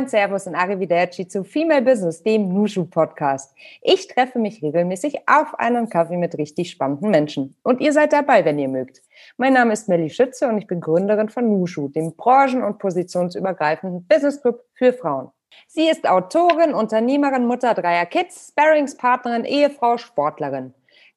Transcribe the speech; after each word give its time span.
moin, 0.00 0.08
Servus 0.08 0.46
und 0.46 0.54
Arrivederci 0.54 1.28
zu 1.28 1.44
Female 1.44 1.82
Business, 1.82 2.22
dem 2.22 2.48
Nushu 2.48 2.86
Podcast. 2.86 3.54
Ich 3.82 4.08
treffe 4.08 4.38
mich 4.38 4.62
regelmäßig 4.62 5.18
auf 5.26 5.58
einen 5.58 5.90
Kaffee 5.90 6.16
mit 6.16 6.38
richtig 6.38 6.70
spannenden 6.70 7.10
Menschen. 7.10 7.54
Und 7.62 7.80
ihr 7.82 7.92
seid 7.92 8.14
dabei, 8.14 8.44
wenn 8.44 8.58
ihr 8.58 8.68
mögt. 8.68 9.02
Mein 9.36 9.52
Name 9.52 9.74
ist 9.74 9.88
Melly 9.88 10.08
Schütze 10.08 10.48
und 10.48 10.56
ich 10.56 10.66
bin 10.66 10.80
Gründerin 10.80 11.28
von 11.28 11.48
Nushu, 11.48 11.88
dem 11.88 12.14
branchen- 12.16 12.62
und 12.62 12.78
positionsübergreifenden 12.78 14.06
Business 14.06 14.40
Club 14.40 14.64
für 14.72 14.94
Frauen. 14.94 15.28
Sie 15.66 15.88
ist 15.88 16.08
Autorin, 16.08 16.72
Unternehmerin, 16.72 17.46
Mutter 17.46 17.74
dreier 17.74 18.06
Kids, 18.06 18.48
Sparringspartnerin, 18.52 19.44
Ehefrau, 19.44 19.98
Sportlerin. 19.98 20.72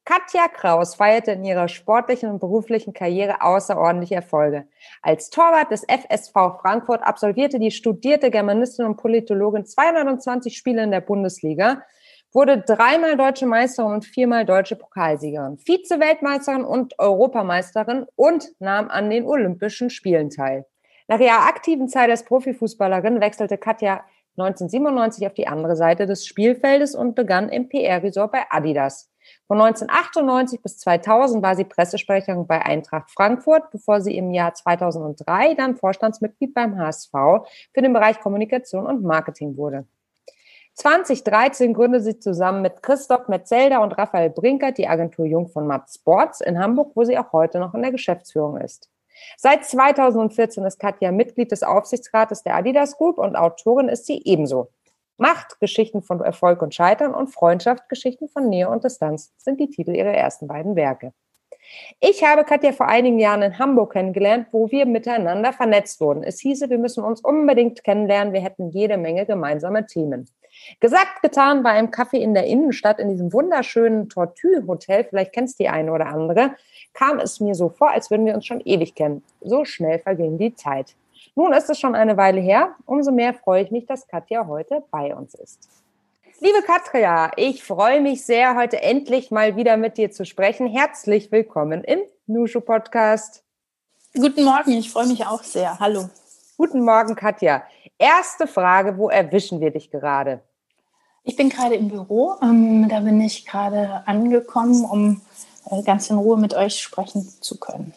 Katja 0.05 0.49
Kraus 0.49 0.95
feierte 0.95 1.31
in 1.31 1.45
ihrer 1.45 1.69
sportlichen 1.69 2.29
und 2.29 2.39
beruflichen 2.39 2.91
Karriere 2.93 3.41
außerordentliche 3.41 4.15
Erfolge. 4.15 4.67
Als 5.01 5.29
Torwart 5.29 5.71
des 5.71 5.85
FSV 5.87 6.33
Frankfurt 6.61 7.01
absolvierte 7.03 7.57
die 7.57 7.71
studierte 7.71 8.29
Germanistin 8.29 8.85
und 8.85 8.97
Politologin 8.97 9.65
220 9.65 10.57
Spiele 10.57 10.83
in 10.83 10.91
der 10.91 10.99
Bundesliga, 10.99 11.83
wurde 12.33 12.57
dreimal 12.57 13.15
deutsche 13.15 13.45
Meisterin 13.45 13.93
und 13.93 14.05
viermal 14.05 14.43
deutsche 14.43 14.75
Pokalsiegerin, 14.75 15.57
Vize-Weltmeisterin 15.57 16.65
und 16.65 16.99
Europameisterin 16.99 18.05
und 18.15 18.49
nahm 18.59 18.89
an 18.89 19.09
den 19.09 19.25
Olympischen 19.25 19.89
Spielen 19.89 20.29
teil. 20.29 20.65
Nach 21.07 21.19
ihrer 21.19 21.47
aktiven 21.47 21.87
Zeit 21.87 22.09
als 22.09 22.25
Profifußballerin 22.25 23.21
wechselte 23.21 23.57
Katja 23.57 24.03
1997 24.37 25.27
auf 25.27 25.33
die 25.33 25.47
andere 25.47 25.77
Seite 25.77 26.07
des 26.07 26.25
Spielfeldes 26.25 26.93
und 26.93 27.15
begann 27.15 27.47
im 27.49 27.69
PR-Resort 27.69 28.31
bei 28.31 28.45
Adidas. 28.49 29.12
Von 29.53 29.61
1998 29.61 30.63
bis 30.63 30.79
2000 30.79 31.43
war 31.43 31.55
sie 31.55 31.63
Pressesprecherin 31.63 32.47
bei 32.47 32.65
Eintracht 32.65 33.11
Frankfurt, 33.11 33.69
bevor 33.69 34.01
sie 34.01 34.17
im 34.17 34.31
Jahr 34.31 34.55
2003 34.55 35.53
dann 35.53 35.75
Vorstandsmitglied 35.75 36.55
beim 36.55 36.79
HSV 36.79 37.11
für 37.11 37.81
den 37.83 37.93
Bereich 37.93 38.19
Kommunikation 38.19 38.87
und 38.87 39.03
Marketing 39.03 39.55
wurde. 39.55 39.85
2013 40.73 41.75
gründete 41.75 42.03
sie 42.03 42.17
zusammen 42.17 42.63
mit 42.63 42.81
Christoph 42.81 43.27
Metzelder 43.27 43.83
und 43.83 43.91
Raphael 43.91 44.31
Brinkert 44.31 44.79
die 44.79 44.87
Agentur 44.87 45.27
Jung 45.27 45.47
von 45.47 45.67
Matt 45.67 45.87
Sports 45.87 46.41
in 46.41 46.57
Hamburg, 46.57 46.93
wo 46.95 47.03
sie 47.03 47.19
auch 47.19 47.31
heute 47.31 47.59
noch 47.59 47.75
in 47.75 47.83
der 47.83 47.91
Geschäftsführung 47.91 48.57
ist. 48.57 48.89
Seit 49.37 49.65
2014 49.65 50.65
ist 50.65 50.79
Katja 50.79 51.11
Mitglied 51.11 51.51
des 51.51 51.61
Aufsichtsrates 51.61 52.41
der 52.41 52.55
Adidas 52.55 52.97
Group 52.97 53.19
und 53.19 53.35
Autorin 53.35 53.87
ist 53.87 54.07
sie 54.07 54.19
ebenso. 54.25 54.69
Macht 55.23 55.61
Geschichten 55.61 56.01
von 56.01 56.19
Erfolg 56.19 56.61
und 56.61 56.75
Scheitern 56.75 57.13
und 57.13 57.29
Freundschaft 57.29 57.87
Geschichten 57.87 58.27
von 58.27 58.49
Nähe 58.49 58.67
und 58.67 58.83
Distanz 58.83 59.31
sind 59.37 59.57
die 59.57 59.69
Titel 59.69 59.95
ihrer 59.95 60.11
ersten 60.11 60.47
beiden 60.47 60.75
Werke. 60.75 61.13
Ich 62.01 62.25
habe 62.25 62.43
Katja 62.43 62.73
vor 62.73 62.89
einigen 62.89 63.19
Jahren 63.19 63.41
in 63.41 63.57
Hamburg 63.57 63.93
kennengelernt, 63.93 64.47
wo 64.51 64.69
wir 64.69 64.85
miteinander 64.85 65.53
vernetzt 65.53 66.01
wurden. 66.01 66.23
Es 66.23 66.41
hieße, 66.41 66.69
wir 66.69 66.77
müssen 66.77 67.05
uns 67.05 67.21
unbedingt 67.21 67.85
kennenlernen, 67.85 68.33
wir 68.33 68.41
hätten 68.41 68.71
jede 68.71 68.97
Menge 68.97 69.25
gemeinsame 69.25 69.85
Themen. 69.85 70.27
Gesagt, 70.81 71.21
getan 71.21 71.63
bei 71.63 71.69
einem 71.69 71.89
Kaffee 71.89 72.21
in 72.21 72.33
der 72.33 72.47
Innenstadt 72.47 72.99
in 72.99 73.07
diesem 73.07 73.31
wunderschönen 73.31 74.09
Tortue 74.09 74.67
Hotel, 74.67 75.05
vielleicht 75.05 75.31
kennst 75.31 75.57
du 75.57 75.63
die 75.63 75.69
eine 75.69 75.93
oder 75.93 76.07
andere, 76.07 76.57
kam 76.91 77.19
es 77.19 77.39
mir 77.39 77.55
so 77.55 77.69
vor, 77.69 77.91
als 77.91 78.11
würden 78.11 78.25
wir 78.25 78.35
uns 78.35 78.45
schon 78.45 78.59
ewig 78.59 78.93
kennen. 78.93 79.23
So 79.39 79.63
schnell 79.63 79.99
verging 79.99 80.37
die 80.37 80.53
Zeit. 80.53 80.97
Nun 81.35 81.51
ist 81.53 81.69
es 81.69 81.79
schon 81.79 81.95
eine 81.95 82.15
Weile 82.15 82.39
her. 82.39 82.75
Umso 82.85 83.11
mehr 83.11 83.33
freue 83.33 83.63
ich 83.63 83.71
mich, 83.71 83.87
dass 83.87 84.07
Katja 84.07 84.45
heute 84.45 84.83
bei 84.91 85.15
uns 85.15 85.33
ist. 85.33 85.67
Liebe 86.39 86.61
Katja, 86.61 87.31
ich 87.37 87.63
freue 87.63 88.01
mich 88.01 88.23
sehr, 88.23 88.55
heute 88.55 88.81
endlich 88.81 89.31
mal 89.31 89.55
wieder 89.55 89.77
mit 89.77 89.97
dir 89.97 90.11
zu 90.11 90.25
sprechen. 90.25 90.67
Herzlich 90.67 91.31
willkommen 91.31 91.83
im 91.83 92.01
Nushu 92.27 92.61
Podcast. 92.61 93.43
Guten 94.13 94.43
Morgen, 94.43 94.73
ich 94.73 94.91
freue 94.91 95.07
mich 95.07 95.25
auch 95.25 95.41
sehr. 95.41 95.79
Hallo. 95.79 96.07
Guten 96.57 96.85
Morgen, 96.85 97.15
Katja. 97.15 97.63
Erste 97.97 98.45
Frage, 98.45 98.97
wo 98.97 99.09
erwischen 99.09 99.59
wir 99.59 99.71
dich 99.71 99.89
gerade? 99.89 100.41
Ich 101.23 101.35
bin 101.35 101.49
gerade 101.49 101.75
im 101.75 101.87
Büro. 101.87 102.35
Ähm, 102.43 102.87
da 102.89 102.99
bin 102.99 103.19
ich 103.21 103.45
gerade 103.45 104.03
angekommen, 104.05 104.85
um 104.85 105.21
äh, 105.71 105.81
ganz 105.81 106.11
in 106.11 106.17
Ruhe 106.17 106.37
mit 106.37 106.53
euch 106.53 106.79
sprechen 106.79 107.27
zu 107.41 107.59
können. 107.59 107.93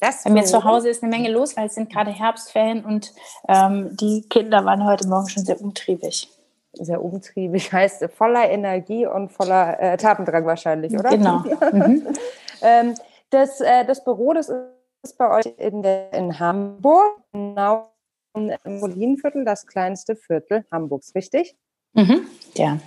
Das 0.00 0.22
Bei 0.24 0.30
mir 0.30 0.44
zu 0.44 0.62
Hause 0.64 0.88
ist 0.88 1.02
eine 1.02 1.10
Menge 1.10 1.30
los, 1.30 1.56
weil 1.56 1.66
es 1.66 1.74
sind 1.74 1.90
gerade 1.92 2.10
Herbstferien 2.10 2.84
und 2.84 3.12
ähm, 3.48 3.96
die 3.96 4.22
Kinder 4.28 4.64
waren 4.64 4.84
heute 4.84 5.08
Morgen 5.08 5.28
schon 5.28 5.44
sehr 5.44 5.60
umtriebig. 5.60 6.28
Sehr 6.72 7.02
umtriebig 7.02 7.72
heißt 7.72 8.08
voller 8.16 8.48
Energie 8.48 9.06
und 9.06 9.32
voller 9.32 9.80
äh, 9.80 9.96
Tatendrang 9.96 10.46
wahrscheinlich, 10.46 10.92
oder? 10.92 11.10
Genau. 11.10 11.44
Mhm. 11.72 12.06
ähm, 12.62 12.94
das, 13.30 13.60
äh, 13.60 13.84
das 13.84 14.04
Büro, 14.04 14.32
das 14.32 14.50
ist 15.02 15.18
bei 15.18 15.30
euch 15.30 15.46
in, 15.58 15.82
der, 15.82 16.12
in 16.12 16.38
Hamburg, 16.38 17.20
genau 17.32 17.90
im 18.34 18.52
Molinviertel, 18.64 19.44
das 19.44 19.66
kleinste 19.66 20.14
Viertel 20.14 20.64
Hamburgs, 20.70 21.14
richtig? 21.14 21.56
Mhm. 21.94 22.26
Ja. 22.54 22.78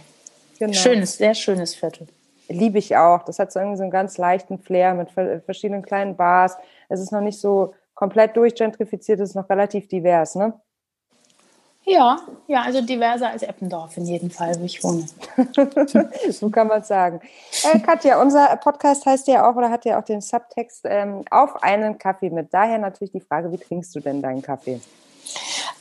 Genau. 0.60 0.74
Schönes, 0.74 1.18
sehr 1.18 1.34
schönes 1.34 1.76
Viertel 1.76 2.08
liebe 2.52 2.78
ich 2.78 2.98
auch. 2.98 3.24
Das 3.24 3.40
hat 3.40 3.52
so 3.52 3.60
irgendwie 3.60 3.78
so 3.78 3.84
einen 3.84 3.92
ganz 3.92 4.18
leichten 4.18 4.60
Flair 4.60 4.94
mit 4.94 5.12
verschiedenen 5.12 5.82
kleinen 5.82 6.16
Bars. 6.16 6.58
Es 6.90 7.00
ist 7.00 7.12
noch 7.12 7.22
nicht 7.22 7.40
so 7.40 7.74
komplett 7.94 8.36
durchgentrifiziert, 8.36 9.20
es 9.20 9.30
ist 9.30 9.36
noch 9.36 9.50
relativ 9.50 9.88
divers, 9.88 10.36
ne? 10.36 10.54
Ja, 11.84 12.20
ja, 12.48 12.62
also 12.62 12.82
diverser 12.82 13.30
als 13.30 13.42
Eppendorf 13.42 13.98
in 13.98 14.06
jedem 14.06 14.30
Fall, 14.30 14.56
wo 14.60 14.66
ich 14.66 14.84
wohne. 14.84 15.06
so 16.30 16.50
kann 16.52 16.68
man 16.68 16.84
sagen. 16.84 17.22
Äh, 17.64 17.80
Katja, 17.80 18.22
unser 18.22 18.56
Podcast 18.58 19.06
heißt 19.06 19.28
ja 19.28 19.50
auch 19.50 19.56
oder 19.56 19.72
hat 19.72 19.86
ja 19.86 20.00
auch 20.00 20.04
den 20.04 20.22
Subtext 20.22 20.82
ähm, 20.86 21.26
auf 21.32 21.64
einen 21.64 21.98
Kaffee 21.98 22.30
mit. 22.30 22.54
Daher 22.54 22.78
natürlich 22.78 23.12
die 23.12 23.20
Frage, 23.20 23.52
wie 23.52 23.58
trinkst 23.58 23.96
du 23.96 24.00
denn 24.00 24.22
deinen 24.22 24.44
Kaffee? 24.44 24.80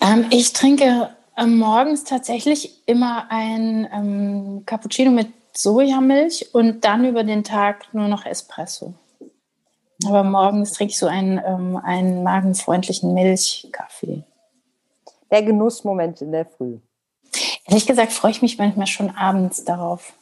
Ähm, 0.01 0.25
ich 0.31 0.55
trinke 0.55 1.11
ähm, 1.37 1.59
morgens 1.59 2.05
tatsächlich 2.05 2.87
immer 2.87 3.27
ein 3.29 3.87
ähm, 3.93 4.63
Cappuccino 4.65 5.11
mit 5.11 5.29
Sojamilch 5.53 6.55
und 6.55 6.85
dann 6.85 7.05
über 7.05 7.25
den 7.25 7.45
Tag 7.45 7.93
nur 7.93 8.09
noch 8.09 8.25
Espresso. 8.27 8.95
Aber 10.07 10.25
morgens 10.25 10.73
trinke 10.73 10.93
ich 10.93 10.99
so 10.99 11.07
einen, 11.07 11.41
ähm, 11.45 11.77
einen 11.77 12.23
magenfreundlichen 12.23 13.13
Milchkaffee. 13.13 14.23
Der 15.31 15.43
Genussmoment 15.43 16.23
in 16.23 16.33
der 16.33 16.47
Früh. 16.47 16.79
Ehrlich 17.67 17.87
gesagt 17.87 18.13
freue 18.13 18.31
ich 18.31 18.43
mich 18.43 18.59
manchmal 18.59 18.87
schon 18.87 19.11
abends 19.11 19.65
darauf. 19.65 20.15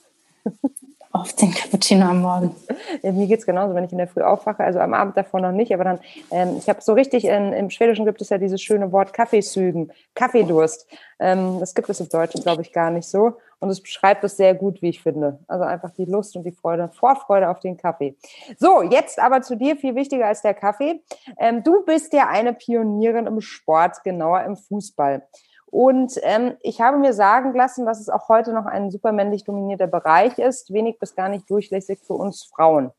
auf 1.13 1.33
den 1.33 1.53
Cappuccino 1.53 2.07
am 2.07 2.21
Morgen. 2.21 2.55
Ja, 3.03 3.13
mir 3.13 3.27
geht 3.27 3.41
es 3.41 3.47
genauso, 3.47 3.75
wenn 3.75 3.85
ich 3.85 3.93
in 3.93 3.99
der 3.99 4.09
Früh 4.09 4.23
aufwache, 4.23 4.63
also 4.63 4.79
am 4.79 4.95
Abend 4.95 5.17
davor 5.17 5.41
noch 5.41 5.53
nicht, 5.53 5.73
aber 5.73 5.85
dann, 5.85 6.01
ähm, 6.31 6.57
ich 6.59 6.69
habe 6.69 6.81
so 6.83 6.93
richtig, 6.93 7.25
in, 7.25 7.53
im 7.53 7.71
Schwedischen 7.71 8.05
gibt 8.05 8.21
es 8.21 8.29
ja 8.29 8.39
dieses 8.39 8.63
schöne 8.63 8.93
Wort 8.93 9.13
Kaffeesügen, 9.13 9.91
Kaffeedurst. 10.15 10.87
Ähm, 11.19 11.59
das 11.61 11.75
gibt 11.75 11.89
es 11.89 12.01
im 12.01 12.09
Deutschen, 12.09 12.43
glaube 12.43 12.63
ich, 12.63 12.73
gar 12.73 12.91
nicht 12.91 13.09
so. 13.09 13.35
Und 13.61 13.71
es 13.71 13.83
beschreibt 13.83 14.23
es 14.25 14.37
sehr 14.37 14.55
gut, 14.55 14.83
wie 14.83 14.91
ich 14.91 15.03
finde. 15.03 15.41
Also 15.49 15.65
einfach 15.65 15.91
die 15.91 16.05
Lust 16.05 16.37
und 16.37 16.45
die 16.45 16.53
Freude, 16.53 16.89
Vorfreude 16.89 17.49
auf 17.49 17.61
den 17.61 17.77
Kaffee. 17.77 18.17
So, 18.59 18.83
jetzt 18.83 19.19
aber 19.19 19.43
zu 19.43 19.57
dir, 19.57 19.77
viel 19.77 19.95
wichtiger 19.95 20.27
als 20.27 20.43
der 20.43 20.55
Kaffee. 20.55 21.03
Ähm, 21.39 21.65
du 21.65 21.85
bist 21.85 22.13
ja 22.13 22.29
eine 22.29 22.53
Pionierin 22.53 23.27
im 23.27 23.41
Sport, 23.41 24.05
genauer 24.05 24.45
im 24.45 24.57
Fußball. 24.57 25.27
Und 25.67 26.19
ähm, 26.23 26.57
ich 26.63 26.81
habe 26.81 26.97
mir 26.97 27.13
sagen 27.13 27.53
lassen, 27.55 27.85
dass 27.85 28.01
es 28.01 28.09
auch 28.09 28.29
heute 28.29 28.53
noch 28.53 28.67
ein 28.67 28.91
super 28.91 29.13
männlich 29.13 29.45
dominierter 29.45 29.87
Bereich 29.87 30.39
ist, 30.39 30.73
wenig 30.73 30.99
bis 30.99 31.15
gar 31.15 31.29
nicht 31.29 31.51
durchlässig 31.51 31.99
für 32.03 32.15
uns 32.15 32.45
Frauen. 32.45 32.91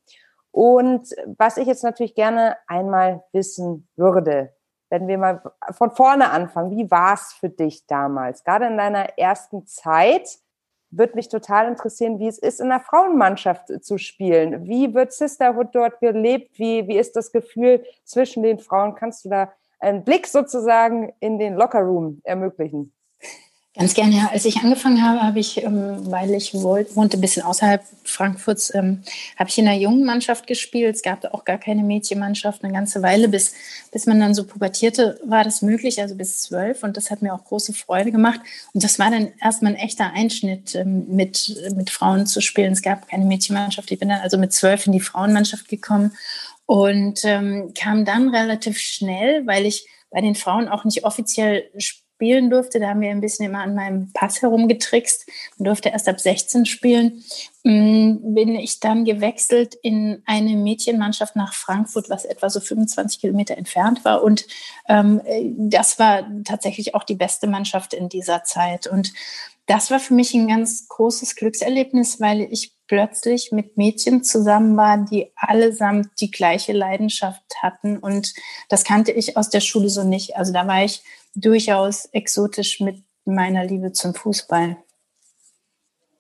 Und 0.51 1.09
was 1.37 1.57
ich 1.57 1.67
jetzt 1.67 1.83
natürlich 1.83 2.15
gerne 2.15 2.57
einmal 2.67 3.23
wissen 3.31 3.87
würde, 3.95 4.53
wenn 4.89 5.07
wir 5.07 5.17
mal 5.17 5.41
von 5.71 5.91
vorne 5.91 6.31
anfangen, 6.31 6.71
wie 6.71 6.89
war 6.89 7.13
es 7.13 7.33
für 7.33 7.49
dich 7.49 7.85
damals, 7.85 8.43
gerade 8.43 8.65
in 8.67 8.77
deiner 8.77 9.17
ersten 9.17 9.65
Zeit? 9.65 10.39
Würde 10.91 11.15
mich 11.15 11.29
total 11.29 11.67
interessieren, 11.67 12.19
wie 12.19 12.27
es 12.27 12.39
ist, 12.39 12.59
in 12.59 12.69
der 12.69 12.79
Frauenmannschaft 12.79 13.83
zu 13.83 13.97
spielen. 13.97 14.65
Wie 14.65 14.93
wird 14.93 15.13
Sisterhood 15.13 15.69
dort 15.73 15.99
gelebt? 15.99 16.57
Wie, 16.57 16.87
wie 16.87 16.97
ist 16.97 17.15
das 17.15 17.31
Gefühl 17.31 17.83
zwischen 18.03 18.43
den 18.43 18.59
Frauen? 18.59 18.95
Kannst 18.95 19.25
du 19.25 19.29
da 19.29 19.51
einen 19.79 20.03
Blick 20.03 20.27
sozusagen 20.27 21.13
in 21.19 21.37
den 21.37 21.55
Lockerroom 21.55 22.21
ermöglichen? 22.23 22.93
Ganz 23.79 23.93
gerne. 23.93 24.29
Als 24.29 24.43
ich 24.43 24.57
angefangen 24.57 25.01
habe, 25.01 25.21
habe 25.21 25.39
ich, 25.39 25.63
ähm, 25.63 26.11
weil 26.11 26.33
ich 26.33 26.53
wohnte 26.53 27.17
ein 27.17 27.21
bisschen 27.21 27.43
außerhalb 27.43 27.81
Frankfurts, 28.03 28.75
ähm, 28.75 29.03
habe 29.37 29.49
ich 29.49 29.57
in 29.57 29.69
einer 29.69 29.79
jungen 29.79 30.03
Mannschaft 30.03 30.47
gespielt. 30.47 30.97
Es 30.97 31.01
gab 31.01 31.23
auch 31.33 31.45
gar 31.45 31.57
keine 31.57 31.83
Mädchenmannschaft 31.83 32.61
eine 32.61 32.73
ganze 32.73 33.01
Weile, 33.01 33.29
bis, 33.29 33.53
bis 33.93 34.05
man 34.05 34.19
dann 34.19 34.33
so 34.33 34.45
pubertierte, 34.45 35.17
war 35.23 35.45
das 35.45 35.61
möglich, 35.61 36.01
also 36.01 36.15
bis 36.15 36.41
zwölf. 36.41 36.83
Und 36.83 36.97
das 36.97 37.09
hat 37.09 37.21
mir 37.21 37.33
auch 37.33 37.45
große 37.45 37.71
Freude 37.71 38.11
gemacht. 38.11 38.41
Und 38.73 38.83
das 38.83 38.99
war 38.99 39.11
dann 39.11 39.31
erstmal 39.41 39.71
ein 39.71 39.79
echter 39.79 40.11
Einschnitt, 40.11 40.75
ähm, 40.75 41.05
mit, 41.07 41.55
mit 41.73 41.89
Frauen 41.89 42.27
zu 42.27 42.41
spielen. 42.41 42.73
Es 42.73 42.81
gab 42.81 43.07
keine 43.07 43.23
Mädchenmannschaft. 43.23 43.89
Ich 43.91 43.99
bin 43.99 44.09
dann 44.09 44.19
also 44.19 44.37
mit 44.37 44.51
zwölf 44.51 44.87
in 44.87 44.91
die 44.91 44.99
Frauenmannschaft 44.99 45.69
gekommen 45.69 46.11
und 46.65 47.21
ähm, 47.23 47.71
kam 47.79 48.03
dann 48.03 48.35
relativ 48.35 48.77
schnell, 48.77 49.47
weil 49.47 49.65
ich 49.65 49.87
bei 50.11 50.19
den 50.19 50.35
Frauen 50.35 50.67
auch 50.67 50.83
nicht 50.83 51.05
offiziell 51.05 51.69
spielen 52.19 52.49
durfte, 52.49 52.81
da 52.81 52.89
haben 52.89 52.99
wir 52.99 53.11
ein 53.11 53.21
bisschen 53.21 53.45
immer 53.45 53.59
an 53.59 53.75
meinem 53.75 54.11
Pass 54.11 54.41
herumgetrickst 54.41 55.25
und 55.57 55.65
durfte 55.65 55.87
erst 55.87 56.09
ab 56.09 56.19
16 56.19 56.65
spielen, 56.65 57.23
mm, 57.63 58.33
bin 58.33 58.55
ich 58.55 58.81
dann 58.81 59.05
gewechselt 59.05 59.75
in 59.81 60.21
eine 60.25 60.57
Mädchenmannschaft 60.57 61.37
nach 61.37 61.53
Frankfurt, 61.53 62.09
was 62.09 62.25
etwa 62.25 62.49
so 62.49 62.59
25 62.59 63.21
Kilometer 63.21 63.57
entfernt 63.57 64.03
war. 64.03 64.21
Und 64.21 64.45
ähm, 64.89 65.21
das 65.57 65.97
war 65.97 66.29
tatsächlich 66.43 66.93
auch 66.93 67.05
die 67.05 67.15
beste 67.15 67.47
Mannschaft 67.47 67.93
in 67.93 68.09
dieser 68.09 68.43
Zeit. 68.43 68.85
Und 68.85 69.13
das 69.65 69.89
war 69.89 70.01
für 70.01 70.13
mich 70.13 70.33
ein 70.33 70.49
ganz 70.49 70.89
großes 70.89 71.37
Glückserlebnis, 71.37 72.19
weil 72.19 72.41
ich 72.51 72.73
plötzlich 72.87 73.51
mit 73.53 73.77
Mädchen 73.77 74.23
zusammen 74.23 74.75
war, 74.75 74.97
die 74.97 75.31
allesamt 75.35 76.09
die 76.19 76.31
gleiche 76.31 76.73
Leidenschaft 76.73 77.43
hatten. 77.61 77.97
Und 77.97 78.33
das 78.67 78.83
kannte 78.83 79.11
ich 79.11 79.37
aus 79.37 79.49
der 79.49 79.61
Schule 79.61 79.89
so 79.89 80.03
nicht. 80.03 80.35
Also 80.35 80.51
da 80.51 80.67
war 80.67 80.83
ich 80.83 81.03
durchaus 81.35 82.05
exotisch 82.05 82.79
mit 82.79 83.03
meiner 83.25 83.65
Liebe 83.65 83.91
zum 83.91 84.13
Fußball. 84.13 84.77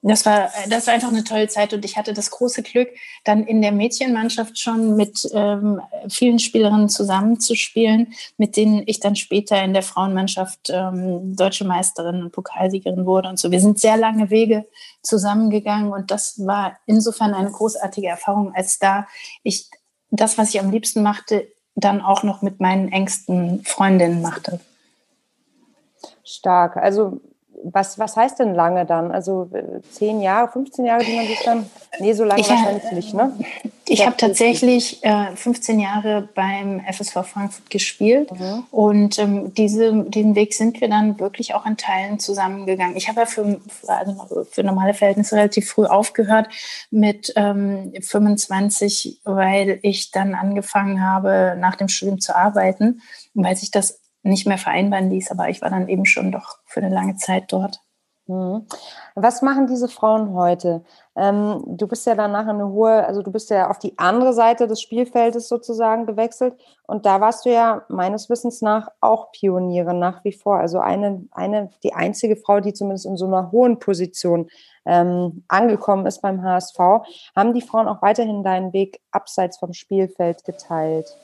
Das 0.01 0.25
war, 0.25 0.49
das 0.69 0.87
war 0.87 0.93
einfach 0.93 1.09
eine 1.09 1.25
tolle 1.25 1.49
Zeit 1.49 1.73
und 1.73 1.83
ich 1.83 1.97
hatte 1.97 2.13
das 2.13 2.31
große 2.31 2.63
Glück, 2.63 2.87
dann 3.25 3.45
in 3.45 3.61
der 3.61 3.73
Mädchenmannschaft 3.73 4.57
schon 4.57 4.95
mit 4.95 5.27
ähm, 5.33 5.81
vielen 6.07 6.39
Spielerinnen 6.39 6.87
zusammenzuspielen, 6.87 8.13
mit 8.37 8.55
denen 8.55 8.83
ich 8.85 9.01
dann 9.01 9.17
später 9.17 9.61
in 9.61 9.73
der 9.73 9.83
Frauenmannschaft 9.83 10.69
ähm, 10.69 11.35
deutsche 11.35 11.65
Meisterin 11.65 12.23
und 12.23 12.31
Pokalsiegerin 12.31 13.05
wurde 13.05 13.27
und 13.27 13.39
so. 13.39 13.51
Wir 13.51 13.59
sind 13.59 13.77
sehr 13.77 13.97
lange 13.97 14.29
Wege 14.29 14.65
zusammengegangen 15.01 15.91
und 15.91 16.11
das 16.11 16.45
war 16.45 16.77
insofern 16.85 17.33
eine 17.33 17.51
großartige 17.51 18.07
Erfahrung, 18.07 18.53
als 18.55 18.79
da 18.79 19.05
ich 19.43 19.69
das, 20.11 20.37
was 20.37 20.53
ich 20.53 20.61
am 20.61 20.71
liebsten 20.71 21.03
machte, 21.03 21.45
dann 21.75 22.01
auch 22.01 22.23
noch 22.23 22.41
mit 22.41 22.61
meinen 22.61 22.89
engsten 22.89 23.65
Freundinnen 23.65 24.21
machte. 24.21 24.61
Stark. 26.29 26.77
Also 26.77 27.19
was, 27.63 27.99
was 27.99 28.15
heißt 28.15 28.39
denn 28.39 28.55
lange 28.55 28.85
dann? 28.85 29.11
Also 29.11 29.49
äh, 29.53 29.81
zehn 29.91 30.21
Jahre, 30.21 30.51
15 30.51 30.85
Jahre, 30.85 31.03
die 31.03 31.15
man 31.15 31.27
sich 31.27 31.39
dann. 31.43 31.69
Nee, 31.99 32.13
so 32.13 32.23
lange 32.23 32.41
ich, 32.41 32.49
wahrscheinlich 32.49 32.91
nicht, 32.91 33.13
ne? 33.13 33.33
Ich 33.87 34.05
habe 34.05 34.15
tatsächlich 34.15 35.03
äh, 35.03 35.35
15 35.35 35.79
Jahre 35.79 36.29
beim 36.35 36.79
FSV 36.79 37.25
Frankfurt 37.25 37.69
gespielt 37.69 38.31
mhm. 38.31 38.63
und 38.71 39.19
ähm, 39.19 39.53
diese, 39.55 40.05
diesen 40.05 40.35
Weg 40.35 40.53
sind 40.53 40.79
wir 40.79 40.87
dann 40.87 41.19
wirklich 41.19 41.55
auch 41.55 41.65
in 41.65 41.75
Teilen 41.75 42.19
zusammengegangen. 42.19 42.95
Ich 42.95 43.09
habe 43.09 43.21
ja 43.21 43.25
für, 43.25 43.59
also 43.87 44.45
für 44.49 44.63
normale 44.63 44.93
Verhältnisse 44.93 45.35
relativ 45.35 45.69
früh 45.69 45.85
aufgehört 45.85 46.47
mit 46.91 47.33
ähm, 47.35 47.91
25, 47.99 49.21
weil 49.23 49.79
ich 49.81 50.11
dann 50.11 50.35
angefangen 50.35 51.03
habe, 51.03 51.57
nach 51.59 51.75
dem 51.75 51.89
Studium 51.89 52.21
zu 52.21 52.35
arbeiten, 52.35 53.01
weil 53.33 53.55
sich 53.55 53.71
das 53.71 53.99
nicht 54.23 54.47
mehr 54.47 54.57
vereinbaren 54.57 55.09
ließ, 55.09 55.31
aber 55.31 55.49
ich 55.49 55.61
war 55.61 55.69
dann 55.69 55.87
eben 55.87 56.05
schon 56.05 56.31
doch 56.31 56.59
für 56.65 56.81
eine 56.81 56.93
lange 56.93 57.15
Zeit 57.15 57.51
dort. 57.51 57.81
Mhm. 58.29 58.67
Was 59.15 59.41
machen 59.41 59.65
diese 59.65 59.87
Frauen 59.87 60.35
heute? 60.35 60.83
Ähm, 61.15 61.63
du 61.65 61.87
bist 61.87 62.05
ja 62.05 62.13
danach 62.13 62.45
eine 62.45 62.69
hohe, 62.69 63.03
also 63.07 63.23
du 63.23 63.31
bist 63.31 63.49
ja 63.49 63.71
auf 63.71 63.79
die 63.79 63.97
andere 63.97 64.33
Seite 64.33 64.67
des 64.67 64.81
Spielfeldes 64.81 65.47
sozusagen 65.47 66.05
gewechselt 66.05 66.53
und 66.85 67.07
da 67.07 67.21
warst 67.21 67.45
du 67.45 67.49
ja 67.49 67.85
meines 67.89 68.29
Wissens 68.29 68.61
nach 68.61 68.89
auch 69.01 69.31
Pionierin 69.31 69.97
nach 69.97 70.23
wie 70.23 70.31
vor. 70.31 70.59
Also 70.59 70.79
eine, 70.79 71.25
eine 71.31 71.71
die 71.81 71.93
einzige 71.93 72.35
Frau, 72.35 72.59
die 72.59 72.73
zumindest 72.73 73.07
in 73.07 73.17
so 73.17 73.25
einer 73.25 73.51
hohen 73.51 73.79
Position 73.79 74.47
ähm, 74.85 75.43
angekommen 75.47 76.05
ist 76.05 76.21
beim 76.21 76.43
HSV. 76.43 76.77
Haben 77.35 77.55
die 77.55 77.61
Frauen 77.61 77.87
auch 77.87 78.03
weiterhin 78.03 78.43
deinen 78.43 78.73
Weg 78.73 79.01
abseits 79.09 79.57
vom 79.57 79.73
Spielfeld 79.73 80.45
geteilt? 80.45 81.17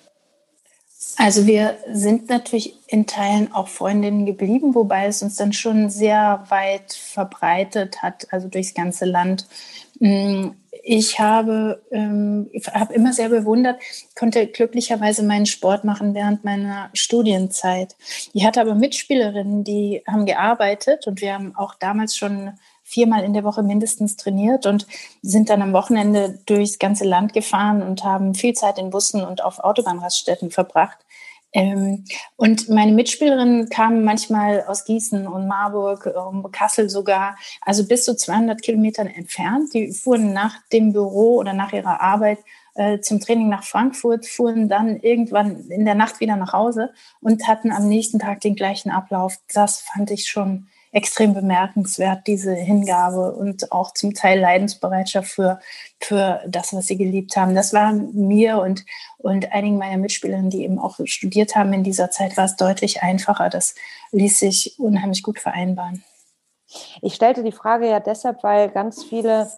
Also 1.18 1.48
wir 1.48 1.78
sind 1.92 2.30
natürlich 2.30 2.76
in 2.88 3.08
Teilen 3.08 3.54
auch 3.54 3.68
Freundinnen 3.70 4.26
geblieben, 4.26 4.76
wobei 4.76 5.06
es 5.06 5.22
uns 5.22 5.36
dann 5.36 5.54
schon 5.54 5.90
sehr 5.90 6.44
weit 6.50 6.94
verbreitet 6.94 8.02
hat, 8.02 8.28
also 8.32 8.48
durchs 8.50 8.74
ganze 8.74 9.06
Land. 9.06 9.48
Mm, 10.00 10.50
ich 10.84 11.20
habe, 11.20 11.82
ähm, 11.92 12.50
habe 12.74 12.94
immer 12.94 13.14
sehr 13.14 13.30
bewundert, 13.30 13.80
konnte 14.16 14.46
glücklicherweise 14.48 15.24
meinen 15.24 15.46
Sport 15.46 15.84
machen 15.84 16.14
während 16.14 16.44
meiner 16.44 16.90
Studienzeit. 16.94 17.96
Ich 18.34 18.46
hatte 18.46 18.62
aber 18.62 18.76
Mitspielerinnen, 18.76 19.64
die 19.64 20.04
haben 20.08 20.26
gearbeitet 20.26 21.08
und 21.08 21.22
wir 21.22 21.34
haben 21.34 21.56
auch 21.56 21.76
damals 21.76 22.18
schon 22.18 22.52
viermal 22.86 23.24
in 23.24 23.34
der 23.34 23.44
Woche 23.44 23.64
mindestens 23.64 24.16
trainiert 24.16 24.66
und 24.68 24.88
sind 25.22 25.50
dann 25.50 25.62
am 25.62 25.74
Wochenende 25.74 26.40
durchs 26.46 26.80
ganze 26.80 27.04
Land 27.04 27.34
gefahren 27.34 27.82
und 27.82 28.04
haben 28.04 28.36
viel 28.36 28.54
Zeit 28.54 28.78
in 28.78 28.92
Bussen 28.92 29.24
und 29.26 29.44
auf 29.44 29.60
Autobahnraststätten 29.60 30.52
verbracht. 30.52 31.00
Ähm, 31.52 32.04
und 32.36 32.70
meine 32.70 32.92
Mitspielerinnen 32.92 33.70
kamen 33.70 34.04
manchmal 34.04 34.64
aus 34.68 34.86
Gießen 34.86 35.26
und 35.26 35.48
Marburg, 35.48 36.06
um 36.28 36.52
Kassel 36.52 36.90
sogar, 36.90 37.38
also 37.62 37.88
bis 37.88 38.06
zu 38.06 38.16
200 38.16 38.62
Kilometern 38.62 39.08
entfernt. 39.08 39.74
Die 39.74 39.92
fuhren 39.92 40.32
nach 40.34 40.56
dem 40.72 40.94
Büro 40.94 41.38
oder 41.38 41.54
nach 41.54 41.74
ihrer 41.74 42.02
Arbeit 42.02 42.40
äh, 42.76 43.00
zum 43.00 43.20
Training 43.20 43.50
nach 43.50 43.64
Frankfurt, 43.64 44.28
fuhren 44.28 44.70
dann 44.70 45.00
irgendwann 45.00 45.70
in 45.70 45.86
der 45.86 45.96
Nacht 45.96 46.20
wieder 46.20 46.36
nach 46.36 46.54
Hause 46.54 46.94
und 47.22 47.48
hatten 47.48 47.72
am 47.72 47.88
nächsten 47.88 48.20
Tag 48.20 48.42
den 48.42 48.56
gleichen 48.56 48.92
Ablauf. 48.92 49.38
Das 49.54 49.80
fand 49.80 50.12
ich 50.12 50.30
schon 50.30 50.68
extrem 50.96 51.34
bemerkenswert, 51.34 52.26
diese 52.26 52.54
Hingabe 52.54 53.34
und 53.34 53.74
auch 53.74 53.94
zum 53.94 54.14
Teil 54.14 54.40
Leidensbereitschaft 54.40 55.30
für, 55.30 55.60
für 56.00 56.42
das, 56.48 56.74
was 56.74 56.88
sie 56.88 56.98
geliebt 56.98 57.36
haben. 57.36 57.54
Das 57.54 57.74
war 57.74 57.92
mir 57.92 58.60
und, 58.60 58.86
und 59.18 59.52
einigen 59.52 59.78
meiner 59.78 59.98
Mitspielerinnen, 59.98 60.50
die 60.50 60.64
eben 60.64 60.80
auch 60.80 60.98
studiert 61.04 61.58
haben 61.58 61.74
in 61.74 61.84
dieser 61.84 62.12
Zeit, 62.12 62.38
war 62.38 62.46
es 62.46 62.56
deutlich 62.56 63.04
einfacher. 63.04 63.50
Das 63.50 63.76
ließ 64.14 64.40
sich 64.40 64.80
unheimlich 64.80 65.22
gut 65.22 65.38
vereinbaren. 65.38 66.02
Ich 67.02 67.16
stellte 67.16 67.44
die 67.44 67.52
Frage 67.52 67.90
ja 67.90 68.00
deshalb, 68.00 68.42
weil 68.42 68.70
ganz 68.70 69.04
viele 69.04 69.52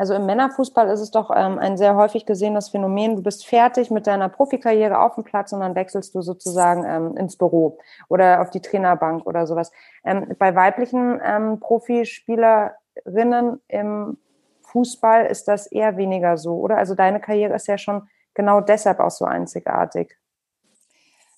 also 0.00 0.14
im 0.14 0.24
Männerfußball 0.24 0.88
ist 0.88 1.00
es 1.00 1.10
doch 1.10 1.30
ähm, 1.30 1.58
ein 1.58 1.76
sehr 1.76 1.94
häufig 1.94 2.24
gesehenes 2.24 2.70
Phänomen. 2.70 3.16
Du 3.16 3.22
bist 3.22 3.46
fertig 3.46 3.90
mit 3.90 4.06
deiner 4.06 4.30
Profikarriere 4.30 4.98
auf 4.98 5.16
dem 5.16 5.24
Platz 5.24 5.52
und 5.52 5.60
dann 5.60 5.74
wechselst 5.74 6.14
du 6.14 6.22
sozusagen 6.22 6.86
ähm, 6.86 7.18
ins 7.18 7.36
Büro 7.36 7.76
oder 8.08 8.40
auf 8.40 8.48
die 8.48 8.62
Trainerbank 8.62 9.26
oder 9.26 9.46
sowas. 9.46 9.70
Ähm, 10.02 10.34
bei 10.38 10.54
weiblichen 10.54 11.20
ähm, 11.22 11.60
Profispielerinnen 11.60 13.60
im 13.68 14.16
Fußball 14.62 15.26
ist 15.26 15.48
das 15.48 15.66
eher 15.66 15.98
weniger 15.98 16.38
so, 16.38 16.54
oder? 16.54 16.78
Also 16.78 16.94
deine 16.94 17.20
Karriere 17.20 17.54
ist 17.54 17.66
ja 17.66 17.76
schon 17.76 18.08
genau 18.32 18.62
deshalb 18.62 19.00
auch 19.00 19.10
so 19.10 19.26
einzigartig. 19.26 20.16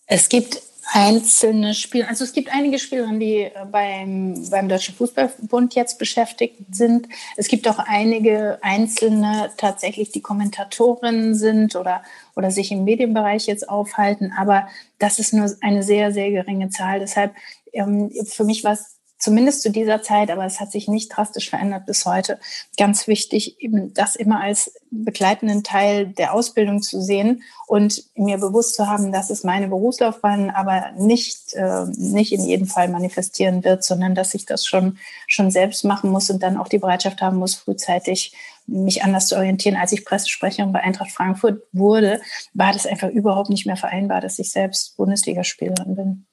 Es 0.07 0.29
gibt 0.29 0.63
einzelne 0.91 1.75
Spieler, 1.75 2.09
also 2.09 2.25
es 2.25 2.33
gibt 2.33 2.53
einige 2.53 2.79
Spielerinnen, 2.79 3.21
die 3.21 3.43
äh, 3.43 3.51
beim, 3.71 4.49
beim 4.51 4.69
Deutschen 4.69 4.95
Fußballbund 4.95 5.75
jetzt 5.75 5.99
beschäftigt 5.99 6.57
sind. 6.73 7.09
Es 7.37 7.49
gibt 7.49 7.69
auch 7.69 7.79
einige 7.79 8.59
einzelne 8.63 9.51
tatsächlich, 9.57 10.11
die 10.11 10.23
Kommentatorinnen 10.23 11.35
sind 11.35 11.77
oder, 11.77 12.03
oder 12.37 12.51
sich 12.51 12.73
im 12.73 12.85
Medienbereich 12.85 13.47
jetzt 13.47 13.69
aufhalten, 13.69 14.33
aber 14.37 14.69
das 14.99 15.19
ist 15.19 15.33
nur 15.33 15.51
eine 15.61 15.83
sehr, 15.83 16.13
sehr 16.13 16.31
geringe 16.31 16.71
Zahl. 16.71 17.01
Deshalb 17.01 17.35
ähm, 17.73 18.11
für 18.25 18.45
mich 18.45 18.65
war 18.65 18.73
es 18.73 18.99
zumindest 19.23 19.63
zu 19.63 19.71
dieser 19.71 20.03
Zeit, 20.03 20.33
aber 20.33 20.45
es 20.45 20.59
hat 20.59 20.73
sich 20.73 20.89
nicht 20.89 21.17
drastisch 21.17 21.49
verändert 21.49 21.87
bis 21.87 22.05
heute, 22.07 22.41
ganz 22.77 23.07
wichtig, 23.07 23.61
eben 23.61 23.95
das 23.95 24.17
immer 24.17 24.41
als 24.41 24.75
begleitenden 24.91 25.63
Teil 25.63 26.09
der 26.09 26.35
Ausbildung 26.35 26.83
zu 26.83 27.01
sehen 27.01 27.45
und 27.69 28.03
mir 28.17 28.39
bewusst 28.39 28.75
zu 28.75 28.89
haben, 28.89 29.13
dass 29.13 29.31
es 29.31 29.45
meine 29.45 29.69
Berufslaufbahn 29.69 30.51
aber 30.51 30.91
nicht, 30.99 31.55
äh, 31.55 31.85
nicht 31.97 32.33
in 32.33 32.43
jedem 32.43 32.67
Fall 32.67 32.89
manifestieren 32.89 33.63
wird, 33.63 33.85
sondern 33.85 34.17
dass 34.17 34.35
ich 34.35 34.45
das 34.45 34.67
schon, 34.67 34.99
schon 35.29 35.53
selbst 35.53 35.85
machen 35.85 36.11
muss 36.11 36.29
und 36.29 36.43
dann 36.43 36.57
auch 36.57 36.67
die 36.67 36.81
Bereitschaft 36.81 37.23
haben 37.23 37.37
muss, 37.37 37.55
frühzeitig 37.55 38.35
mich 38.67 39.05
anders 39.05 39.29
zu 39.29 39.37
orientieren. 39.37 39.77
Als 39.77 39.93
ich 39.93 40.05
Pressesprecherin 40.05 40.73
bei 40.73 40.81
Eintracht 40.81 41.13
Frankfurt 41.13 41.63
wurde, 41.71 42.21
war 42.55 42.73
das 42.73 42.87
einfach 42.87 43.09
überhaupt 43.09 43.51
nicht 43.51 43.67
mehr 43.67 43.77
vereinbar, 43.77 44.21
dass 44.21 44.41
ich 44.41 44.51
selbst 44.51 44.97
Bundesligaspielerin 44.97 45.95
bin. 45.95 46.27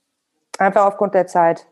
Einfach 0.58 0.86
aufgrund 0.86 1.14
der 1.14 1.28
Zeit. 1.28 1.68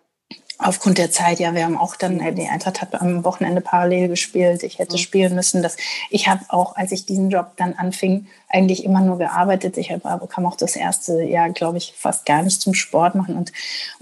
Aufgrund 0.60 0.98
der 0.98 1.12
Zeit, 1.12 1.40
ja, 1.40 1.54
wir 1.54 1.66
haben 1.66 1.78
auch 1.78 1.96
dann, 1.96 2.20
äh, 2.20 2.34
die 2.34 2.48
Eintracht 2.48 2.82
hat 2.82 3.00
am 3.00 3.24
Wochenende 3.24 3.62
parallel 3.62 4.08
gespielt. 4.08 4.64
Ich 4.64 4.80
hätte 4.80 4.94
mhm. 4.94 5.00
spielen 5.00 5.36
müssen. 5.36 5.62
Das, 5.62 5.78
ich 6.10 6.28
habe 6.28 6.42
auch, 6.50 6.76
als 6.76 6.92
ich 6.92 7.06
diesen 7.06 7.30
Job 7.30 7.52
dann 7.58 7.74
anfing, 7.74 8.28
eigentlich 8.50 8.84
immer 8.84 9.02
nur 9.02 9.18
gearbeitet. 9.18 9.78
Ich 9.78 9.92
hab, 9.92 10.30
kam 10.30 10.46
auch 10.46 10.56
das 10.56 10.76
erste 10.76 11.22
Jahr, 11.24 11.50
glaube 11.52 11.78
ich, 11.78 11.94
fast 11.96 12.26
gar 12.26 12.42
nicht 12.42 12.62
zum 12.62 12.74
Sport 12.74 13.16
machen. 13.16 13.36
Und 13.36 13.52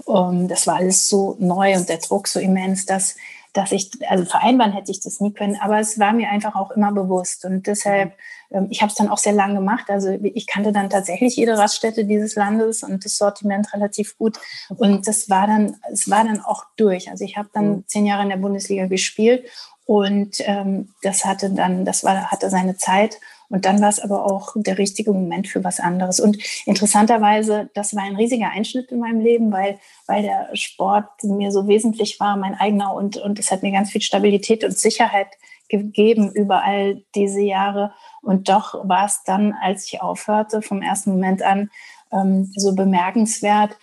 um, 0.04 0.42
ähm, 0.42 0.48
das 0.48 0.66
war 0.66 0.76
alles 0.76 1.08
so 1.08 1.36
neu 1.38 1.74
und 1.76 1.88
der 1.88 1.98
Druck 1.98 2.26
so 2.26 2.40
immens, 2.40 2.86
dass, 2.86 3.16
dass 3.52 3.72
ich, 3.72 3.90
also 4.08 4.24
vereinbaren 4.24 4.72
hätte 4.72 4.90
ich 4.90 5.00
das 5.00 5.20
nie 5.20 5.32
können. 5.32 5.58
Aber 5.60 5.78
es 5.78 5.98
war 5.98 6.12
mir 6.12 6.30
einfach 6.30 6.54
auch 6.54 6.70
immer 6.70 6.92
bewusst. 6.92 7.44
Und 7.44 7.66
deshalb 7.66 8.10
mhm 8.10 8.35
ich 8.70 8.82
habe 8.82 8.90
es 8.90 8.96
dann 8.96 9.08
auch 9.08 9.18
sehr 9.18 9.32
lange 9.32 9.54
gemacht. 9.54 9.84
Also 9.88 10.10
ich 10.10 10.46
kannte 10.46 10.72
dann 10.72 10.90
tatsächlich 10.90 11.36
jede 11.36 11.58
Raststätte 11.58 12.04
dieses 12.04 12.34
Landes 12.36 12.82
und 12.82 13.04
das 13.04 13.16
Sortiment 13.16 13.72
relativ 13.72 14.16
gut. 14.18 14.38
Und 14.76 15.06
das 15.06 15.28
war 15.28 15.46
dann, 15.46 15.76
es 15.92 16.08
war 16.10 16.24
dann 16.24 16.40
auch 16.40 16.64
durch. 16.76 17.10
Also 17.10 17.24
ich 17.24 17.36
habe 17.36 17.48
dann 17.52 17.68
mhm. 17.68 17.84
zehn 17.86 18.06
Jahre 18.06 18.22
in 18.22 18.28
der 18.28 18.36
Bundesliga 18.36 18.86
gespielt 18.86 19.44
und 19.86 20.38
ähm, 20.40 20.88
das 21.02 21.24
hatte 21.24 21.50
dann, 21.50 21.84
das 21.84 22.02
war, 22.02 22.30
hatte 22.30 22.50
seine 22.50 22.76
Zeit. 22.76 23.20
Und 23.48 23.64
dann 23.64 23.80
war 23.80 23.88
es 23.88 24.00
aber 24.00 24.24
auch 24.24 24.54
der 24.56 24.76
richtige 24.76 25.12
Moment 25.12 25.46
für 25.46 25.62
was 25.62 25.78
anderes. 25.78 26.18
Und 26.18 26.36
interessanterweise, 26.66 27.70
das 27.74 27.94
war 27.94 28.02
ein 28.02 28.16
riesiger 28.16 28.50
Einschnitt 28.50 28.90
in 28.90 28.98
meinem 28.98 29.20
Leben, 29.20 29.52
weil, 29.52 29.78
weil 30.08 30.22
der 30.22 30.48
Sport 30.54 31.22
mir 31.22 31.52
so 31.52 31.68
wesentlich 31.68 32.18
war, 32.18 32.36
mein 32.36 32.56
eigener. 32.56 32.92
Und, 32.94 33.16
und 33.18 33.38
es 33.38 33.52
hat 33.52 33.62
mir 33.62 33.70
ganz 33.70 33.92
viel 33.92 34.02
Stabilität 34.02 34.64
und 34.64 34.76
Sicherheit 34.76 35.28
gegeben 35.68 36.32
über 36.32 36.62
all 36.62 37.02
diese 37.14 37.40
Jahre. 37.40 37.92
Und 38.22 38.48
doch 38.48 38.88
war 38.88 39.06
es 39.06 39.22
dann, 39.24 39.52
als 39.52 39.86
ich 39.86 40.00
aufhörte, 40.00 40.62
vom 40.62 40.82
ersten 40.82 41.10
Moment 41.10 41.42
an 41.42 41.70
ähm, 42.12 42.50
so 42.56 42.74
bemerkenswert, 42.74 43.76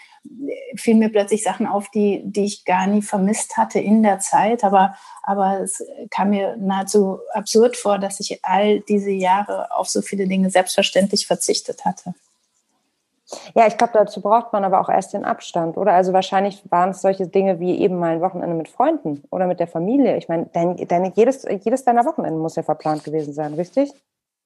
fielen 0.76 1.00
mir 1.00 1.10
plötzlich 1.10 1.44
Sachen 1.44 1.68
auf, 1.68 1.90
die, 1.90 2.22
die 2.26 2.46
ich 2.46 2.66
gar 2.66 2.88
nie 2.88 3.02
vermisst 3.02 3.58
hatte 3.58 3.80
in 3.80 4.04
der 4.04 4.20
Zeit. 4.20 4.64
Aber, 4.64 4.96
aber 5.22 5.60
es 5.60 5.84
kam 6.10 6.30
mir 6.30 6.56
nahezu 6.58 7.20
absurd 7.34 7.76
vor, 7.76 8.00
dass 8.00 8.20
ich 8.20 8.40
all 8.44 8.80
diese 8.82 9.12
Jahre 9.12 9.72
auf 9.76 9.90
so 9.90 10.02
viele 10.02 10.28
Dinge 10.28 10.50
selbstverständlich 10.50 11.28
verzichtet 11.28 11.86
hatte. 11.86 12.14
Ja, 13.56 13.68
ich 13.68 13.78
glaube, 13.78 13.94
dazu 13.94 14.22
braucht 14.22 14.54
man 14.54 14.64
aber 14.64 14.82
auch 14.82 14.90
erst 14.90 15.14
den 15.14 15.26
Abstand, 15.26 15.78
oder? 15.78 15.94
Also 15.94 16.14
wahrscheinlich 16.14 16.64
waren 16.70 16.92
es 16.92 17.02
solche 17.02 17.28
Dinge 17.28 17.60
wie 17.60 17.80
eben 17.80 17.98
mal 17.98 18.14
ein 18.14 18.22
Wochenende 18.22 18.56
mit 18.56 18.68
Freunden 18.68 19.24
oder 19.30 19.48
mit 19.48 19.60
der 19.60 19.68
Familie. 19.68 20.18
Ich 20.18 20.28
meine, 20.28 20.48
dein, 20.54 20.76
deine, 20.88 21.12
jedes, 21.16 21.46
jedes 21.64 21.84
deiner 21.84 22.06
Wochenende 22.06 22.40
muss 22.40 22.56
ja 22.56 22.64
verplant 22.64 23.04
gewesen 23.04 23.34
sein, 23.34 23.54
richtig? 23.54 23.94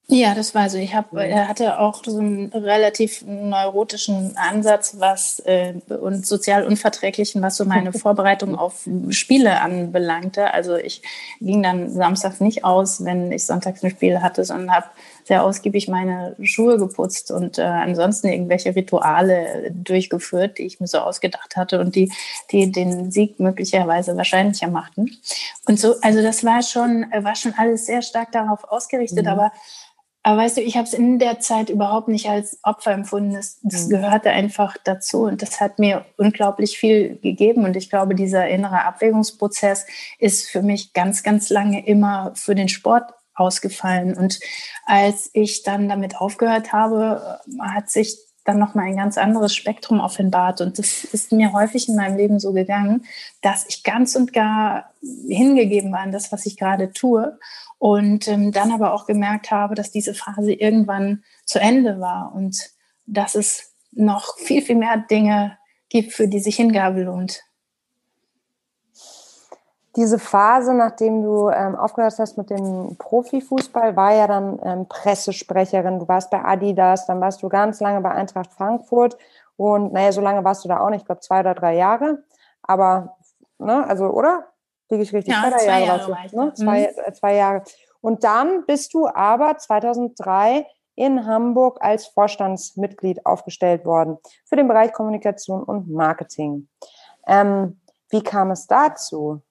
Ja, 0.09 0.33
das 0.33 0.55
war 0.55 0.69
so. 0.69 0.77
Ich 0.77 0.95
hab, 0.95 1.11
mhm. 1.11 1.19
er 1.19 1.49
hatte 1.49 1.79
auch 1.79 2.01
so 2.05 2.17
einen 2.17 2.47
relativ 2.53 3.25
neurotischen 3.25 4.37
Ansatz, 4.37 4.95
was 4.99 5.39
äh, 5.39 5.73
und 5.89 6.25
sozial 6.25 6.65
unverträglichen, 6.65 7.41
was 7.41 7.57
so 7.57 7.65
meine 7.65 7.91
Vorbereitung 7.99 8.55
auf 8.55 8.87
Spiele 9.09 9.59
anbelangte. 9.59 10.53
Also 10.53 10.77
ich 10.77 11.01
ging 11.41 11.61
dann 11.61 11.89
samstags 11.89 12.39
nicht 12.39 12.63
aus, 12.63 13.03
wenn 13.03 13.33
ich 13.33 13.45
sonntags 13.45 13.83
ein 13.83 13.89
Spiel 13.89 14.21
hatte, 14.21 14.45
sondern 14.45 14.73
habe 14.73 14.85
sehr 15.25 15.43
ausgiebig 15.43 15.89
meine 15.89 16.37
Schuhe 16.41 16.77
geputzt 16.77 17.29
und 17.29 17.57
äh, 17.57 17.63
ansonsten 17.63 18.29
irgendwelche 18.29 18.73
Rituale 18.73 19.71
durchgeführt, 19.71 20.57
die 20.57 20.67
ich 20.67 20.79
mir 20.79 20.87
so 20.87 20.99
ausgedacht 20.99 21.57
hatte 21.57 21.81
und 21.81 21.95
die, 21.95 22.13
die 22.53 22.71
den 22.71 23.11
Sieg 23.11 23.41
möglicherweise 23.41 24.15
wahrscheinlicher 24.15 24.69
machten. 24.69 25.17
Und 25.67 25.81
so, 25.81 25.95
also 26.01 26.21
das 26.21 26.45
war 26.45 26.63
schon, 26.63 27.07
war 27.11 27.35
schon 27.35 27.53
alles 27.57 27.87
sehr 27.87 28.01
stark 28.01 28.31
darauf 28.31 28.63
ausgerichtet, 28.71 29.25
mhm. 29.25 29.31
aber 29.31 29.51
aber 30.27 30.41
weißt 30.41 30.57
du, 30.57 30.62
ich 30.62 30.75
habe 30.75 30.86
es 30.86 30.93
in 30.93 31.19
der 31.19 31.39
Zeit 31.39 31.69
überhaupt 31.69 32.10
nicht 32.10 32.27
als 32.27 32.60
Opfer 32.62 32.91
empfunden. 32.91 33.36
Das, 33.36 33.62
das 33.63 33.86
mhm. 33.86 33.91
gehörte 33.91 34.29
einfach 34.29 34.75
dazu 34.84 35.22
und 35.22 35.41
das 35.41 35.62
hat 35.62 35.79
mir 35.79 36.03
unglaublich 36.17 36.77
viel 36.77 37.17
gegeben. 37.19 37.63
Und 37.63 37.77
ich 37.77 37.89
glaube, 37.89 38.13
dieser 38.13 38.46
innere 38.50 38.84
Abwägungsprozess 38.84 39.86
ist 40.19 40.50
für 40.50 40.62
mich 40.62 40.91
ganz, 40.91 41.24
ganz 41.24 41.50
lange 41.50 41.88
immer 41.88 42.34
für 42.36 42.55
den 42.55 42.67
Sport 42.67 43.10
ausgefallen. 43.36 44.17
Und 44.17 44.41
als 44.86 45.29
ich 45.31 45.63
dann 45.63 45.88
damit 45.88 46.17
aufgehört 46.17 46.74
habe, 46.74 47.39
hat 47.62 47.89
sich 47.89 48.17
dann 48.47 48.59
nochmal 48.59 48.85
ein 48.85 48.95
ganz 48.95 49.17
anderes 49.17 49.53
Spektrum 49.53 49.99
offenbart. 49.99 50.61
Und 50.61 50.79
das 50.79 51.03
ist 51.03 51.33
mir 51.33 51.51
häufig 51.51 51.89
in 51.89 51.95
meinem 51.95 52.15
Leben 52.15 52.39
so 52.39 52.53
gegangen, 52.53 53.05
dass 53.41 53.65
ich 53.67 53.83
ganz 53.83 54.15
und 54.15 54.31
gar 54.31 54.91
hingegeben 55.01 55.91
war 55.91 55.99
an 55.99 56.13
das, 56.13 56.31
was 56.31 56.45
ich 56.45 56.57
gerade 56.57 56.93
tue 56.93 57.37
und 57.77 58.27
ähm, 58.29 58.53
dann 58.53 58.71
aber 58.71 58.93
auch 58.93 59.05
gemerkt 59.05 59.51
habe, 59.51 59.75
dass 59.75 59.91
diese 59.91 60.13
Phase 60.13 60.53
irgendwann 60.53 61.23
zu 61.45 61.59
Ende 61.59 61.99
war 61.99 62.33
und 62.33 62.71
dass 63.05 63.35
es 63.35 63.73
noch 63.91 64.37
viel, 64.37 64.61
viel 64.61 64.77
mehr 64.77 64.97
Dinge 64.97 65.57
gibt, 65.89 66.13
für 66.13 66.29
die 66.29 66.39
sich 66.39 66.55
Hingabe 66.55 67.03
lohnt. 67.03 67.41
Diese 69.97 70.19
Phase, 70.19 70.75
nachdem 70.75 71.23
du 71.23 71.49
ähm, 71.49 71.75
aufgehört 71.75 72.13
hast 72.19 72.37
mit 72.37 72.51
dem 72.51 72.95
Profifußball, 72.97 73.95
war 73.95 74.13
ja 74.13 74.27
dann 74.27 74.59
ähm, 74.63 74.85
Pressesprecherin. 74.87 75.97
Du 75.97 76.07
warst 76.07 76.29
bei 76.29 76.45
Adidas, 76.45 77.07
dann 77.07 77.19
warst 77.19 77.41
du 77.41 77.49
ganz 77.49 77.79
lange 77.79 77.99
bei 78.01 78.11
Eintracht 78.11 78.53
Frankfurt 78.53 79.17
und 79.55 79.91
naja, 79.93 80.11
so 80.11 80.21
lange 80.21 80.43
warst 80.43 80.63
du 80.63 80.69
da 80.69 80.79
auch 80.79 80.91
nicht, 80.91 81.01
ich 81.01 81.05
glaube 81.05 81.21
zwei 81.21 81.39
oder 81.39 81.55
drei 81.55 81.75
Jahre. 81.75 82.23
Aber, 82.61 83.17
ne, 83.57 83.85
also, 83.87 84.05
oder? 84.05 84.45
Liege 84.89 85.01
ich 85.03 85.13
richtig? 85.13 85.33
Ja, 85.33 85.51
zwei, 85.57 85.83
Jahre, 85.83 86.11
Jahre 86.11 86.35
ne? 86.35 86.53
zwei, 86.53 86.93
mhm. 87.07 87.13
zwei 87.13 87.35
Jahre. 87.35 87.63
Und 87.99 88.23
dann 88.23 88.65
bist 88.67 88.93
du 88.93 89.07
aber 89.07 89.57
2003 89.57 90.67
in 90.93 91.25
Hamburg 91.25 91.79
als 91.81 92.05
Vorstandsmitglied 92.05 93.25
aufgestellt 93.25 93.83
worden 93.83 94.17
für 94.45 94.55
den 94.55 94.67
Bereich 94.67 94.93
Kommunikation 94.93 95.63
und 95.63 95.89
Marketing. 95.89 96.67
Ähm, 97.25 97.81
wie 98.09 98.23
kam 98.23 98.51
es 98.51 98.67
dazu? 98.67 99.41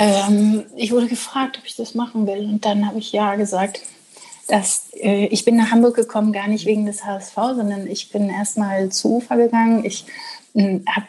Ähm, 0.00 0.64
ich 0.76 0.92
wurde 0.92 1.08
gefragt, 1.08 1.58
ob 1.58 1.66
ich 1.66 1.76
das 1.76 1.94
machen 1.94 2.26
will. 2.26 2.44
Und 2.44 2.64
dann 2.64 2.86
habe 2.86 2.98
ich 2.98 3.12
ja 3.12 3.36
gesagt. 3.36 3.82
Dass, 4.48 4.88
äh, 4.94 5.26
ich 5.26 5.44
bin 5.44 5.54
nach 5.54 5.70
Hamburg 5.70 5.94
gekommen, 5.94 6.32
gar 6.32 6.48
nicht 6.48 6.66
wegen 6.66 6.84
des 6.84 7.04
HSV, 7.04 7.34
sondern 7.34 7.86
ich 7.86 8.10
bin 8.10 8.28
erstmal 8.28 8.88
zu 8.88 9.18
Ufer 9.18 9.36
gegangen. 9.36 9.84
Ich 9.84 10.06
äh, 10.54 10.80
hab, 10.86 11.04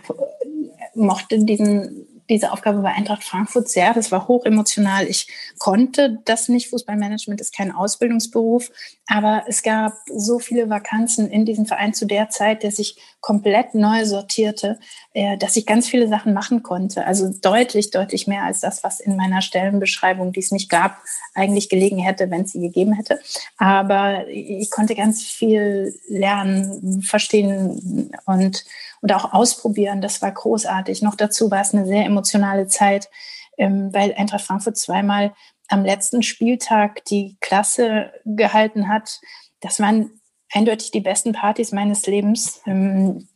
mochte 0.94 1.40
diesen 1.40 2.06
diese 2.32 2.52
Aufgabe 2.54 2.82
bei 2.82 2.94
Eintracht 2.94 3.24
Frankfurt 3.24 3.68
sehr. 3.70 3.94
Das 3.94 4.12
war 4.12 4.28
hoch 4.28 4.46
emotional. 4.46 5.06
Ich 5.06 5.28
konnte 5.60 6.20
das 6.24 6.48
nicht. 6.48 6.70
Fußballmanagement 6.70 7.42
ist 7.42 7.54
kein 7.54 7.74
Ausbildungsberuf. 7.74 8.72
Aber 9.14 9.44
es 9.46 9.62
gab 9.62 9.98
so 10.08 10.40
viele 10.40 10.70
Vakanzen 10.70 11.30
in 11.30 11.46
diesem 11.46 11.66
Verein 11.66 11.94
zu 11.94 12.06
der 12.06 12.30
Zeit, 12.30 12.64
der 12.64 12.72
sich 12.72 12.96
komplett 13.20 13.76
neu 13.76 14.06
sortierte, 14.06 14.80
äh, 15.14 15.38
dass 15.38 15.58
ich 15.58 15.66
ganz 15.66 15.90
viele 15.90 16.08
Sachen 16.08 16.34
machen 16.34 16.64
konnte. 16.64 17.06
Also 17.06 17.30
deutlich, 17.42 17.92
deutlich 17.92 18.26
mehr 18.28 18.44
als 18.44 18.62
das, 18.62 18.86
was 18.86 19.02
in 19.02 19.18
meiner 19.18 19.42
Stellenbeschreibung, 19.42 20.32
die 20.32 20.40
es 20.40 20.52
nicht 20.52 20.70
gab, 20.70 20.96
eigentlich 21.34 21.68
gelegen 21.68 21.98
hätte, 21.98 22.32
wenn 22.32 22.44
es 22.44 22.54
sie 22.54 22.62
gegeben 22.62 22.94
hätte. 22.94 23.20
Aber 23.58 24.30
ich 24.30 24.72
konnte 24.72 24.96
ganz 24.96 25.24
viel 25.24 25.94
lernen, 26.08 27.02
verstehen 27.02 28.12
und 28.26 28.64
und 29.02 29.12
auch 29.14 29.34
ausprobieren. 29.34 30.00
Das 30.00 30.22
war 30.22 30.32
großartig. 30.32 31.02
Noch 31.02 31.16
dazu 31.16 31.50
war 31.50 31.62
es 31.62 31.74
eine 31.74 31.88
sehr 31.88 32.06
emotionale 32.06 32.68
Zeit, 32.68 33.10
ähm, 33.58 33.92
weil 33.92 34.14
Eintracht 34.14 34.46
Frankfurt 34.46 34.78
zweimal 34.78 35.34
am 35.72 35.86
letzten 35.86 36.24
Spieltag 36.24 37.06
die 37.06 37.38
Klasse 37.40 38.12
gehalten 38.26 38.88
hat. 38.88 39.20
Das 39.60 39.80
waren 39.80 40.22
eindeutig 40.52 40.92
die 40.92 41.02
besten 41.02 41.34
Partys 41.34 41.72
meines 41.72 42.06
Lebens. 42.06 42.62
Ähm, 42.66 43.28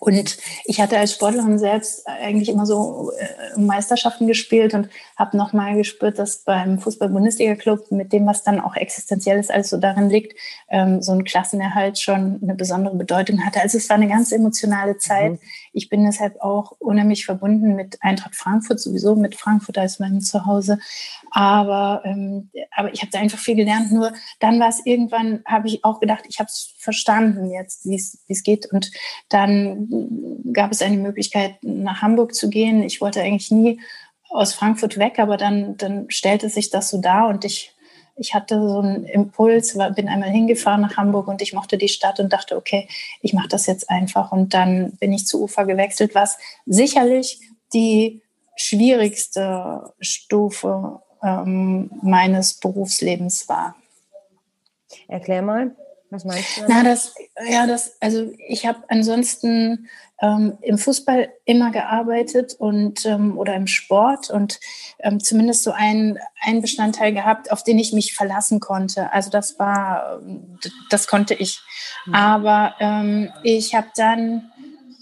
und 0.00 0.38
ich 0.64 0.80
hatte 0.80 0.98
als 0.98 1.12
Sportlerin 1.12 1.58
selbst 1.58 2.08
eigentlich 2.08 2.48
immer 2.48 2.66
so 2.66 3.12
äh, 3.12 3.60
Meisterschaften 3.60 4.26
gespielt 4.26 4.74
und 4.74 4.88
habe 5.16 5.36
nochmal 5.36 5.76
gespürt, 5.76 6.18
dass 6.18 6.38
beim 6.38 6.78
Fußball-Bundesliga-Club 6.80 7.92
mit 7.92 8.12
dem, 8.12 8.26
was 8.26 8.42
dann 8.42 8.58
auch 8.58 8.74
existenziell 8.74 9.38
ist, 9.38 9.52
also 9.52 9.76
darin 9.76 10.08
liegt, 10.08 10.36
ähm, 10.70 11.02
so 11.02 11.12
ein 11.12 11.24
Klassenerhalt 11.24 12.00
schon 12.00 12.40
eine 12.42 12.54
besondere 12.54 12.96
Bedeutung 12.96 13.44
hatte. 13.44 13.60
Also 13.60 13.78
es 13.78 13.88
war 13.90 13.96
eine 13.96 14.08
ganz 14.08 14.32
emotionale 14.32 14.98
Zeit. 14.98 15.32
Mhm. 15.32 15.38
Ich 15.72 15.88
bin 15.88 16.04
deshalb 16.04 16.40
auch 16.40 16.72
unheimlich 16.78 17.24
verbunden 17.24 17.74
mit 17.74 18.02
Eintracht 18.02 18.36
Frankfurt, 18.36 18.80
sowieso 18.80 19.16
mit 19.16 19.36
Frankfurt 19.36 19.78
als 19.78 19.98
meinem 19.98 20.20
Zuhause. 20.20 20.78
Aber, 21.30 22.02
ähm, 22.04 22.50
aber 22.70 22.92
ich 22.92 23.00
habe 23.00 23.10
da 23.10 23.18
einfach 23.18 23.38
viel 23.38 23.56
gelernt. 23.56 23.90
Nur 23.92 24.12
dann 24.40 24.60
war 24.60 24.68
es 24.68 24.84
irgendwann, 24.84 25.42
habe 25.46 25.68
ich 25.68 25.84
auch 25.84 26.00
gedacht, 26.00 26.24
ich 26.28 26.38
habe 26.38 26.48
es 26.48 26.74
verstanden 26.78 27.50
jetzt, 27.50 27.86
wie 27.86 27.96
es 27.96 28.42
geht. 28.42 28.70
Und 28.70 28.90
dann 29.28 29.88
gab 30.52 30.72
es 30.72 30.82
eine 30.82 30.96
Möglichkeit, 30.98 31.56
nach 31.62 32.02
Hamburg 32.02 32.34
zu 32.34 32.50
gehen. 32.50 32.82
Ich 32.82 33.00
wollte 33.00 33.22
eigentlich 33.22 33.50
nie 33.50 33.80
aus 34.32 34.54
Frankfurt 34.54 34.98
weg, 34.98 35.18
aber 35.18 35.36
dann, 35.36 35.76
dann 35.76 36.10
stellte 36.10 36.48
sich 36.48 36.70
das 36.70 36.90
so 36.90 36.98
dar 36.98 37.28
und 37.28 37.44
ich, 37.44 37.74
ich 38.16 38.34
hatte 38.34 38.60
so 38.68 38.78
einen 38.80 39.04
Impuls, 39.04 39.76
war, 39.76 39.90
bin 39.90 40.08
einmal 40.08 40.30
hingefahren 40.30 40.82
nach 40.82 40.96
Hamburg 40.96 41.28
und 41.28 41.42
ich 41.42 41.52
mochte 41.52 41.78
die 41.78 41.88
Stadt 41.88 42.20
und 42.20 42.32
dachte, 42.32 42.56
okay, 42.56 42.88
ich 43.20 43.32
mache 43.32 43.48
das 43.48 43.66
jetzt 43.66 43.88
einfach. 43.90 44.32
Und 44.32 44.54
dann 44.54 44.92
bin 44.92 45.12
ich 45.12 45.26
zu 45.26 45.42
Ufer 45.42 45.64
gewechselt, 45.64 46.14
was 46.14 46.38
sicherlich 46.66 47.40
die 47.72 48.22
schwierigste 48.56 49.92
Stufe 50.00 51.00
ähm, 51.22 51.90
meines 52.02 52.54
Berufslebens 52.54 53.48
war. 53.48 53.76
Erklär 55.08 55.42
mal. 55.42 55.74
Was 56.12 56.26
meinst 56.26 56.58
du? 56.58 56.64
Na, 56.68 56.84
das, 56.84 57.14
ja, 57.48 57.66
das, 57.66 57.96
also 58.00 58.30
ich 58.46 58.66
habe 58.66 58.80
ansonsten 58.88 59.88
ähm, 60.20 60.58
im 60.60 60.76
Fußball 60.76 61.32
immer 61.46 61.70
gearbeitet 61.70 62.54
und 62.58 63.06
ähm, 63.06 63.38
oder 63.38 63.54
im 63.54 63.66
Sport 63.66 64.28
und 64.28 64.60
ähm, 64.98 65.20
zumindest 65.20 65.62
so 65.62 65.72
einen, 65.72 66.18
einen 66.42 66.60
Bestandteil 66.60 67.14
gehabt, 67.14 67.50
auf 67.50 67.64
den 67.64 67.78
ich 67.78 67.94
mich 67.94 68.14
verlassen 68.14 68.60
konnte. 68.60 69.10
Also 69.10 69.30
das 69.30 69.58
war, 69.58 70.20
das 70.90 71.06
konnte 71.06 71.32
ich. 71.32 71.58
Mhm. 72.04 72.14
Aber 72.14 72.74
ähm, 72.78 73.32
ich 73.42 73.74
habe 73.74 73.88
dann 73.96 74.52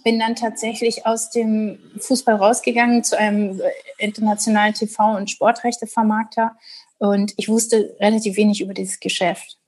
bin 0.05 0.21
dann 0.21 0.37
tatsächlich 0.37 1.07
aus 1.07 1.31
dem 1.31 1.79
Fußball 1.99 2.37
rausgegangen 2.37 3.03
zu 3.03 3.19
einem 3.19 3.61
internationalen 3.99 4.75
TV- 4.75 5.17
und 5.17 5.29
Sportrechtevermarkter 5.29 6.57
und 6.99 7.35
ich 7.37 7.49
wusste 7.49 7.97
relativ 7.99 8.37
wenig 8.37 8.61
über 8.61 8.75
dieses 8.75 9.01
Geschäft. 9.01 9.60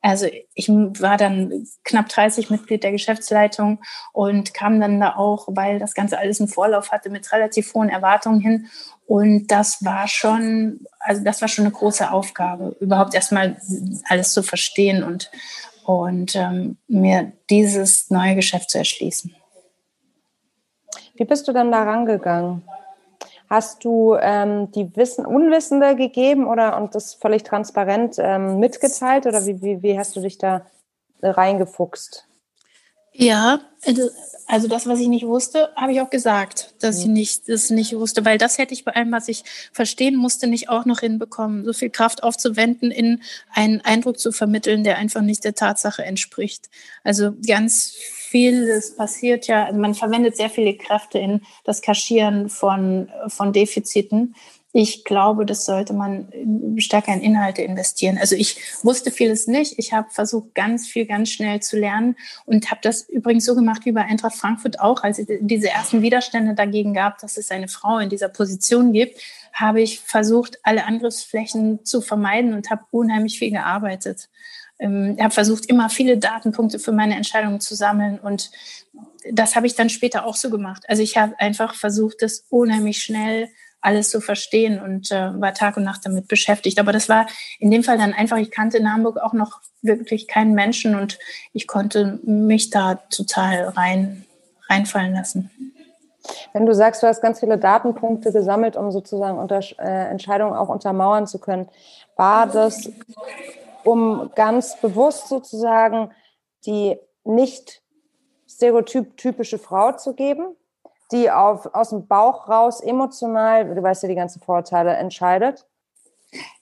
Also 0.00 0.26
ich 0.54 0.68
war 0.68 1.16
dann 1.16 1.66
knapp 1.82 2.08
30 2.08 2.50
Mitglied 2.50 2.84
der 2.84 2.92
Geschäftsleitung 2.92 3.80
und 4.12 4.54
kam 4.54 4.80
dann 4.80 5.00
da 5.00 5.16
auch, 5.16 5.48
weil 5.50 5.80
das 5.80 5.94
Ganze 5.94 6.18
alles 6.18 6.40
einen 6.40 6.48
Vorlauf 6.48 6.92
hatte, 6.92 7.10
mit 7.10 7.32
relativ 7.32 7.74
hohen 7.74 7.88
Erwartungen 7.88 8.40
hin. 8.40 8.68
Und 9.06 9.48
das 9.48 9.84
war 9.84 10.06
schon, 10.06 10.86
also 11.00 11.24
das 11.24 11.40
war 11.40 11.48
schon 11.48 11.64
eine 11.64 11.72
große 11.72 12.10
Aufgabe, 12.12 12.76
überhaupt 12.80 13.14
erstmal 13.14 13.56
alles 14.08 14.32
zu 14.32 14.42
verstehen 14.42 15.02
und, 15.02 15.30
und 15.84 16.36
ähm, 16.36 16.76
mir 16.86 17.32
dieses 17.50 18.10
neue 18.10 18.36
Geschäft 18.36 18.70
zu 18.70 18.78
erschließen. 18.78 19.34
Wie 21.16 21.24
bist 21.24 21.48
du 21.48 21.52
dann 21.52 21.72
da 21.72 21.82
rangegangen? 21.82 22.62
Hast 23.48 23.84
du 23.84 24.14
ähm, 24.20 24.70
die 24.72 24.94
Wissen, 24.96 25.24
Unwissende 25.24 25.96
gegeben 25.96 26.46
oder 26.46 26.76
und 26.76 26.94
das 26.94 27.14
völlig 27.14 27.44
transparent 27.44 28.16
ähm, 28.18 28.58
mitgeteilt 28.58 29.26
oder 29.26 29.46
wie, 29.46 29.62
wie, 29.62 29.82
wie 29.82 29.98
hast 29.98 30.14
du 30.16 30.20
dich 30.20 30.36
da 30.38 30.66
reingefuchst? 31.22 32.27
Ja, 33.20 33.60
also, 33.84 34.10
also 34.46 34.68
das, 34.68 34.86
was 34.86 35.00
ich 35.00 35.08
nicht 35.08 35.26
wusste, 35.26 35.70
habe 35.74 35.92
ich 35.92 36.00
auch 36.00 36.08
gesagt, 36.08 36.72
dass 36.78 36.98
mhm. 36.98 37.02
ich 37.02 37.08
nicht, 37.08 37.48
das 37.48 37.68
nicht 37.70 37.96
wusste, 37.96 38.24
weil 38.24 38.38
das 38.38 38.58
hätte 38.58 38.72
ich 38.74 38.84
bei 38.84 38.94
allem, 38.94 39.10
was 39.10 39.26
ich 39.26 39.42
verstehen 39.72 40.14
musste, 40.14 40.46
nicht 40.46 40.68
auch 40.68 40.84
noch 40.84 41.00
hinbekommen, 41.00 41.64
so 41.64 41.72
viel 41.72 41.90
Kraft 41.90 42.22
aufzuwenden, 42.22 42.92
in 42.92 43.20
einen 43.52 43.80
Eindruck 43.80 44.20
zu 44.20 44.30
vermitteln, 44.30 44.84
der 44.84 44.98
einfach 44.98 45.20
nicht 45.20 45.42
der 45.42 45.56
Tatsache 45.56 46.04
entspricht. 46.04 46.70
Also 47.02 47.32
ganz 47.44 47.92
vieles 47.96 48.94
passiert 48.94 49.48
ja, 49.48 49.64
also 49.64 49.80
man 49.80 49.94
verwendet 49.94 50.36
sehr 50.36 50.50
viele 50.50 50.76
Kräfte 50.76 51.18
in 51.18 51.40
das 51.64 51.82
Kaschieren 51.82 52.48
von, 52.48 53.08
von 53.26 53.52
Defiziten. 53.52 54.36
Ich 54.72 55.04
glaube, 55.04 55.46
das 55.46 55.64
sollte 55.64 55.94
man 55.94 56.30
stärker 56.76 57.14
in 57.14 57.22
Inhalte 57.22 57.62
investieren. 57.62 58.18
Also 58.18 58.36
ich 58.36 58.60
wusste 58.82 59.10
vieles 59.10 59.46
nicht. 59.46 59.78
Ich 59.78 59.94
habe 59.94 60.10
versucht, 60.10 60.54
ganz 60.54 60.86
viel, 60.86 61.06
ganz 61.06 61.30
schnell 61.30 61.60
zu 61.60 61.78
lernen 61.78 62.16
und 62.44 62.70
habe 62.70 62.80
das 62.82 63.08
übrigens 63.08 63.46
so 63.46 63.54
gemacht 63.54 63.86
wie 63.86 63.92
bei 63.92 64.04
Eintracht 64.04 64.36
Frankfurt 64.36 64.78
auch, 64.78 65.02
als 65.02 65.18
es 65.18 65.26
diese 65.40 65.70
ersten 65.70 66.02
Widerstände 66.02 66.54
dagegen 66.54 66.92
gab, 66.92 67.18
dass 67.18 67.38
es 67.38 67.50
eine 67.50 67.68
Frau 67.68 67.98
in 67.98 68.10
dieser 68.10 68.28
Position 68.28 68.92
gibt, 68.92 69.18
habe 69.54 69.80
ich 69.80 70.00
versucht, 70.00 70.58
alle 70.62 70.84
Angriffsflächen 70.84 71.84
zu 71.84 72.02
vermeiden 72.02 72.52
und 72.52 72.70
habe 72.70 72.82
unheimlich 72.90 73.38
viel 73.38 73.50
gearbeitet 73.50 74.28
ähm, 74.78 75.16
habe 75.20 75.34
versucht, 75.34 75.66
immer 75.66 75.90
viele 75.90 76.18
Datenpunkte 76.18 76.78
für 76.78 76.92
meine 76.92 77.16
Entscheidungen 77.16 77.60
zu 77.60 77.74
sammeln 77.74 78.18
und 78.18 78.50
das 79.30 79.56
habe 79.56 79.66
ich 79.66 79.74
dann 79.74 79.90
später 79.90 80.24
auch 80.24 80.36
so 80.36 80.48
gemacht. 80.48 80.84
Also 80.88 81.02
ich 81.02 81.16
habe 81.16 81.38
einfach 81.38 81.74
versucht, 81.74 82.22
das 82.22 82.44
unheimlich 82.48 83.02
schnell 83.02 83.48
alles 83.80 84.10
zu 84.10 84.20
verstehen 84.20 84.80
und 84.80 85.10
äh, 85.12 85.40
war 85.40 85.54
Tag 85.54 85.76
und 85.76 85.84
Nacht 85.84 86.04
damit 86.04 86.28
beschäftigt. 86.28 86.78
Aber 86.78 86.92
das 86.92 87.08
war 87.08 87.26
in 87.58 87.70
dem 87.70 87.84
Fall 87.84 87.98
dann 87.98 88.12
einfach, 88.12 88.36
ich 88.38 88.50
kannte 88.50 88.78
in 88.78 88.92
Hamburg 88.92 89.18
auch 89.18 89.32
noch 89.32 89.60
wirklich 89.82 90.26
keinen 90.26 90.54
Menschen 90.54 90.94
und 90.94 91.18
ich 91.52 91.66
konnte 91.66 92.18
mich 92.24 92.70
da 92.70 92.96
total 93.10 93.68
rein, 93.68 94.24
reinfallen 94.68 95.14
lassen. 95.14 95.50
Wenn 96.52 96.66
du 96.66 96.74
sagst, 96.74 97.02
du 97.02 97.06
hast 97.06 97.22
ganz 97.22 97.40
viele 97.40 97.58
Datenpunkte 97.58 98.32
gesammelt, 98.32 98.76
um 98.76 98.90
sozusagen 98.90 99.38
unter, 99.38 99.60
äh, 99.78 100.10
Entscheidungen 100.10 100.54
auch 100.54 100.68
untermauern 100.68 101.26
zu 101.26 101.38
können, 101.38 101.68
war 102.16 102.46
das 102.46 102.90
um 103.84 104.30
ganz 104.34 104.76
bewusst 104.80 105.28
sozusagen 105.28 106.10
die 106.66 106.98
nicht 107.24 107.82
stereotypische 108.48 109.58
Frau 109.58 109.92
zu 109.92 110.14
geben, 110.14 110.56
die 111.12 111.30
auf, 111.30 111.74
aus 111.74 111.90
dem 111.90 112.06
Bauch 112.06 112.48
raus 112.48 112.80
emotional, 112.80 113.74
du 113.74 113.82
weißt 113.82 114.02
ja 114.02 114.08
die 114.08 114.14
ganzen 114.14 114.40
Vorurteile, 114.40 114.94
entscheidet? 114.96 115.66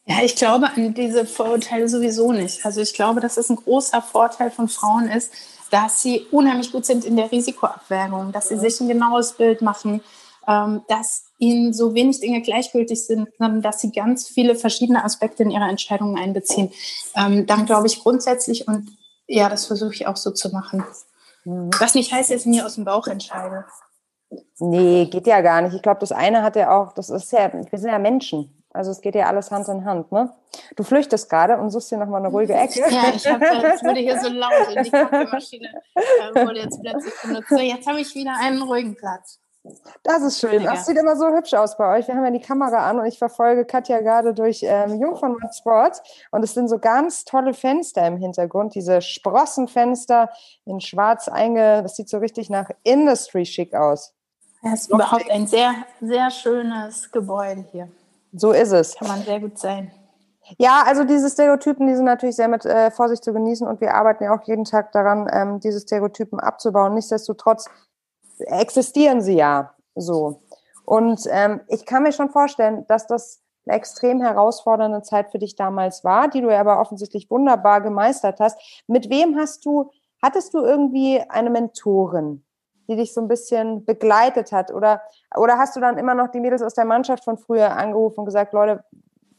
Ja, 0.05 0.23
ich 0.23 0.37
glaube 0.37 0.69
an 0.75 0.95
diese 0.95 1.27
Vorurteile 1.27 1.89
sowieso 1.89 2.33
nicht. 2.33 2.65
Also 2.65 2.81
ich 2.81 2.95
glaube, 2.95 3.21
dass 3.21 3.37
es 3.37 3.51
ein 3.51 3.57
großer 3.57 4.01
Vorteil 4.01 4.51
von 4.51 4.69
Frauen 4.69 5.09
ist, 5.09 5.33
dass 5.71 6.01
sie 6.01 6.27
unheimlich 6.31 6.71
gut 6.71 6.87
sind 6.87 7.05
in 7.05 7.17
der 7.17 7.33
Risikoabwägung, 7.33 8.31
dass 8.31 8.49
sie 8.49 8.57
sich 8.57 8.81
ein 8.81 8.89
genaues 8.89 9.33
Bild 9.33 9.63
machen, 9.63 10.01
ähm, 10.47 10.83
dass 10.89 11.25
ihnen 11.39 11.73
so 11.73 11.95
wenig 11.95 12.21
Dinge 12.21 12.41
gleichgültig 12.41 13.05
sind, 13.05 13.29
sondern 13.37 13.63
dass 13.63 13.81
sie 13.81 13.91
ganz 13.91 14.29
viele 14.29 14.55
verschiedene 14.55 15.05
Aspekte 15.05 15.43
in 15.43 15.51
ihre 15.51 15.65
Entscheidungen 15.65 16.17
einbeziehen. 16.17 16.73
Ähm, 17.17 17.47
dann 17.47 17.67
glaube 17.67 17.89
ich 17.89 18.01
grundsätzlich 18.01 18.69
und 18.69 18.97
ja, 19.27 19.49
das 19.49 19.67
versuche 19.67 19.93
ich 19.93 20.07
auch 20.07 20.17
so 20.17 20.31
zu 20.31 20.51
machen. 20.51 20.85
Mhm. 21.45 21.71
Was 21.81 21.95
nicht 21.95 22.13
heißt, 22.13 22.31
dass 22.31 22.43
ich 22.43 22.47
mir 22.47 22.65
aus 22.65 22.77
dem 22.77 22.85
Bauch 22.85 23.09
entscheide. 23.09 23.65
Nee, 24.59 25.07
geht 25.07 25.27
ja 25.27 25.41
gar 25.41 25.63
nicht. 25.63 25.75
Ich 25.75 25.83
glaube, 25.83 26.01
das 26.01 26.13
eine 26.13 26.43
hat 26.43 26.57
ja 26.57 26.77
auch, 26.77 26.93
das 26.93 27.11
ist 27.11 27.33
ja, 27.33 27.51
wir 27.53 27.79
sind 27.79 27.91
ja 27.91 27.99
Menschen. 27.99 28.53
Also 28.77 28.91
es 28.91 29.01
geht 29.01 29.15
ja 29.15 29.27
alles 29.27 29.51
Hand 29.51 29.69
in 29.69 29.85
Hand, 29.85 30.13
ne? 30.13 30.33
Du 30.77 30.83
flüchtest 30.83 31.31
gerade 31.31 31.57
und 31.57 31.71
suchst 31.71 31.91
dir 31.91 31.97
nochmal 31.97 32.21
eine 32.21 32.29
ruhige 32.29 32.55
Ecke. 32.55 32.81
Ja, 32.81 33.05
ich 33.15 33.27
habe, 33.27 33.45
es 33.45 33.83
wurde 33.85 34.01
hier 34.01 34.21
so 34.21 34.29
laut 34.29 34.77
und 34.77 34.87
die 34.87 34.91
Kaffeemaschine 34.91 35.69
äh, 35.95 36.47
wurde 36.47 36.61
jetzt 36.61 36.81
plötzlich 36.83 37.15
benutzt. 37.23 37.49
So, 37.49 37.59
jetzt 37.59 37.87
habe 37.87 38.01
ich 38.01 38.15
wieder 38.15 38.35
einen 38.39 38.63
ruhigen 38.63 38.95
Platz. 38.95 39.41
Das 40.03 40.23
ist 40.23 40.39
schön. 40.39 40.63
Das 40.63 40.87
sieht 40.87 40.97
immer 40.97 41.17
so 41.17 41.27
hübsch 41.29 41.55
aus 41.55 41.77
bei 41.77 41.99
euch. 41.99 42.07
Wir 42.07 42.15
haben 42.15 42.25
ja 42.25 42.31
die 42.31 42.41
Kamera 42.41 42.89
an 42.89 43.01
und 43.01 43.07
ich 43.07 43.19
verfolge 43.19 43.65
Katja 43.65 44.01
gerade 44.01 44.33
durch 44.35 44.61
ähm, 44.63 45.01
Jungfernmann 45.01 45.53
Sport 45.53 46.03
und 46.31 46.45
es 46.45 46.55
sind 46.55 46.69
so 46.69 46.79
ganz 46.79 47.25
tolle 47.25 47.55
Fenster 47.55 48.07
im 48.07 48.17
Hintergrund, 48.17 48.75
diese 48.75 49.01
Sprossenfenster 49.01 50.31
in 50.65 50.81
schwarz 50.81 51.29
einge, 51.29 51.83
das 51.83 51.97
sieht 51.97 52.09
so 52.09 52.19
richtig 52.19 52.51
nach 52.51 52.71
Industry 52.85 53.45
schick 53.45 53.75
aus. 53.75 54.16
Es 54.73 54.83
ist 54.83 54.91
überhaupt 54.91 55.31
ein 55.31 55.47
sehr, 55.47 55.75
sehr 56.01 56.31
schönes 56.31 57.11
Gebäude 57.13 57.65
hier. 57.71 57.89
So 58.33 58.53
ist 58.53 58.73
es. 58.73 58.97
Kann 58.97 59.09
man 59.09 59.23
sehr 59.23 59.41
gut 59.41 59.59
sein. 59.59 59.93
Ja, 60.59 60.83
also 60.87 61.05
diese 61.05 61.29
Stereotypen, 61.29 61.87
die 61.87 61.95
sind 61.95 62.05
natürlich 62.05 62.37
sehr 62.37 62.49
mit 62.49 62.65
äh, 62.65 62.91
Vorsicht 62.91 63.25
zu 63.25 63.33
genießen 63.33 63.67
und 63.67 63.81
wir 63.81 63.95
arbeiten 63.95 64.25
ja 64.25 64.35
auch 64.35 64.47
jeden 64.47 64.65
Tag 64.65 64.93
daran, 64.93 65.29
ähm, 65.33 65.61
diese 65.61 65.81
Stereotypen 65.81 66.39
abzubauen. 66.39 66.95
Nichtsdestotrotz 66.95 67.69
existieren 68.39 69.21
sie 69.21 69.35
ja 69.35 69.75
so. 69.95 70.43
Und 70.85 71.23
ähm, 71.31 71.61
ich 71.69 71.85
kann 71.85 72.05
mir 72.05 72.13
schon 72.13 72.31
vorstellen, 72.31 72.87
dass 72.87 73.07
das 73.07 73.43
eine 73.67 73.77
extrem 73.77 74.21
herausfordernde 74.21 75.03
Zeit 75.03 75.33
für 75.33 75.39
dich 75.39 75.57
damals 75.57 76.05
war, 76.05 76.29
die 76.29 76.41
du 76.41 76.51
ja 76.51 76.61
aber 76.61 76.81
offensichtlich 76.81 77.29
wunderbar 77.29 77.81
gemeistert 77.81 78.39
hast. 78.39 78.59
Mit 78.87 79.11
wem 79.11 79.37
hast 79.37 79.65
du, 79.65 79.91
hattest 80.23 80.55
du 80.55 80.61
irgendwie 80.61 81.21
eine 81.29 81.51
Mentorin, 81.51 82.46
die 82.89 82.97
dich 82.97 83.13
so 83.15 83.21
ein 83.21 83.29
bisschen 83.29 83.85
begleitet 83.85 84.53
hat? 84.53 84.73
Oder, 84.73 85.03
oder 85.37 85.59
hast 85.59 85.77
du 85.77 85.81
dann 85.81 85.99
immer 85.99 86.15
noch 86.15 86.29
die 86.29 86.41
Mädels 86.41 86.63
aus 86.63 86.75
der 86.75 86.85
Mannschaft 86.85 87.25
von 87.25 87.39
früher 87.39 87.77
angerufen 87.77 88.21
und 88.21 88.27
gesagt, 88.27 88.53
Leute, 88.53 88.85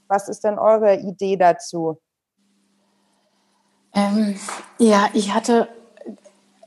was 0.08 0.30
ist 0.30 0.44
denn 0.44 0.58
eure 0.58 0.96
Idee 0.96 1.36
dazu? 1.36 2.00
Ähm, 3.94 4.36
ja, 4.78 5.10
ich 5.14 5.34
hatte 5.34 5.68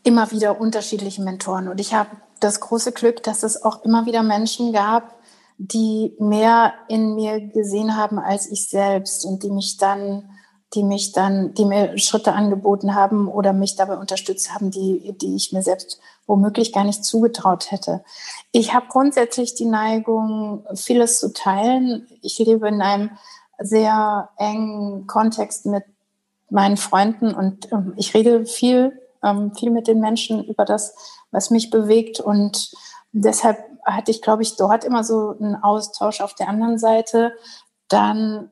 immer 0.03 0.31
wieder 0.31 0.61
unterschiedliche 0.61 1.23
Mentoren. 1.23 1.69
Und 1.69 1.81
ich 1.81 1.95
habe 1.95 2.11
das 2.41 2.61
große 2.61 2.93
Glück, 2.93 3.23
dass 3.23 3.43
es 3.43 3.63
auch 3.63 3.85
immer 3.85 4.07
wieder 4.07 4.23
Menschen 4.23 4.73
gab, 4.73 5.15
die 5.59 6.17
mehr 6.19 6.73
in 6.89 7.15
mir 7.15 7.41
gesehen 7.41 7.97
haben 7.97 8.19
als 8.19 8.51
ich 8.51 8.69
selbst 8.69 9.27
und 9.27 9.43
die 9.43 9.51
mich 9.51 9.77
dann, 9.77 10.31
die 10.75 10.83
mich 10.85 11.13
dann, 11.13 11.55
die 11.55 11.65
mir 11.65 11.99
Schritte 11.99 12.33
angeboten 12.33 12.95
haben 12.95 13.29
oder 13.29 13.53
mich 13.53 13.77
dabei 13.77 13.97
unterstützt 13.97 14.55
haben, 14.55 14.71
die, 14.71 15.13
die 15.21 15.35
ich 15.35 15.53
mir 15.53 15.63
selbst 15.63 16.01
womöglich 16.27 16.73
gar 16.73 16.85
nicht 16.85 17.05
zugetraut 17.05 17.73
hätte. 17.73 18.05
Ich 18.53 18.73
habe 18.73 18.87
grundsätzlich 18.89 19.55
die 19.55 19.65
Neigung, 19.65 20.65
vieles 20.75 21.19
zu 21.19 21.33
teilen. 21.33 22.07
Ich 22.23 22.39
lebe 22.39 22.69
in 22.69 22.83
einem 22.83 23.11
sehr 23.59 24.31
engen 24.37 25.07
Kontext 25.07 25.67
mit 25.67 25.85
meinen 26.51 26.77
Freunden 26.77 27.35
und 27.35 27.71
ähm, 27.73 27.95
ich 27.97 28.15
rede 28.15 28.47
viel 28.47 29.01
ähm, 29.23 29.55
viel 29.55 29.71
mit 29.71 29.87
den 29.87 30.01
Menschen 30.01 30.45
über 30.45 30.65
das, 30.65 30.95
was 31.31 31.51
mich 31.51 31.71
bewegt. 31.71 32.21
Und 32.21 32.73
deshalb 33.13 33.59
hatte 33.85 34.11
ich, 34.11 34.23
glaube 34.23 34.43
ich, 34.43 34.57
dort 34.57 34.85
immer 34.85 35.05
so 35.05 35.37
einen 35.39 35.57
Austausch 35.57 36.21
auf 36.21 36.35
der 36.35 36.49
anderen 36.49 36.79
Seite. 36.79 37.33
Dann 37.89 38.51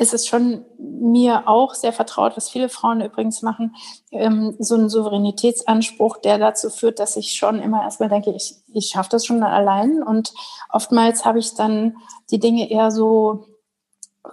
ist 0.00 0.14
es 0.14 0.26
schon 0.26 0.64
mir 0.78 1.46
auch 1.46 1.74
sehr 1.74 1.92
vertraut, 1.92 2.34
was 2.34 2.48
viele 2.48 2.70
Frauen 2.70 3.02
übrigens 3.02 3.42
machen, 3.42 3.76
ähm, 4.10 4.56
so 4.58 4.74
ein 4.74 4.88
Souveränitätsanspruch, 4.88 6.16
der 6.16 6.38
dazu 6.38 6.70
führt, 6.70 6.98
dass 6.98 7.16
ich 7.16 7.34
schon 7.34 7.60
immer 7.60 7.82
erstmal 7.82 8.08
denke, 8.08 8.30
ich, 8.30 8.54
ich 8.72 8.86
schaffe 8.88 9.10
das 9.10 9.26
schon 9.26 9.42
allein. 9.42 10.02
Und 10.02 10.32
oftmals 10.70 11.26
habe 11.26 11.38
ich 11.38 11.54
dann 11.54 11.98
die 12.30 12.38
Dinge 12.38 12.70
eher 12.70 12.90
so, 12.90 13.44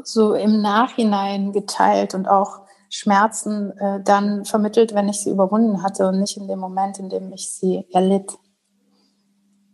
so 0.04 0.34
im 0.36 0.62
Nachhinein 0.62 1.52
geteilt 1.52 2.16
und 2.16 2.30
auch 2.30 2.62
Schmerzen 2.90 3.78
äh, 3.78 4.02
dann 4.02 4.46
vermittelt, 4.46 4.96
wenn 4.96 5.10
ich 5.10 5.20
sie 5.20 5.32
überwunden 5.32 5.84
hatte 5.84 6.08
und 6.08 6.22
nicht 6.22 6.38
in 6.38 6.48
dem 6.48 6.60
Moment, 6.60 6.98
in 6.98 7.10
dem 7.10 7.34
ich 7.34 7.52
sie 7.52 7.86
erlitt. 7.92 8.32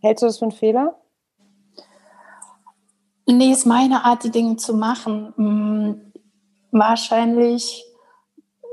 Hältst 0.01 0.23
du 0.23 0.25
das 0.25 0.39
für 0.39 0.45
einen 0.45 0.51
Fehler? 0.53 0.99
Nee, 3.25 3.51
ist 3.51 3.65
meine 3.65 4.03
Art, 4.03 4.23
die 4.23 4.31
Dinge 4.31 4.57
zu 4.57 4.73
machen. 4.73 5.33
Hm, 5.38 6.13
wahrscheinlich 6.71 7.86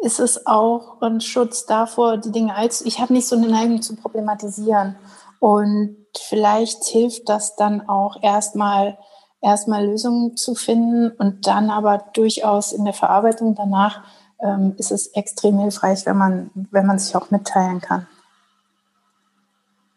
ist 0.02 0.18
es 0.18 0.46
auch 0.46 1.00
ein 1.02 1.20
Schutz 1.20 1.66
davor, 1.66 2.16
die 2.16 2.32
Dinge 2.32 2.54
als. 2.54 2.82
Ich 2.82 3.00
habe 3.00 3.12
nicht 3.12 3.28
so 3.28 3.36
eine 3.36 3.48
Neigung 3.48 3.82
zu 3.82 3.94
problematisieren. 3.96 4.96
Und 5.38 5.96
vielleicht 6.18 6.84
hilft 6.84 7.28
das 7.28 7.56
dann 7.56 7.88
auch 7.88 8.22
erstmal, 8.22 8.98
erstmal 9.40 9.86
Lösungen 9.86 10.36
zu 10.36 10.54
finden 10.54 11.10
und 11.12 11.46
dann 11.46 11.70
aber 11.70 11.98
durchaus 12.12 12.72
in 12.72 12.84
der 12.84 12.94
Verarbeitung 12.94 13.54
danach 13.54 14.02
ähm, 14.40 14.74
ist 14.78 14.90
es 14.90 15.08
extrem 15.08 15.58
hilfreich, 15.58 16.04
wenn 16.06 16.16
man, 16.16 16.50
wenn 16.70 16.86
man 16.86 16.98
sich 16.98 17.14
auch 17.14 17.30
mitteilen 17.30 17.80
kann. 17.80 18.06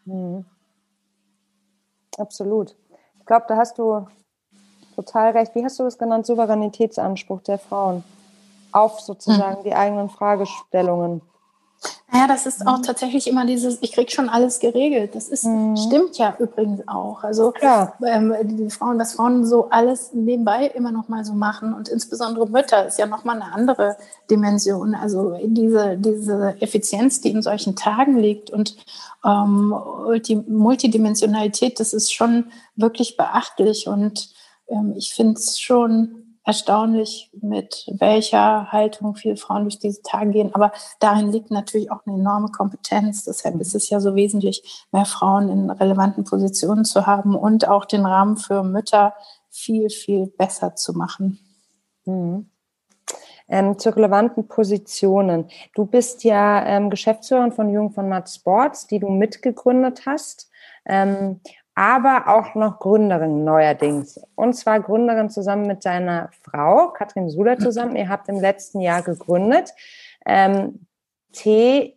Mhm. 0.04 0.44
Absolut. 2.18 2.76
Ich 3.18 3.26
glaube, 3.26 3.46
da 3.48 3.56
hast 3.56 3.78
du 3.78 4.06
total 4.94 5.32
recht. 5.32 5.54
Wie 5.54 5.64
hast 5.64 5.78
du 5.78 5.84
das 5.84 5.98
genannt? 5.98 6.26
Souveränitätsanspruch 6.26 7.42
der 7.42 7.58
Frauen 7.58 8.04
auf 8.72 9.00
sozusagen 9.00 9.60
mhm. 9.60 9.64
die 9.64 9.74
eigenen 9.74 10.08
Fragestellungen. 10.08 11.22
Ja, 12.12 12.28
das 12.28 12.46
ist 12.46 12.66
auch 12.66 12.80
tatsächlich 12.80 13.26
immer 13.26 13.44
dieses, 13.44 13.78
ich 13.82 13.92
krieg 13.92 14.12
schon 14.12 14.28
alles 14.28 14.60
geregelt. 14.60 15.14
Das 15.14 15.28
ist, 15.28 15.44
mhm. 15.44 15.76
stimmt 15.76 16.16
ja 16.16 16.34
übrigens 16.38 16.86
auch. 16.86 17.24
Also 17.24 17.52
ähm, 18.06 18.34
die 18.44 18.70
Frauen, 18.70 18.98
was 18.98 19.14
Frauen 19.14 19.44
so 19.44 19.68
alles 19.70 20.12
nebenbei 20.12 20.66
immer 20.66 20.92
noch 20.92 21.08
mal 21.08 21.24
so 21.24 21.32
machen 21.32 21.74
und 21.74 21.88
insbesondere 21.88 22.48
Mütter 22.48 22.86
ist 22.86 22.98
ja 22.98 23.06
noch 23.06 23.24
mal 23.24 23.40
eine 23.40 23.52
andere 23.52 23.96
Dimension. 24.30 24.94
Also 24.94 25.36
diese, 25.42 25.96
diese 25.96 26.56
Effizienz, 26.60 27.20
die 27.20 27.30
in 27.30 27.42
solchen 27.42 27.74
Tagen 27.74 28.16
liegt 28.16 28.50
und 28.50 28.76
ähm, 29.24 29.74
die 30.24 30.36
Multidimensionalität, 30.36 31.80
das 31.80 31.92
ist 31.92 32.12
schon 32.12 32.46
wirklich 32.76 33.16
beachtlich 33.16 33.88
und 33.88 34.30
ähm, 34.68 34.94
ich 34.96 35.14
finde 35.14 35.34
es 35.34 35.60
schon 35.60 36.24
erstaunlich, 36.44 37.30
mit 37.40 37.86
welcher 37.98 38.70
Haltung 38.70 39.16
viele 39.16 39.36
Frauen 39.36 39.62
durch 39.62 39.78
diese 39.78 40.02
Tage 40.02 40.30
gehen. 40.30 40.54
Aber 40.54 40.72
darin 41.00 41.32
liegt 41.32 41.50
natürlich 41.50 41.90
auch 41.90 42.06
eine 42.06 42.16
enorme 42.16 42.48
Kompetenz. 42.48 43.24
Deshalb 43.24 43.58
ist 43.60 43.74
es 43.74 43.88
ja 43.88 43.98
so 43.98 44.14
wesentlich, 44.14 44.86
mehr 44.92 45.06
Frauen 45.06 45.48
in 45.48 45.70
relevanten 45.70 46.24
Positionen 46.24 46.84
zu 46.84 47.06
haben 47.06 47.34
und 47.34 47.66
auch 47.66 47.86
den 47.86 48.04
Rahmen 48.04 48.36
für 48.36 48.62
Mütter 48.62 49.14
viel, 49.50 49.88
viel 49.88 50.26
besser 50.26 50.76
zu 50.76 50.92
machen. 50.92 51.38
Mhm. 52.04 52.50
Ähm, 53.46 53.78
zu 53.78 53.94
relevanten 53.94 54.48
Positionen. 54.48 55.48
Du 55.74 55.84
bist 55.84 56.24
ja 56.24 56.64
ähm, 56.64 56.88
Geschäftsführerin 56.88 57.52
von 57.52 57.70
Jung 57.70 57.90
von 57.92 58.08
Matt 58.08 58.30
Sports, 58.30 58.86
die 58.86 58.98
du 58.98 59.08
mitgegründet 59.10 60.06
hast. 60.06 60.50
Ähm, 60.86 61.40
aber 61.74 62.28
auch 62.28 62.54
noch 62.54 62.78
Gründerin 62.78 63.44
neuerdings. 63.44 64.20
Und 64.36 64.54
zwar 64.54 64.80
Gründerin 64.80 65.30
zusammen 65.30 65.66
mit 65.66 65.82
seiner 65.82 66.30
Frau, 66.42 66.88
Katrin 66.88 67.28
Suder 67.28 67.58
zusammen. 67.58 67.96
Ihr 67.96 68.08
habt 68.08 68.28
im 68.28 68.40
letzten 68.40 68.80
Jahr 68.80 69.02
gegründet. 69.02 69.72
Ähm, 70.24 70.86
TAE, 71.32 71.94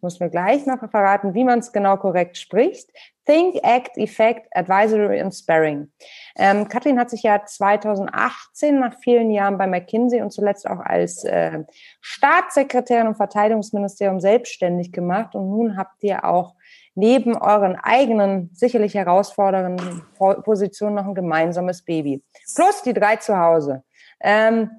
muss 0.00 0.20
mir 0.20 0.30
gleich 0.30 0.64
noch 0.64 0.78
verraten, 0.90 1.34
wie 1.34 1.44
man 1.44 1.58
es 1.58 1.70
genau 1.72 1.98
korrekt 1.98 2.38
spricht. 2.38 2.90
Think, 3.26 3.56
Act, 3.62 3.96
Effect, 3.98 4.48
Advisory 4.56 5.20
and 5.20 5.34
Sparring. 5.34 5.92
Ähm, 6.36 6.66
Katrin 6.66 6.98
hat 6.98 7.10
sich 7.10 7.22
ja 7.22 7.44
2018 7.44 8.80
nach 8.80 8.94
vielen 9.02 9.30
Jahren 9.30 9.58
bei 9.58 9.66
McKinsey 9.66 10.22
und 10.22 10.32
zuletzt 10.32 10.66
auch 10.66 10.80
als 10.80 11.24
äh, 11.24 11.62
Staatssekretärin 12.00 13.08
im 13.08 13.14
Verteidigungsministerium 13.14 14.18
selbstständig 14.18 14.92
gemacht. 14.92 15.34
Und 15.34 15.50
nun 15.50 15.76
habt 15.76 16.02
ihr 16.02 16.24
auch 16.24 16.54
neben 17.00 17.34
euren 17.36 17.76
eigenen 17.76 18.50
sicherlich 18.52 18.94
herausfordernden 18.94 20.02
Positionen 20.44 20.94
noch 20.96 21.06
ein 21.06 21.14
gemeinsames 21.14 21.82
Baby. 21.82 22.22
Plus 22.54 22.82
die 22.82 22.92
drei 22.92 23.16
zu 23.16 23.38
Hause. 23.38 23.82
Ähm, 24.20 24.70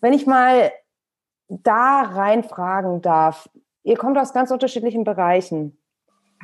wenn 0.00 0.12
ich 0.12 0.26
mal 0.26 0.72
da 1.48 2.02
reinfragen 2.02 3.00
darf, 3.02 3.48
ihr 3.84 3.96
kommt 3.96 4.18
aus 4.18 4.32
ganz 4.32 4.50
unterschiedlichen 4.50 5.04
Bereichen, 5.04 5.78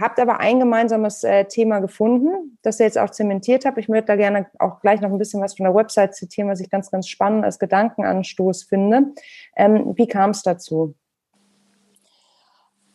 habt 0.01 0.21
aber 0.21 0.39
ein 0.39 0.61
gemeinsames 0.61 1.25
äh, 1.25 1.45
Thema 1.47 1.81
gefunden, 1.81 2.57
das 2.63 2.79
ihr 2.79 2.87
jetzt 2.87 2.99
auch 2.99 3.11
zementiert 3.11 3.65
habt. 3.65 3.79
Ich 3.79 3.89
möchte 3.89 4.07
da 4.07 4.17
gerne 4.17 4.47
auch 4.61 4.81
gleich 4.81 5.01
noch 5.01 5.11
ein 5.11 5.19
bisschen 5.19 5.43
was 5.43 5.57
von 5.57 5.65
der 5.65 5.75
Website 5.75 6.15
zitieren, 6.15 6.49
was 6.49 6.61
ich 6.61 6.71
ganz, 6.71 6.91
ganz 6.91 7.09
spannend 7.09 7.45
als 7.45 7.59
Gedankenanstoß 7.59 8.63
finde. 8.63 9.13
Ähm, 9.57 9.93
wie 9.97 10.07
kam 10.07 10.31
es 10.31 10.43
dazu? 10.43 10.95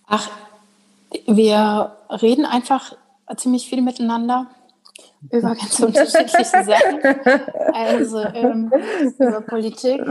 Ach, 0.07 0.29
wir 1.27 1.97
reden 2.09 2.45
einfach 2.45 2.95
ziemlich 3.37 3.67
viel 3.69 3.81
miteinander 3.81 4.47
über 5.31 5.55
ganz 5.55 5.79
unterschiedliche 5.79 6.63
Sachen. 6.63 7.73
Also 7.73 8.19
ähm, 8.19 8.71
über 9.17 9.41
Politik, 9.41 10.01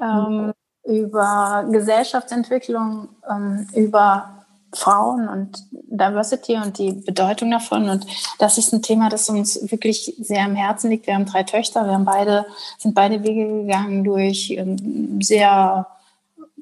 ähm, 0.00 0.52
über 0.84 1.66
Gesellschaftsentwicklung, 1.70 3.08
ähm, 3.30 3.66
über 3.74 4.42
Frauen 4.74 5.28
und 5.28 5.66
Diversity 5.72 6.56
und 6.56 6.78
die 6.78 6.92
Bedeutung 6.92 7.50
davon. 7.50 7.88
Und 7.88 8.06
das 8.38 8.56
ist 8.56 8.72
ein 8.72 8.82
Thema, 8.82 9.10
das 9.10 9.28
uns 9.28 9.70
wirklich 9.70 10.14
sehr 10.18 10.44
am 10.44 10.54
Herzen 10.54 10.90
liegt. 10.90 11.06
Wir 11.06 11.14
haben 11.14 11.26
drei 11.26 11.42
Töchter, 11.42 11.84
wir 11.84 11.92
haben 11.92 12.06
beide, 12.06 12.46
sind 12.78 12.94
beide 12.94 13.22
Wege 13.22 13.46
gegangen 13.62 14.02
durch 14.02 14.50
ähm, 14.50 15.20
sehr 15.20 15.86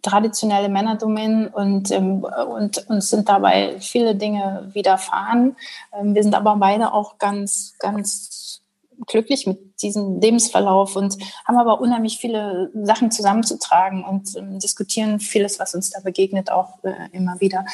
traditionelle 0.03 0.69
Männerdomänen 0.69 1.49
und, 1.49 1.91
ähm, 1.91 2.25
und 2.25 2.89
uns 2.89 3.11
sind 3.11 3.29
dabei 3.29 3.79
viele 3.81 4.15
Dinge 4.15 4.71
widerfahren. 4.73 5.57
Ähm, 5.93 6.15
wir 6.15 6.23
sind 6.23 6.35
aber 6.35 6.57
beide 6.57 6.93
auch 6.93 7.19
ganz, 7.19 7.75
ganz 7.79 8.61
glücklich 9.07 9.47
mit 9.47 9.83
diesem 9.83 10.21
Lebensverlauf 10.21 10.97
und 10.97 11.17
haben 11.47 11.57
aber 11.57 11.81
unheimlich 11.81 12.19
viele 12.19 12.71
Sachen 12.75 13.11
zusammenzutragen 13.11 14.05
und 14.05 14.37
ähm, 14.37 14.59
diskutieren 14.59 15.21
vieles, 15.21 15.59
was 15.59 15.75
uns 15.75 15.91
da 15.91 16.01
begegnet, 16.01 16.51
auch 16.51 16.83
äh, 16.85 17.09
immer 17.13 17.41
wieder. 17.41 17.65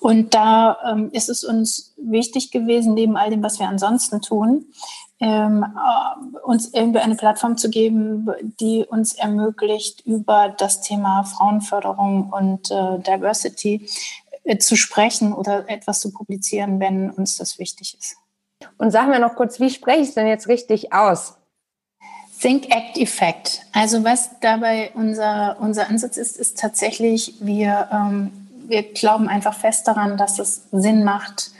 Und 0.00 0.34
da 0.34 0.76
ähm, 0.90 1.10
ist 1.12 1.28
es 1.28 1.44
uns 1.44 1.94
wichtig 1.96 2.50
gewesen, 2.50 2.94
neben 2.94 3.16
all 3.16 3.30
dem, 3.30 3.42
was 3.42 3.58
wir 3.58 3.68
ansonsten 3.68 4.20
tun, 4.20 4.66
ähm, 5.22 5.64
äh, 5.64 6.38
uns 6.40 6.74
irgendwie 6.74 6.98
eine 6.98 7.14
Plattform 7.14 7.56
zu 7.56 7.70
geben, 7.70 8.28
die 8.58 8.84
uns 8.84 9.14
ermöglicht, 9.14 10.04
über 10.04 10.52
das 10.58 10.80
Thema 10.80 11.22
Frauenförderung 11.22 12.30
und 12.30 12.72
äh, 12.72 12.98
Diversity 12.98 13.88
äh, 14.42 14.58
zu 14.58 14.74
sprechen 14.74 15.32
oder 15.32 15.68
etwas 15.70 16.00
zu 16.00 16.12
publizieren, 16.12 16.80
wenn 16.80 17.08
uns 17.10 17.36
das 17.36 17.60
wichtig 17.60 17.96
ist. 17.96 18.16
Und 18.78 18.90
sagen 18.90 19.12
wir 19.12 19.20
noch 19.20 19.36
kurz, 19.36 19.60
wie 19.60 19.70
spreche 19.70 20.00
ich 20.00 20.08
es 20.08 20.14
denn 20.14 20.26
jetzt 20.26 20.48
richtig 20.48 20.92
aus? 20.92 21.34
Think 22.40 22.74
Act 22.74 22.98
Effect. 22.98 23.62
Also 23.72 24.02
was 24.02 24.30
dabei 24.40 24.90
unser, 24.94 25.56
unser 25.60 25.88
Ansatz 25.88 26.16
ist, 26.16 26.36
ist 26.36 26.58
tatsächlich, 26.58 27.34
wir, 27.38 27.88
ähm, 27.92 28.32
wir 28.66 28.82
glauben 28.82 29.28
einfach 29.28 29.54
fest 29.54 29.86
daran, 29.86 30.16
dass 30.16 30.40
es 30.40 30.62
Sinn 30.72 31.04
macht, 31.04 31.51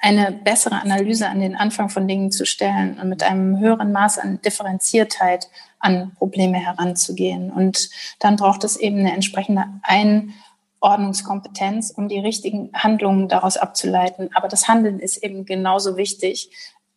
eine 0.00 0.32
bessere 0.32 0.80
Analyse 0.80 1.28
an 1.28 1.40
den 1.40 1.56
Anfang 1.56 1.88
von 1.88 2.06
Dingen 2.06 2.30
zu 2.30 2.46
stellen 2.46 2.98
und 3.00 3.08
mit 3.08 3.22
einem 3.22 3.58
höheren 3.58 3.92
Maß 3.92 4.18
an 4.18 4.40
Differenziertheit 4.42 5.48
an 5.80 6.12
Probleme 6.14 6.58
heranzugehen. 6.58 7.50
Und 7.50 7.90
dann 8.18 8.36
braucht 8.36 8.64
es 8.64 8.76
eben 8.76 8.98
eine 8.98 9.12
entsprechende 9.12 9.64
Einordnungskompetenz, 9.82 11.90
um 11.90 12.08
die 12.08 12.20
richtigen 12.20 12.70
Handlungen 12.74 13.28
daraus 13.28 13.56
abzuleiten. 13.56 14.30
Aber 14.34 14.48
das 14.48 14.68
Handeln 14.68 15.00
ist 15.00 15.18
eben 15.18 15.44
genauso 15.44 15.96
wichtig, 15.96 16.50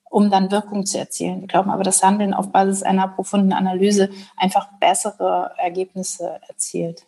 um 0.10 0.30
dann 0.30 0.52
Wirkung 0.52 0.86
zu 0.86 1.00
erzielen. 1.00 1.42
Wir 1.42 1.48
glauben 1.48 1.72
aber, 1.72 1.84
dass 1.84 2.04
Handeln 2.04 2.34
auf 2.34 2.52
Basis 2.52 2.84
einer 2.84 3.08
profunden 3.08 3.54
Analyse 3.54 4.10
einfach 4.36 4.68
bessere 4.80 5.54
Ergebnisse 5.58 6.40
erzielt. 6.48 7.06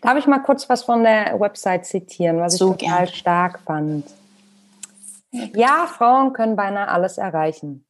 Darf 0.00 0.16
ich 0.16 0.26
mal 0.26 0.38
kurz 0.38 0.68
was 0.68 0.84
von 0.84 1.02
der 1.02 1.38
Website 1.40 1.84
zitieren, 1.84 2.38
was 2.38 2.56
so 2.56 2.72
ich 2.72 2.78
total 2.78 3.06
gern. 3.06 3.14
stark 3.14 3.60
fand? 3.66 4.04
Ja, 5.54 5.86
Frauen 5.86 6.32
können 6.32 6.56
beinahe 6.56 6.88
alles 6.88 7.18
erreichen. 7.18 7.84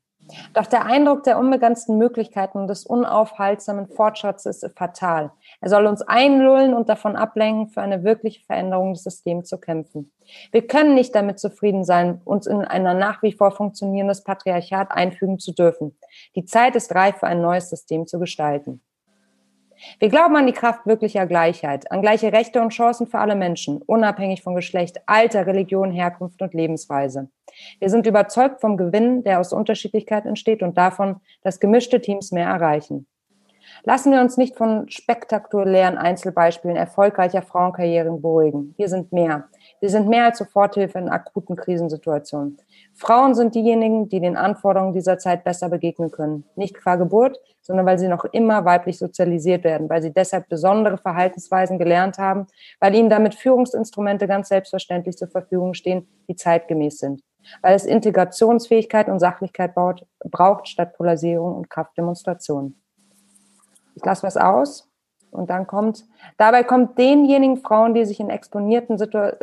Doch 0.55 0.67
der 0.67 0.87
Eindruck 0.87 1.25
der 1.25 1.39
unbegrenzten 1.39 1.99
Möglichkeiten 1.99 2.59
und 2.59 2.69
des 2.69 2.87
unaufhaltsamen 2.87 3.89
Fortschritts 3.89 4.47
ist 4.47 4.67
fatal. 4.75 5.33
Er 5.61 5.69
soll 5.69 5.87
uns 5.87 6.01
einlullen 6.01 6.73
und 6.73 6.89
davon 6.89 7.15
ablenken, 7.17 7.69
für 7.69 7.83
eine 7.83 8.05
wirkliche 8.05 8.43
Veränderung 8.47 8.95
des 8.95 9.03
Systems 9.03 9.49
zu 9.49 9.59
kämpfen. 9.59 10.13
Wir 10.51 10.67
können 10.67 10.95
nicht 10.95 11.15
damit 11.15 11.39
zufrieden 11.39 11.85
sein, 11.85 12.23
uns 12.25 12.47
in 12.47 12.63
ein 12.63 12.85
nach 12.85 13.23
wie 13.23 13.33
vor 13.33 13.51
funktionierendes 13.51 14.25
Patriarchat 14.25 14.91
einfügen 14.91 15.39
zu 15.39 15.53
dürfen. 15.53 15.99
Die 16.37 16.47
Zeit 16.47 16.75
ist 16.77 16.95
reif 16.95 17.19
für 17.19 17.27
ein 17.27 17.43
neues 17.43 17.69
System 17.69 18.07
zu 18.07 18.19
gestalten. 18.19 18.83
Wir 19.99 20.09
glauben 20.09 20.37
an 20.37 20.47
die 20.47 20.53
Kraft 20.53 20.87
wirklicher 20.87 21.27
Gleichheit, 21.27 21.90
an 21.90 22.03
gleiche 22.03 22.33
Rechte 22.33 22.61
und 22.61 22.70
Chancen 22.70 23.07
für 23.07 23.18
alle 23.18 23.35
Menschen, 23.35 23.83
unabhängig 23.83 24.42
von 24.42 24.55
Geschlecht, 24.55 25.01
Alter, 25.07 25.47
Religion, 25.47 25.90
Herkunft 25.90 26.40
und 26.42 26.55
Lebensweise. 26.55 27.29
Wir 27.79 27.90
sind 27.90 28.07
überzeugt 28.07 28.61
vom 28.61 28.77
Gewinn, 28.77 29.23
der 29.25 29.40
aus 29.40 29.53
Unterschiedlichkeit 29.53 30.27
entsteht 30.27 30.62
und 30.62 30.77
davon, 30.77 31.20
dass 31.42 31.61
gemischte 31.61 32.01
Teams 32.01 32.33
mehr 32.33 32.49
erreichen. 32.49 33.07
Lassen 33.83 34.12
wir 34.12 34.20
uns 34.20 34.37
nicht 34.37 34.57
von 34.57 34.88
spektakulären 34.88 35.99
Einzelbeispielen 35.99 36.77
erfolgreicher 36.77 37.42
Frauenkarrieren 37.42 38.23
beruhigen. 38.23 38.75
Wir 38.77 38.88
sind 38.88 39.12
mehr. 39.12 39.49
Wir 39.85 39.90
sind 39.90 40.09
mehr 40.09 40.25
als 40.25 40.38
Soforthilfe 40.38 40.99
in 40.99 41.11
akuten 41.11 41.57
Krisensituationen. 41.57 42.57
Frauen 42.94 43.35
sind 43.35 43.55
diejenigen, 43.55 44.09
die 44.09 44.18
den 44.18 44.35
Anforderungen 44.35 44.94
dieser 44.94 45.18
Zeit 45.18 45.44
besser 45.44 45.68
begegnen 45.68 46.11
können. 46.11 46.44
Nicht 46.57 46.75
qua 46.75 46.97
Geburt, 46.97 47.38
sondern 47.61 47.85
weil 47.85 47.99
sie 47.99 48.09
noch 48.09 48.25
immer 48.25 48.64
weiblich 48.64 48.97
sozialisiert 48.97 49.62
werden, 49.62 49.90
weil 49.90 50.01
sie 50.01 50.11
deshalb 50.11 50.49
besondere 50.49 50.97
Verhaltensweisen 50.97 51.79
gelernt 51.79 52.16
haben, 52.16 52.47
weil 52.81 52.94
ihnen 52.94 53.11
damit 53.11 53.35
Führungsinstrumente 53.35 54.27
ganz 54.27 54.49
selbstverständlich 54.49 55.18
zur 55.18 55.29
Verfügung 55.29 55.75
stehen, 55.75 56.09
die 56.31 56.35
zeitgemäß 56.35 56.97
sind. 56.97 57.20
Weil 57.61 57.75
es 57.75 57.85
Integrationsfähigkeit 57.85 59.11
und 59.11 59.20
Sachlichkeit 59.20 59.75
baut, 59.75 60.07
braucht 60.20 60.66
statt 60.66 60.97
Polarisierung 60.97 61.57
und 61.57 61.68
Kraftdemonstration. 61.68 62.75
ich 63.94 64.03
lasse 64.03 64.23
was 64.23 64.38
aus 64.38 64.88
und 65.35 65.51
dann 65.51 65.66
kommt, 65.66 66.05
dabei 66.37 66.62
kommt 66.62 66.99
denjenigen 66.99 67.57
Frauen, 67.57 67.94
die 67.94 68.05
sich 68.05 68.20
in 68.20 68.31
exponierten 68.31 68.99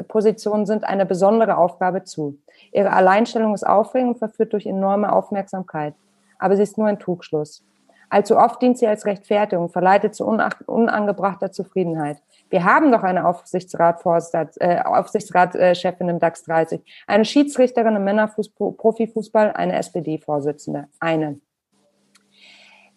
Positionen 0.08 0.66
sind, 0.66 0.84
eine 0.84 1.06
besondere 1.06 1.58
Aufgabe 1.58 2.04
zu. 2.04 2.38
Ihre 2.72 2.92
Alleinstellung 2.92 3.54
ist 3.54 3.68
aufregend 3.68 4.14
und 4.14 4.18
verführt 4.20 4.54
durch 4.54 4.66
enorme 4.66 5.12
Aufmerksamkeit. 5.12 5.94
Aber 6.40 6.56
sie 6.56 6.64
ist 6.64 6.78
nur 6.78 6.88
ein 6.88 7.00
Trugschluss. 7.00 7.64
Allzu 8.10 8.38
oft 8.38 8.62
dient 8.62 8.78
sie 8.78 8.88
als 8.88 9.06
Rechtfertigung, 9.06 9.70
verleitet 9.70 10.16
zu 10.16 10.26
unangebrachter 10.26 11.52
Zufriedenheit. 11.52 12.18
Wir 12.50 12.66
haben 12.66 12.92
doch 12.92 13.04
eine 13.04 13.26
Aufsichtsratchefin 13.26 14.50
äh, 14.60 14.82
Aufsichtsrat, 14.82 15.56
äh, 15.56 15.74
im 16.00 16.20
DAX 16.20 16.44
30, 16.44 16.82
eine 17.08 17.24
Schiedsrichterin 17.24 17.96
im 17.96 18.04
Männerprofifußball, 18.04 19.54
eine 19.54 19.78
SPD-Vorsitzende. 19.78 20.88
Eine. 21.00 21.40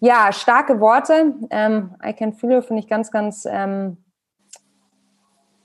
Ja, 0.05 0.33
starke 0.33 0.81
Worte. 0.81 1.35
Ähm, 1.49 1.97
I 2.07 2.13
can 2.13 2.35
feel 2.35 2.53
you 2.53 2.61
finde 2.61 2.83
ich 2.83 2.89
ganz, 2.89 3.11
ganz, 3.11 3.47
ähm, 3.51 3.97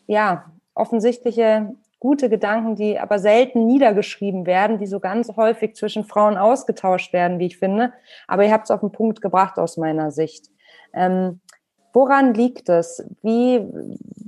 ja, 0.08 0.46
offensichtliche 0.74 1.76
gute 2.00 2.30
Gedanken, 2.30 2.78
die 2.78 2.98
aber 2.98 3.20
selten 3.20 3.66
niedergeschrieben 3.66 4.46
werden, 4.46 4.78
die 4.78 4.88
so 4.88 5.02
ganz 5.02 5.36
häufig 5.36 5.76
zwischen 5.76 6.06
Frauen 6.06 6.38
ausgetauscht 6.38 7.12
werden, 7.12 7.38
wie 7.40 7.48
ich 7.48 7.58
finde. 7.58 7.92
Aber 8.30 8.46
ihr 8.46 8.54
habt 8.54 8.64
es 8.64 8.72
auf 8.72 8.80
den 8.80 8.94
Punkt 8.94 9.20
gebracht 9.20 9.60
aus 9.60 9.76
meiner 9.76 10.10
Sicht. 10.10 10.46
Ähm, 10.94 11.42
woran 11.92 12.34
liegt 12.34 12.70
es? 12.70 13.04
Wie, 13.22 13.68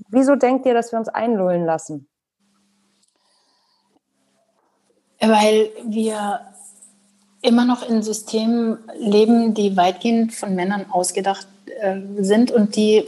wieso 0.09 0.35
denkt 0.35 0.65
ihr, 0.65 0.73
dass 0.73 0.91
wir 0.91 0.99
uns 0.99 1.07
einlullen 1.07 1.63
lassen? 1.63 2.09
Weil 5.21 5.69
wir 5.85 6.50
immer 7.41 7.65
noch 7.65 7.87
in 7.87 8.03
Systemen 8.03 8.77
leben, 8.97 9.53
die 9.53 9.75
weitgehend 9.75 10.33
von 10.33 10.55
Männern 10.55 10.85
ausgedacht 10.91 11.47
äh, 11.81 11.97
sind 12.19 12.51
und 12.51 12.75
die, 12.75 13.03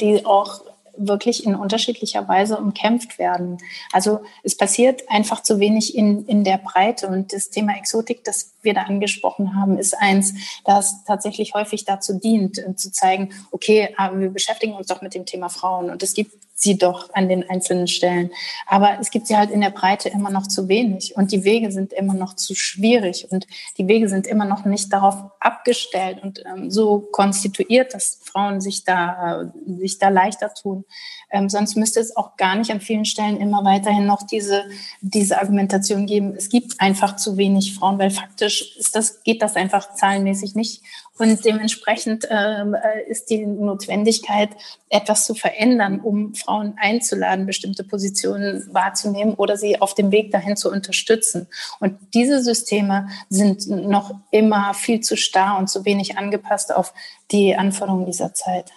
die 0.00 0.24
auch 0.24 0.62
wirklich 0.98 1.44
in 1.44 1.54
unterschiedlicher 1.54 2.26
Weise 2.26 2.56
umkämpft 2.56 3.18
werden. 3.18 3.58
Also 3.92 4.20
es 4.42 4.56
passiert 4.56 5.02
einfach 5.10 5.42
zu 5.42 5.60
wenig 5.60 5.94
in, 5.94 6.24
in 6.26 6.44
der 6.44 6.58
Breite. 6.58 7.08
Und 7.08 7.32
das 7.32 7.50
Thema 7.50 7.76
Exotik, 7.76 8.24
das 8.24 8.54
wir 8.62 8.74
da 8.74 8.82
angesprochen 8.82 9.54
haben, 9.54 9.78
ist 9.78 9.94
eins, 9.98 10.34
das 10.64 11.04
tatsächlich 11.04 11.54
häufig 11.54 11.84
dazu 11.84 12.14
dient, 12.14 12.58
äh, 12.58 12.74
zu 12.76 12.90
zeigen, 12.90 13.30
okay, 13.50 13.94
wir 14.14 14.30
beschäftigen 14.30 14.74
uns 14.74 14.86
doch 14.86 15.02
mit 15.02 15.14
dem 15.14 15.26
Thema 15.26 15.48
Frauen. 15.48 15.90
Und 15.90 16.02
es 16.02 16.14
gibt 16.14 16.45
sie 16.58 16.78
doch 16.78 17.12
an 17.12 17.28
den 17.28 17.48
einzelnen 17.48 17.86
Stellen. 17.86 18.30
Aber 18.66 18.98
es 18.98 19.10
gibt 19.10 19.26
sie 19.26 19.36
halt 19.36 19.50
in 19.50 19.60
der 19.60 19.70
Breite 19.70 20.08
immer 20.08 20.30
noch 20.30 20.46
zu 20.46 20.68
wenig 20.68 21.14
und 21.14 21.30
die 21.30 21.44
Wege 21.44 21.70
sind 21.70 21.92
immer 21.92 22.14
noch 22.14 22.34
zu 22.34 22.54
schwierig 22.54 23.28
und 23.30 23.46
die 23.76 23.86
Wege 23.86 24.08
sind 24.08 24.26
immer 24.26 24.46
noch 24.46 24.64
nicht 24.64 24.90
darauf 24.90 25.16
abgestellt 25.38 26.22
und 26.22 26.42
ähm, 26.46 26.70
so 26.70 27.00
konstituiert, 27.12 27.92
dass 27.92 28.20
Frauen 28.24 28.62
sich 28.62 28.84
da, 28.84 29.42
äh, 29.42 29.78
sich 29.78 29.98
da 29.98 30.08
leichter 30.08 30.52
tun. 30.54 30.86
Ähm, 31.30 31.50
sonst 31.50 31.76
müsste 31.76 32.00
es 32.00 32.16
auch 32.16 32.36
gar 32.38 32.56
nicht 32.56 32.70
an 32.70 32.80
vielen 32.80 33.04
Stellen 33.04 33.36
immer 33.36 33.62
weiterhin 33.64 34.06
noch 34.06 34.22
diese, 34.22 34.64
diese 35.02 35.38
Argumentation 35.38 36.06
geben. 36.06 36.34
Es 36.34 36.48
gibt 36.48 36.80
einfach 36.80 37.16
zu 37.16 37.36
wenig 37.36 37.74
Frauen, 37.74 37.98
weil 37.98 38.10
faktisch 38.10 38.76
ist 38.78 38.96
das, 38.96 39.22
geht 39.24 39.42
das 39.42 39.56
einfach 39.56 39.92
zahlenmäßig 39.92 40.54
nicht. 40.54 40.82
Und 41.18 41.44
dementsprechend 41.44 42.26
ähm, 42.30 42.74
äh, 42.74 43.10
ist 43.10 43.30
die 43.30 43.46
Notwendigkeit, 43.46 44.50
etwas 44.88 45.24
zu 45.24 45.34
verändern, 45.34 46.00
um 46.00 46.34
Frauen 46.34 46.45
einzuladen, 46.48 47.46
bestimmte 47.46 47.84
Positionen 47.84 48.66
wahrzunehmen 48.72 49.34
oder 49.34 49.56
sie 49.56 49.80
auf 49.80 49.94
dem 49.94 50.10
Weg 50.12 50.30
dahin 50.30 50.56
zu 50.56 50.70
unterstützen. 50.70 51.46
Und 51.80 51.98
diese 52.14 52.42
Systeme 52.42 53.08
sind 53.28 53.68
noch 53.68 54.14
immer 54.30 54.74
viel 54.74 55.00
zu 55.00 55.16
starr 55.16 55.58
und 55.58 55.68
zu 55.68 55.84
wenig 55.84 56.18
angepasst 56.18 56.74
auf 56.74 56.92
die 57.30 57.56
Anforderungen 57.56 58.06
dieser 58.06 58.34
Zeit. 58.34 58.72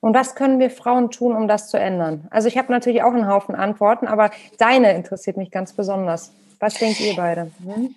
Und 0.00 0.14
was 0.14 0.34
können 0.34 0.58
wir 0.58 0.70
Frauen 0.70 1.10
tun, 1.10 1.36
um 1.36 1.46
das 1.48 1.68
zu 1.68 1.78
ändern? 1.78 2.26
Also 2.30 2.48
ich 2.48 2.56
habe 2.56 2.72
natürlich 2.72 3.02
auch 3.02 3.12
einen 3.12 3.28
Haufen 3.28 3.54
Antworten, 3.54 4.06
aber 4.06 4.30
deine 4.58 4.92
interessiert 4.92 5.36
mich 5.36 5.50
ganz 5.50 5.72
besonders. 5.72 6.32
Was 6.58 6.74
denkt 6.74 7.00
ihr 7.00 7.14
beide? 7.16 7.50
Hm? 7.62 7.94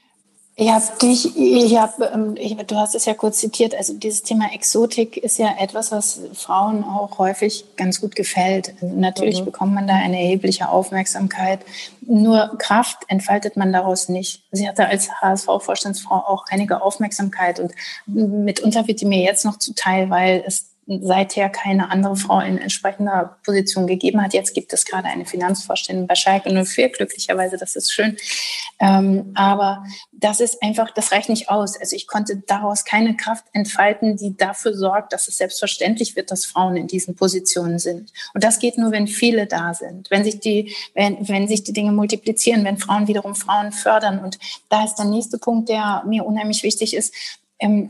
Ich 0.62 0.70
habe 0.70 0.86
dich, 1.02 1.36
ich 1.36 1.76
hab, 1.76 2.00
ähm, 2.14 2.36
ich, 2.38 2.56
du 2.56 2.76
hast 2.76 2.94
es 2.94 3.06
ja 3.06 3.16
kurz 3.16 3.40
zitiert, 3.40 3.74
also 3.74 3.96
dieses 3.96 4.22
Thema 4.22 4.54
Exotik 4.54 5.18
ist 5.18 5.40
ja 5.40 5.56
etwas, 5.58 5.92
was 5.92 6.22
Frauen 6.36 6.84
auch 6.84 7.18
häufig 7.18 7.66
ganz 7.78 8.00
gut 8.00 8.16
gefällt. 8.16 8.76
Also 8.80 8.96
natürlich 8.96 9.42
mhm. 9.42 9.46
bekommt 9.46 9.74
man 9.74 9.88
da 9.88 9.96
eine 9.96 10.22
erhebliche 10.22 10.70
Aufmerksamkeit. 10.70 11.62
Nur 12.02 12.60
Kraft 12.60 13.00
entfaltet 13.08 13.58
man 13.58 13.74
daraus 13.74 14.08
nicht. 14.08 14.44
Sie 14.52 14.70
hatte 14.70 14.86
als 14.86 15.10
HSV-Vorstandsfrau 15.12 16.18
auch 16.28 16.46
einige 16.52 16.84
Aufmerksamkeit 16.84 17.60
und 17.60 17.72
mitunter 18.06 18.88
wird 18.88 19.02
die 19.02 19.06
mir 19.06 19.24
jetzt 19.24 19.46
noch 19.46 19.58
zuteil, 19.58 20.12
weil 20.12 20.44
es 20.46 20.68
seither 20.88 21.50
keine 21.50 21.90
andere 21.92 22.16
Frau 22.16 22.40
in 22.40 22.58
entsprechender 22.58 23.38
Position 23.44 23.88
gegeben 23.88 24.22
hat. 24.22 24.34
Jetzt 24.34 24.54
gibt 24.54 24.74
es 24.74 24.86
gerade 24.86 25.08
eine 25.08 25.26
Finanzvorständin 25.26 26.08
bei 26.08 26.16
Schalke 26.16 26.50
04, 26.66 26.90
glücklicherweise, 26.90 27.58
das 27.58 27.76
ist 27.76 27.94
schön. 27.94 28.18
Ähm, 28.80 29.32
aber 29.36 29.86
das 30.12 30.40
ist 30.40 30.62
einfach, 30.64 30.92
das 30.92 31.12
reicht 31.12 31.30
nicht 31.30 31.50
aus. 31.50 31.80
Also 31.80 31.96
ich 31.96 32.08
konnte 32.08 32.38
daraus 32.48 32.84
keine 32.84 33.16
Kraft 33.16 33.46
entfalten, 33.54 34.18
die 34.18 34.36
dafür 34.36 34.74
sorgt, 34.74 35.14
dass 35.14 35.28
es 35.28 35.38
selbstverständlich 35.38 36.16
wird, 36.16 36.32
dass 36.32 36.46
Frauen 36.46 36.76
in 36.76 36.88
diesen 36.88 37.16
Positionen 37.16 37.78
sind. 37.78 38.12
Und 38.34 38.44
das 38.44 38.60
geht 38.60 38.78
nur, 38.78 38.92
wenn 38.92 39.08
viele 39.08 39.46
da 39.46 39.74
sind, 39.74 40.10
wenn 40.10 40.24
sich 40.24 40.40
die, 40.40 40.76
wenn, 40.96 41.28
wenn 41.28 41.48
sich 41.48 41.64
die 41.64 41.74
Dinge 41.74 41.92
multiplizieren, 41.92 42.66
wenn 42.66 42.78
Frauen 42.78 43.08
wiederum 43.08 43.36
Frauen 43.36 43.72
fördern. 43.72 44.20
Und 44.20 44.40
da 44.70 44.84
ist 44.84 44.96
der 44.96 45.06
nächste 45.06 45.38
Punkt, 45.38 45.70
der 45.70 46.04
mir 46.08 46.26
unheimlich 46.26 46.64
wichtig 46.64 46.96
ist, 46.96 47.14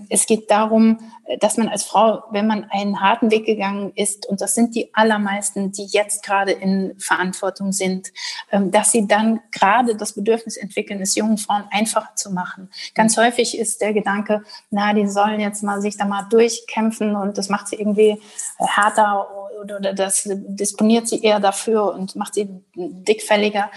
es 0.10 0.25
geht 0.25 0.51
darum, 0.51 0.99
äh, 1.25 1.38
dass 1.38 1.57
man 1.57 1.69
als 1.69 1.84
Frau, 1.84 2.23
wenn 2.31 2.45
man 2.45 2.65
einen 2.69 2.99
harten 2.99 3.31
Weg 3.31 3.45
gegangen 3.45 3.93
ist, 3.95 4.25
und 4.25 4.41
das 4.41 4.53
sind 4.53 4.75
die 4.75 4.93
allermeisten, 4.93 5.71
die 5.71 5.86
jetzt 5.86 6.23
gerade 6.23 6.51
in 6.51 6.93
Verantwortung 6.99 7.71
sind, 7.71 8.12
ähm, 8.51 8.71
dass 8.71 8.91
sie 8.91 9.07
dann 9.07 9.39
gerade 9.51 9.95
das 9.95 10.13
Bedürfnis 10.13 10.57
entwickeln, 10.57 11.01
es 11.01 11.15
jungen 11.15 11.38
Frauen 11.38 11.63
einfacher 11.71 12.15
zu 12.15 12.31
machen. 12.31 12.69
Ganz 12.95 13.17
häufig 13.17 13.57
ist 13.57 13.81
der 13.81 13.93
Gedanke, 13.93 14.43
na, 14.69 14.93
die 14.93 15.07
sollen 15.07 15.39
jetzt 15.39 15.63
mal 15.63 15.81
sich 15.81 15.97
da 15.97 16.05
mal 16.05 16.23
durchkämpfen 16.29 17.15
und 17.15 17.38
das 17.38 17.49
macht 17.49 17.67
sie 17.67 17.77
irgendwie 17.77 18.10
äh, 18.10 18.17
härter 18.60 19.27
oder 19.62 19.93
das 19.93 20.27
disponiert 20.27 21.07
sie 21.07 21.21
eher 21.21 21.39
dafür 21.39 21.93
und 21.93 22.15
macht 22.15 22.34
sie 22.34 22.49
dickfälliger 22.75 23.69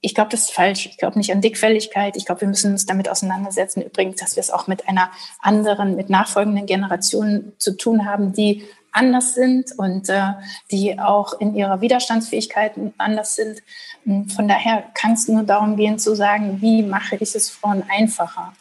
ich 0.00 0.14
glaube, 0.14 0.30
das 0.30 0.42
ist 0.42 0.52
falsch. 0.52 0.86
Ich 0.86 0.98
glaube 0.98 1.18
nicht 1.18 1.32
an 1.32 1.40
Dickfälligkeit. 1.40 2.16
Ich 2.16 2.26
glaube, 2.26 2.42
wir 2.42 2.48
müssen 2.48 2.72
uns 2.72 2.86
damit 2.86 3.08
auseinandersetzen. 3.08 3.82
Übrigens, 3.82 4.20
dass 4.20 4.36
wir 4.36 4.40
es 4.40 4.50
auch 4.50 4.66
mit 4.66 4.88
einer 4.88 5.10
anderen, 5.40 5.96
mit 5.96 6.10
nachfolgenden 6.10 6.66
Generationen 6.66 7.52
zu 7.58 7.76
tun 7.76 8.04
haben, 8.04 8.32
die 8.32 8.64
anders 8.92 9.34
sind 9.34 9.72
und 9.76 10.08
äh, 10.08 10.32
die 10.70 10.98
auch 10.98 11.38
in 11.38 11.54
ihrer 11.54 11.80
Widerstandsfähigkeit 11.80 12.72
anders 12.98 13.34
sind. 13.34 13.62
Hm, 14.04 14.28
von 14.28 14.48
daher 14.48 14.84
kann 14.94 15.12
es 15.12 15.28
nur 15.28 15.42
darum 15.42 15.76
gehen 15.76 15.98
zu 15.98 16.14
sagen, 16.14 16.60
wie 16.60 16.82
mache 16.82 17.16
ich 17.16 17.34
es 17.34 17.50
Frauen 17.50 17.82
einfacher? 17.88 18.54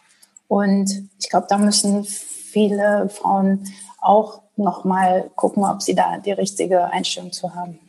Und 0.48 1.10
ich 1.20 1.30
glaube, 1.30 1.48
da 1.50 1.58
müssen 1.58 2.04
viele 2.04 3.10
Frauen 3.10 3.66
auch 4.00 4.42
nochmal 4.56 5.32
gucken, 5.36 5.64
ob 5.64 5.82
sie 5.82 5.96
da 5.96 6.18
die 6.18 6.32
richtige 6.32 6.86
Einstellung 6.86 7.32
zu 7.32 7.56
haben. 7.56 7.80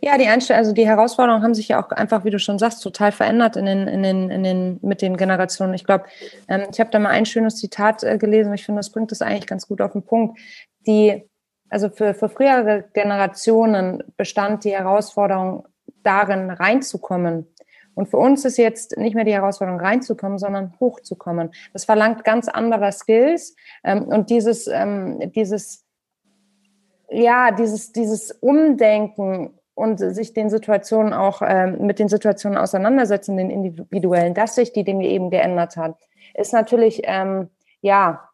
Ja, 0.00 0.18
die 0.18 0.26
Einstellung, 0.26 0.58
also 0.58 0.72
die 0.72 0.86
Herausforderungen 0.86 1.42
haben 1.42 1.54
sich 1.54 1.68
ja 1.68 1.82
auch 1.82 1.90
einfach, 1.90 2.24
wie 2.24 2.30
du 2.30 2.38
schon 2.38 2.58
sagst, 2.58 2.82
total 2.82 3.12
verändert 3.12 3.56
in 3.56 3.66
den, 3.66 3.88
in 3.88 4.02
den, 4.02 4.30
in 4.30 4.42
den, 4.42 4.78
mit 4.82 5.02
den 5.02 5.16
Generationen. 5.16 5.74
Ich 5.74 5.84
glaube, 5.84 6.04
ähm, 6.48 6.64
ich 6.70 6.78
habe 6.80 6.90
da 6.90 6.98
mal 6.98 7.10
ein 7.10 7.26
schönes 7.26 7.56
Zitat 7.56 8.02
äh, 8.02 8.18
gelesen 8.18 8.54
ich 8.54 8.64
finde, 8.64 8.78
das 8.78 8.90
bringt 8.90 9.10
es 9.12 9.22
eigentlich 9.22 9.46
ganz 9.46 9.66
gut 9.66 9.80
auf 9.80 9.92
den 9.92 10.02
Punkt. 10.02 10.38
Die, 10.86 11.28
also 11.70 11.88
für, 11.88 12.14
für 12.14 12.28
frühere 12.28 12.84
Generationen 12.92 14.02
bestand 14.16 14.64
die 14.64 14.72
Herausforderung 14.72 15.66
darin, 16.02 16.50
reinzukommen. 16.50 17.48
Und 17.94 18.08
für 18.08 18.18
uns 18.18 18.44
ist 18.44 18.58
jetzt 18.58 18.96
nicht 18.96 19.14
mehr 19.14 19.24
die 19.24 19.32
Herausforderung, 19.32 19.80
reinzukommen, 19.80 20.38
sondern 20.38 20.74
hochzukommen. 20.80 21.52
Das 21.72 21.84
verlangt 21.84 22.24
ganz 22.24 22.48
andere 22.48 22.92
Skills. 22.92 23.54
Ähm, 23.82 24.04
und 24.04 24.30
dieses, 24.30 24.66
ähm, 24.66 25.32
dieses, 25.34 25.84
ja, 27.10 27.50
dieses, 27.52 27.92
dieses 27.92 28.32
Umdenken 28.32 29.58
und 29.74 29.98
sich 29.98 30.32
den 30.32 30.50
Situationen 30.50 31.12
auch 31.12 31.42
ähm, 31.44 31.86
mit 31.86 31.98
den 31.98 32.08
Situationen 32.08 32.58
auseinandersetzen, 32.58 33.36
den 33.36 33.50
individuellen, 33.50 34.34
dass 34.34 34.54
sich 34.54 34.72
die 34.72 34.84
Dinge 34.84 35.06
eben 35.08 35.30
geändert 35.30 35.76
hat, 35.76 35.96
ist 36.34 36.52
natürlich 36.52 37.02
ähm, 37.04 37.50
ja 37.80 38.28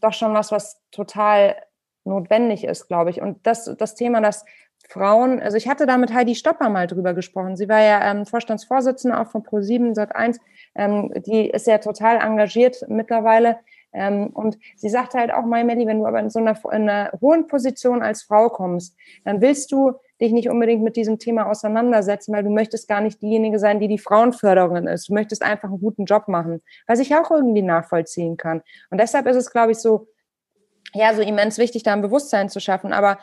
doch 0.00 0.12
schon 0.12 0.34
was, 0.34 0.52
was 0.52 0.80
total 0.90 1.56
notwendig 2.04 2.64
ist, 2.64 2.88
glaube 2.88 3.10
ich. 3.10 3.20
Und 3.20 3.46
das, 3.46 3.72
das 3.78 3.94
Thema, 3.94 4.20
dass 4.20 4.44
Frauen, 4.88 5.40
also 5.40 5.56
ich 5.56 5.68
hatte 5.68 5.86
da 5.86 5.98
mit 5.98 6.12
Heidi 6.12 6.34
Stopper 6.34 6.68
mal 6.70 6.86
drüber 6.86 7.12
gesprochen. 7.12 7.56
Sie 7.56 7.68
war 7.68 7.82
ja 7.82 8.10
ähm, 8.10 8.26
Vorstandsvorsitzende 8.26 9.20
auch 9.20 9.26
von 9.26 9.42
Pro7 9.42 9.94
Sat1. 9.94 10.38
Ähm, 10.74 11.12
die 11.26 11.50
ist 11.50 11.66
ja 11.66 11.78
total 11.78 12.16
engagiert 12.16 12.84
mittlerweile 12.88 13.58
ähm, 13.98 14.28
und 14.28 14.58
sie 14.76 14.88
sagte 14.88 15.18
halt 15.18 15.32
auch, 15.32 15.44
Mai 15.44 15.64
Melli, 15.64 15.86
wenn 15.86 15.98
du 15.98 16.06
aber 16.06 16.20
in 16.20 16.30
so 16.30 16.38
einer, 16.38 16.56
in 16.66 16.88
einer 16.88 17.12
hohen 17.20 17.46
Position 17.46 18.02
als 18.02 18.22
Frau 18.22 18.48
kommst, 18.48 18.96
dann 19.24 19.40
willst 19.40 19.72
du 19.72 19.94
dich 20.20 20.32
nicht 20.32 20.48
unbedingt 20.48 20.82
mit 20.82 20.96
diesem 20.96 21.18
Thema 21.18 21.50
auseinandersetzen, 21.50 22.32
weil 22.32 22.42
du 22.42 22.50
möchtest 22.50 22.88
gar 22.88 23.00
nicht 23.00 23.22
diejenige 23.22 23.58
sein, 23.58 23.80
die 23.80 23.88
die 23.88 23.98
Frauenförderin 23.98 24.86
ist. 24.86 25.08
Du 25.08 25.14
möchtest 25.14 25.42
einfach 25.42 25.68
einen 25.68 25.80
guten 25.80 26.04
Job 26.04 26.28
machen, 26.28 26.62
was 26.86 26.98
ich 26.98 27.14
auch 27.14 27.30
irgendwie 27.30 27.62
nachvollziehen 27.62 28.36
kann. 28.36 28.62
Und 28.90 29.00
deshalb 29.00 29.26
ist 29.26 29.36
es, 29.36 29.50
glaube 29.50 29.72
ich, 29.72 29.78
so 29.78 30.08
ja, 30.94 31.14
so 31.14 31.22
immens 31.22 31.58
wichtig, 31.58 31.82
da 31.82 31.92
ein 31.92 32.02
Bewusstsein 32.02 32.48
zu 32.48 32.60
schaffen. 32.60 32.92
Aber 32.92 33.18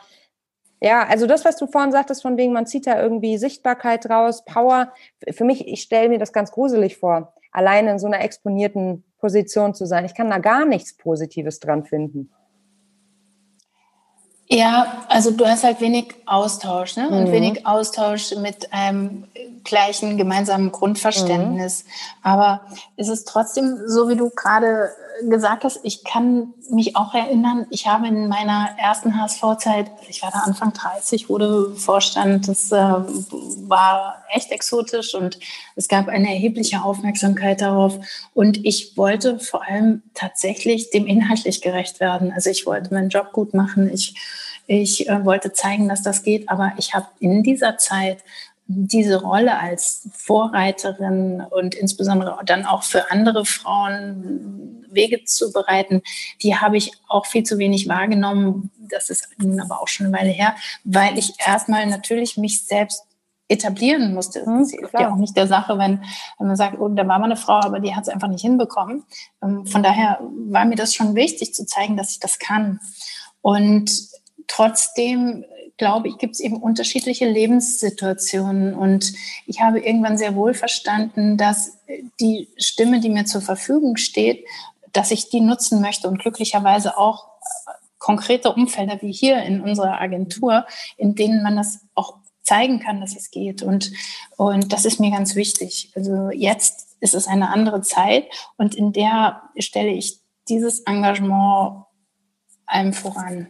ja, 0.80 1.06
also 1.06 1.26
das, 1.26 1.44
was 1.44 1.56
du 1.56 1.66
vorhin 1.66 1.92
sagtest, 1.92 2.22
von 2.22 2.36
wegen, 2.36 2.52
man 2.52 2.66
zieht 2.66 2.86
da 2.86 3.00
irgendwie 3.00 3.38
Sichtbarkeit 3.38 4.08
raus, 4.08 4.44
Power. 4.44 4.92
Für 5.30 5.44
mich, 5.44 5.66
ich 5.66 5.82
stelle 5.82 6.08
mir 6.08 6.18
das 6.18 6.32
ganz 6.32 6.52
gruselig 6.52 6.98
vor, 6.98 7.34
alleine 7.56 7.92
in 7.92 7.98
so 7.98 8.06
einer 8.06 8.20
exponierten 8.20 9.02
Position 9.18 9.74
zu 9.74 9.86
sein. 9.86 10.04
Ich 10.04 10.14
kann 10.14 10.28
da 10.28 10.38
gar 10.38 10.66
nichts 10.66 10.94
Positives 10.94 11.58
dran 11.58 11.84
finden. 11.84 12.30
Ja, 14.48 15.04
also 15.08 15.32
du 15.32 15.44
hast 15.46 15.64
halt 15.64 15.80
wenig 15.80 16.14
Austausch 16.26 16.96
ne? 16.96 17.08
und 17.08 17.28
mhm. 17.28 17.32
wenig 17.32 17.66
Austausch 17.66 18.36
mit 18.36 18.72
einem 18.72 19.26
gleichen 19.64 20.18
gemeinsamen 20.18 20.70
Grundverständnis. 20.70 21.84
Mhm. 21.84 21.90
Aber 22.22 22.60
es 22.96 23.08
ist 23.08 23.26
trotzdem 23.26 23.80
so, 23.86 24.08
wie 24.08 24.16
du 24.16 24.30
gerade 24.30 24.90
gesagt 25.28 25.64
hast, 25.64 25.80
ich 25.82 26.04
kann 26.04 26.54
mich 26.70 26.96
auch 26.96 27.14
erinnern, 27.14 27.66
ich 27.70 27.86
habe 27.86 28.08
in 28.08 28.28
meiner 28.28 28.70
ersten 28.78 29.20
HSV-Zeit, 29.20 29.90
ich 30.08 30.22
war 30.22 30.30
da 30.30 30.40
Anfang 30.40 30.72
30, 30.72 31.28
wurde 31.28 31.74
Vorstand, 31.74 32.48
das 32.48 32.70
äh, 32.72 32.76
war 32.76 34.22
echt 34.30 34.50
exotisch 34.52 35.14
und 35.14 35.38
es 35.74 35.88
gab 35.88 36.08
eine 36.08 36.28
erhebliche 36.28 36.82
Aufmerksamkeit 36.82 37.60
darauf. 37.60 37.98
Und 38.34 38.64
ich 38.64 38.96
wollte 38.96 39.38
vor 39.38 39.62
allem 39.66 40.02
tatsächlich 40.14 40.90
dem 40.90 41.06
inhaltlich 41.06 41.62
gerecht 41.62 42.00
werden. 42.00 42.32
Also 42.32 42.50
ich 42.50 42.66
wollte 42.66 42.92
meinen 42.92 43.10
Job 43.10 43.32
gut 43.32 43.54
machen. 43.54 43.92
Ich, 43.92 44.14
ich 44.66 45.08
äh, 45.08 45.24
wollte 45.24 45.52
zeigen, 45.52 45.88
dass 45.88 46.02
das 46.02 46.22
geht. 46.22 46.48
Aber 46.48 46.72
ich 46.78 46.94
habe 46.94 47.06
in 47.20 47.42
dieser 47.42 47.78
Zeit 47.78 48.18
diese 48.68 49.20
Rolle 49.20 49.58
als 49.58 50.08
Vorreiterin 50.12 51.44
und 51.50 51.74
insbesondere 51.74 52.38
dann 52.44 52.66
auch 52.66 52.82
für 52.82 53.10
andere 53.10 53.44
Frauen 53.44 54.84
Wege 54.90 55.24
zu 55.24 55.52
bereiten, 55.52 56.02
die 56.42 56.56
habe 56.56 56.76
ich 56.76 56.92
auch 57.08 57.26
viel 57.26 57.44
zu 57.44 57.58
wenig 57.58 57.88
wahrgenommen. 57.88 58.70
Das 58.90 59.10
ist 59.10 59.28
nun 59.38 59.60
aber 59.60 59.80
auch 59.80 59.88
schon 59.88 60.06
eine 60.06 60.16
Weile 60.16 60.30
her, 60.30 60.56
weil 60.84 61.16
ich 61.18 61.34
erstmal 61.44 61.86
natürlich 61.86 62.36
mich 62.36 62.64
selbst 62.64 63.04
etablieren 63.48 64.12
musste. 64.14 64.40
Das 64.40 64.72
ist 64.72 64.82
mhm, 64.82 64.88
ja 64.98 65.12
auch 65.12 65.16
nicht 65.16 65.36
der 65.36 65.46
Sache, 65.46 65.78
wenn, 65.78 66.02
wenn 66.38 66.46
man 66.48 66.56
sagt, 66.56 66.80
oh, 66.80 66.88
da 66.88 67.06
war 67.06 67.18
mal 67.20 67.26
eine 67.26 67.36
Frau, 67.36 67.60
aber 67.60 67.78
die 67.78 67.94
hat 67.94 68.02
es 68.02 68.08
einfach 68.08 68.28
nicht 68.28 68.42
hinbekommen. 68.42 69.04
Ähm, 69.42 69.66
von 69.66 69.84
daher 69.84 70.18
war 70.48 70.64
mir 70.64 70.74
das 70.74 70.94
schon 70.94 71.14
wichtig 71.14 71.54
zu 71.54 71.64
zeigen, 71.64 71.96
dass 71.96 72.10
ich 72.10 72.18
das 72.18 72.40
kann. 72.40 72.80
Und 73.42 73.92
trotzdem 74.48 75.44
glaube 75.76 76.08
ich, 76.08 76.18
gibt 76.18 76.34
es 76.34 76.40
eben 76.40 76.56
unterschiedliche 76.56 77.28
Lebenssituationen. 77.28 78.74
Und 78.74 79.12
ich 79.46 79.60
habe 79.60 79.80
irgendwann 79.80 80.18
sehr 80.18 80.34
wohl 80.34 80.54
verstanden, 80.54 81.36
dass 81.36 81.78
die 82.20 82.48
Stimme, 82.56 83.00
die 83.00 83.10
mir 83.10 83.26
zur 83.26 83.42
Verfügung 83.42 83.96
steht, 83.96 84.44
dass 84.92 85.10
ich 85.10 85.28
die 85.28 85.40
nutzen 85.40 85.80
möchte 85.80 86.08
und 86.08 86.18
glücklicherweise 86.18 86.96
auch 86.96 87.28
konkrete 87.98 88.52
Umfelder 88.52 89.02
wie 89.02 89.12
hier 89.12 89.42
in 89.42 89.60
unserer 89.60 90.00
Agentur, 90.00 90.66
in 90.96 91.14
denen 91.14 91.42
man 91.42 91.56
das 91.56 91.80
auch 91.94 92.18
zeigen 92.42 92.80
kann, 92.80 93.00
dass 93.00 93.16
es 93.16 93.30
geht. 93.30 93.62
Und, 93.62 93.92
und 94.36 94.72
das 94.72 94.84
ist 94.84 95.00
mir 95.00 95.10
ganz 95.10 95.34
wichtig. 95.34 95.90
Also 95.94 96.30
jetzt 96.30 96.96
ist 97.00 97.14
es 97.14 97.26
eine 97.26 97.50
andere 97.50 97.82
Zeit 97.82 98.26
und 98.56 98.74
in 98.74 98.92
der 98.92 99.42
stelle 99.58 99.90
ich 99.90 100.20
dieses 100.48 100.80
Engagement 100.80 101.84
einem 102.64 102.92
voran. 102.92 103.48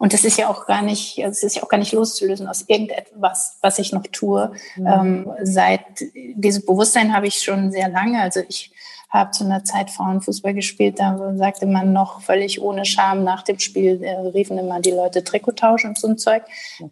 Und 0.00 0.14
das 0.14 0.24
ist 0.24 0.38
ja 0.38 0.48
auch 0.48 0.64
gar 0.66 0.80
nicht, 0.80 1.18
also 1.18 1.32
es 1.32 1.42
ist 1.42 1.56
ja 1.56 1.62
auch 1.62 1.68
gar 1.68 1.76
nicht 1.76 1.92
loszulösen 1.92 2.48
aus 2.48 2.64
irgendetwas, 2.66 3.58
was 3.60 3.78
ich 3.78 3.92
noch 3.92 4.06
tue. 4.10 4.50
Mhm. 4.76 4.86
Ähm, 4.86 5.30
seit 5.42 5.82
dieses 6.34 6.64
Bewusstsein 6.64 7.14
habe 7.14 7.26
ich 7.26 7.34
schon 7.34 7.70
sehr 7.70 7.90
lange. 7.90 8.18
Also 8.22 8.40
ich 8.48 8.72
habe 9.10 9.32
zu 9.32 9.44
einer 9.44 9.62
Zeit 9.62 9.90
Frauenfußball 9.90 10.54
gespielt, 10.54 11.00
da 11.00 11.34
sagte 11.36 11.66
man 11.66 11.92
noch 11.92 12.22
völlig 12.22 12.62
ohne 12.62 12.86
Scham 12.86 13.24
nach 13.24 13.42
dem 13.42 13.58
Spiel, 13.58 14.02
äh, 14.02 14.16
riefen 14.28 14.56
immer 14.56 14.80
die 14.80 14.92
Leute 14.92 15.22
Trikottausch 15.22 15.84
und 15.84 15.98
so 15.98 16.08
ein 16.08 16.16
Zeug. 16.16 16.44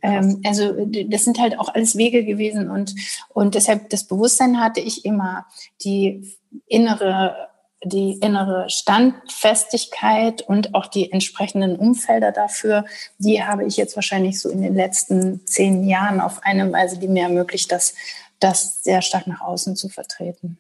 Ähm, 0.03 0.43
also 0.45 0.75
das 1.07 1.25
sind 1.25 1.41
halt 1.41 1.59
auch 1.59 1.73
alles 1.73 1.97
Wege 1.97 2.27
gewesen 2.27 2.69
und, 2.69 2.95
und 3.31 3.55
deshalb 3.55 3.89
das 3.89 4.05
Bewusstsein 4.05 4.61
hatte 4.61 4.81
ich 4.81 5.07
immer, 5.07 5.47
die 5.83 6.37
innere 6.67 7.49
die 7.85 8.15
innere 8.15 8.69
Standfestigkeit 8.69 10.43
und 10.43 10.75
auch 10.75 10.87
die 10.87 11.13
entsprechenden 11.13 11.77
Umfelder 11.77 12.33
dafür, 12.33 12.85
die 13.19 13.43
habe 13.45 13.65
ich 13.65 13.77
jetzt 13.77 13.95
wahrscheinlich 13.95 14.41
so 14.41 14.51
in 14.51 14.63
den 14.63 14.75
letzten 14.75 15.47
zehn 15.47 15.87
Jahren 15.87 16.21
auf 16.21 16.41
eine 16.43 16.73
Weise, 16.73 16.99
die 16.99 17.09
mir 17.09 17.25
ermöglicht, 17.25 17.71
das, 17.71 17.95
das 18.41 18.83
sehr 18.83 19.03
stark 19.03 19.27
nach 19.27 19.41
außen 19.41 19.77
zu 19.77 19.89
vertreten. 19.89 20.59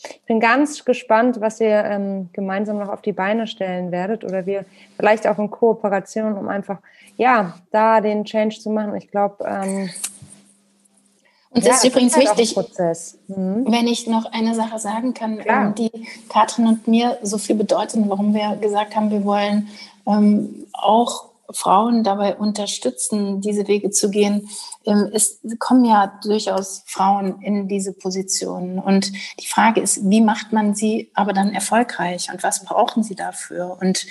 Ich 0.00 0.22
bin 0.26 0.38
ganz 0.38 0.84
gespannt, 0.84 1.40
was 1.40 1.60
ihr 1.60 1.84
ähm, 1.84 2.30
gemeinsam 2.32 2.78
noch 2.78 2.88
auf 2.88 3.02
die 3.02 3.12
Beine 3.12 3.46
stellen 3.46 3.90
werdet 3.90 4.24
oder 4.24 4.46
wir 4.46 4.64
vielleicht 4.96 5.26
auch 5.26 5.38
in 5.38 5.50
Kooperation, 5.50 6.36
um 6.36 6.48
einfach 6.48 6.78
ja 7.16 7.58
da 7.72 8.00
den 8.00 8.24
Change 8.24 8.58
zu 8.60 8.70
machen. 8.70 8.94
Ich 8.94 9.10
glaube, 9.10 9.44
ähm, 9.44 9.90
und 11.50 11.64
ja, 11.64 11.70
das 11.70 11.82
ist 11.82 11.90
übrigens 11.90 12.16
ist 12.16 12.28
halt 12.28 12.38
wichtig, 12.38 12.56
mhm. 13.28 13.64
wenn 13.68 13.86
ich 13.86 14.06
noch 14.06 14.26
eine 14.32 14.54
Sache 14.54 14.78
sagen 14.78 15.14
kann, 15.14 15.38
Klar. 15.38 15.72
die 15.72 15.90
Katrin 16.28 16.66
und 16.66 16.86
mir 16.86 17.18
so 17.22 17.38
viel 17.38 17.56
bedeutet, 17.56 18.00
warum 18.06 18.34
wir 18.34 18.56
gesagt 18.56 18.94
haben, 18.94 19.10
wir 19.10 19.24
wollen 19.24 19.68
ähm, 20.06 20.66
auch 20.72 21.27
Frauen 21.50 22.04
dabei 22.04 22.36
unterstützen, 22.36 23.40
diese 23.40 23.68
Wege 23.68 23.90
zu 23.90 24.10
gehen. 24.10 24.48
Ähm, 24.84 25.10
es 25.12 25.40
kommen 25.58 25.84
ja 25.84 26.18
durchaus 26.22 26.82
Frauen 26.86 27.40
in 27.40 27.68
diese 27.68 27.92
Positionen. 27.92 28.78
Und 28.78 29.12
die 29.40 29.46
Frage 29.46 29.80
ist, 29.80 30.08
wie 30.08 30.20
macht 30.20 30.52
man 30.52 30.74
sie 30.74 31.10
aber 31.14 31.32
dann 31.32 31.54
erfolgreich 31.54 32.30
und 32.32 32.42
was 32.42 32.64
brauchen 32.64 33.02
sie 33.02 33.14
dafür? 33.14 33.78
Und 33.80 34.06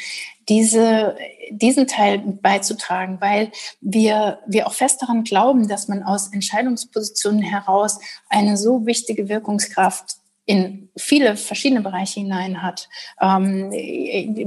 diese, 0.50 1.16
diesen 1.52 1.88
Teil 1.88 2.20
beizutragen, 2.20 3.18
weil 3.20 3.52
wir, 3.82 4.40
wir 4.48 4.68
auch 4.68 4.74
fest 4.74 5.02
daran 5.02 5.24
glauben, 5.24 5.68
dass 5.68 5.88
man 5.88 6.04
aus 6.04 6.30
Entscheidungspositionen 6.30 7.42
heraus 7.42 8.00
eine 8.30 8.58
so 8.58 8.86
wichtige 8.86 9.30
Wirkungskraft 9.30 10.18
in 10.48 10.90
viele 10.96 11.36
verschiedene 11.36 11.82
Bereiche 11.82 12.22
hinein 12.22 12.64
hat, 12.64 12.88
ähm, 13.22 13.70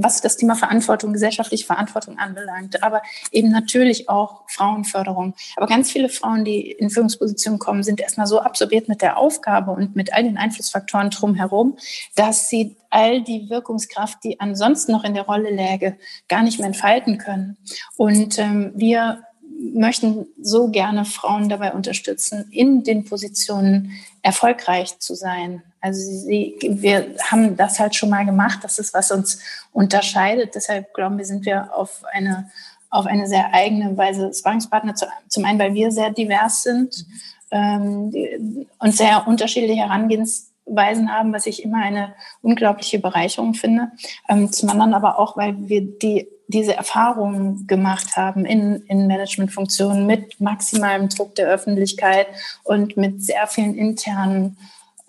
was 0.03 0.23
das 0.23 0.39
Thema 0.39 0.55
Verantwortung, 0.55 1.13
gesellschaftliche 1.13 1.67
Verantwortung 1.67 2.19
anbelangt, 2.19 2.83
aber 2.83 3.03
eben 3.31 3.51
natürlich 3.51 4.09
auch 4.09 4.43
Frauenförderung. 4.49 5.35
Aber 5.57 5.67
ganz 5.67 5.93
viele 5.93 6.09
Frauen, 6.09 6.47
die 6.47 6.71
in 6.71 6.89
Führungspositionen 6.89 7.59
kommen, 7.59 7.83
sind 7.83 8.01
erstmal 8.01 8.27
so 8.27 8.41
absorbiert 8.41 8.89
mit 8.89 9.03
der 9.03 9.19
Aufgabe 9.19 9.73
und 9.73 9.95
mit 9.95 10.15
all 10.15 10.25
den 10.25 10.39
Einflussfaktoren 10.39 11.11
drumherum, 11.11 11.77
dass 12.15 12.49
sie 12.49 12.77
all 12.89 13.23
die 13.23 13.51
Wirkungskraft, 13.51 14.25
die 14.25 14.41
ansonsten 14.41 14.93
noch 14.93 15.05
in 15.05 15.13
der 15.13 15.25
Rolle 15.25 15.51
läge, 15.51 15.99
gar 16.29 16.43
nicht 16.43 16.59
mehr 16.59 16.69
entfalten 16.69 17.19
können. 17.19 17.59
Und 17.99 18.39
ähm, 18.39 18.73
wir 18.75 19.23
möchten 19.61 20.27
so 20.41 20.69
gerne 20.69 21.05
Frauen 21.05 21.51
dabei 21.51 21.75
unterstützen, 21.75 22.49
in 22.51 22.85
den 22.85 23.05
Positionen 23.05 23.93
erfolgreich 24.23 24.99
zu 24.99 25.15
sein. 25.15 25.63
Also 25.81 26.01
sie, 26.01 26.57
wir 26.61 27.15
haben 27.31 27.57
das 27.57 27.81
halt 27.81 27.95
schon 27.95 28.11
mal 28.11 28.27
gemacht. 28.27 28.61
Das 28.63 28.79
ist, 28.79 28.93
was 28.93 29.11
uns 29.11 29.41
unterscheidet. 29.73 30.55
Deshalb 30.55 30.93
glauben 30.93 31.19
wir, 31.19 31.25
sind 31.25 31.47
wir 31.47 31.75
auf 31.75 32.03
eine, 32.13 32.51
auf 32.91 33.07
eine 33.07 33.27
sehr 33.27 33.53
eigene 33.55 33.97
Weise 33.97 34.33
Sparringspartner. 34.33 34.95
Zum 35.29 35.45
einen, 35.45 35.59
weil 35.59 35.75
wir 35.75 35.91
sehr 35.91 36.11
divers 36.11 36.63
sind 36.63 37.07
ähm, 37.51 38.67
und 38.79 38.95
sehr 38.95 39.27
unterschiedliche 39.27 39.83
Herangehensweisen 39.83 41.11
haben, 41.11 41.33
was 41.33 41.47
ich 41.47 41.65
immer 41.65 41.83
eine 41.83 42.13
unglaubliche 42.43 42.99
Bereicherung 42.99 43.55
finde. 43.55 43.91
Ähm, 44.29 44.53
zum 44.53 44.69
anderen 44.69 44.95
aber 44.95 45.19
auch, 45.19 45.37
weil 45.37 45.57
wir 45.69 45.81
die 45.81 46.29
diese 46.51 46.75
Erfahrungen 46.75 47.69
gemacht 47.69 48.17
haben 48.17 48.45
in, 48.45 48.83
in 48.89 49.07
Managementfunktionen 49.07 50.07
mit 50.07 50.41
maximalem 50.41 51.09
Druck 51.09 51.37
der 51.37 51.49
Öffentlichkeit 51.49 52.27
und 52.65 52.97
mit 52.97 53.23
sehr 53.23 53.47
vielen 53.47 53.77
internen 53.77 54.57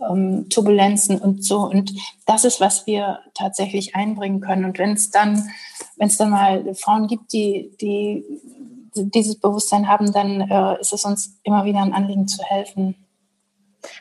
ähm, 0.09 0.49
Turbulenzen 0.49 1.19
und 1.19 1.43
so. 1.43 1.61
Und 1.61 1.93
das 2.25 2.45
ist, 2.45 2.61
was 2.61 2.87
wir 2.87 3.19
tatsächlich 3.33 3.95
einbringen 3.95 4.41
können. 4.41 4.65
Und 4.65 4.79
wenn 4.79 4.93
es 4.93 5.11
dann, 5.11 5.49
wenn 5.97 6.07
es 6.07 6.17
dann 6.17 6.29
mal 6.29 6.73
Frauen 6.75 7.07
gibt, 7.07 7.33
die, 7.33 7.75
die 7.79 8.23
dieses 8.95 9.39
Bewusstsein 9.39 9.87
haben, 9.87 10.11
dann 10.11 10.41
äh, 10.41 10.79
ist 10.81 10.93
es 10.93 11.05
uns 11.05 11.39
immer 11.43 11.65
wieder 11.65 11.81
ein 11.81 11.93
Anliegen 11.93 12.27
zu 12.27 12.43
helfen. 12.43 12.95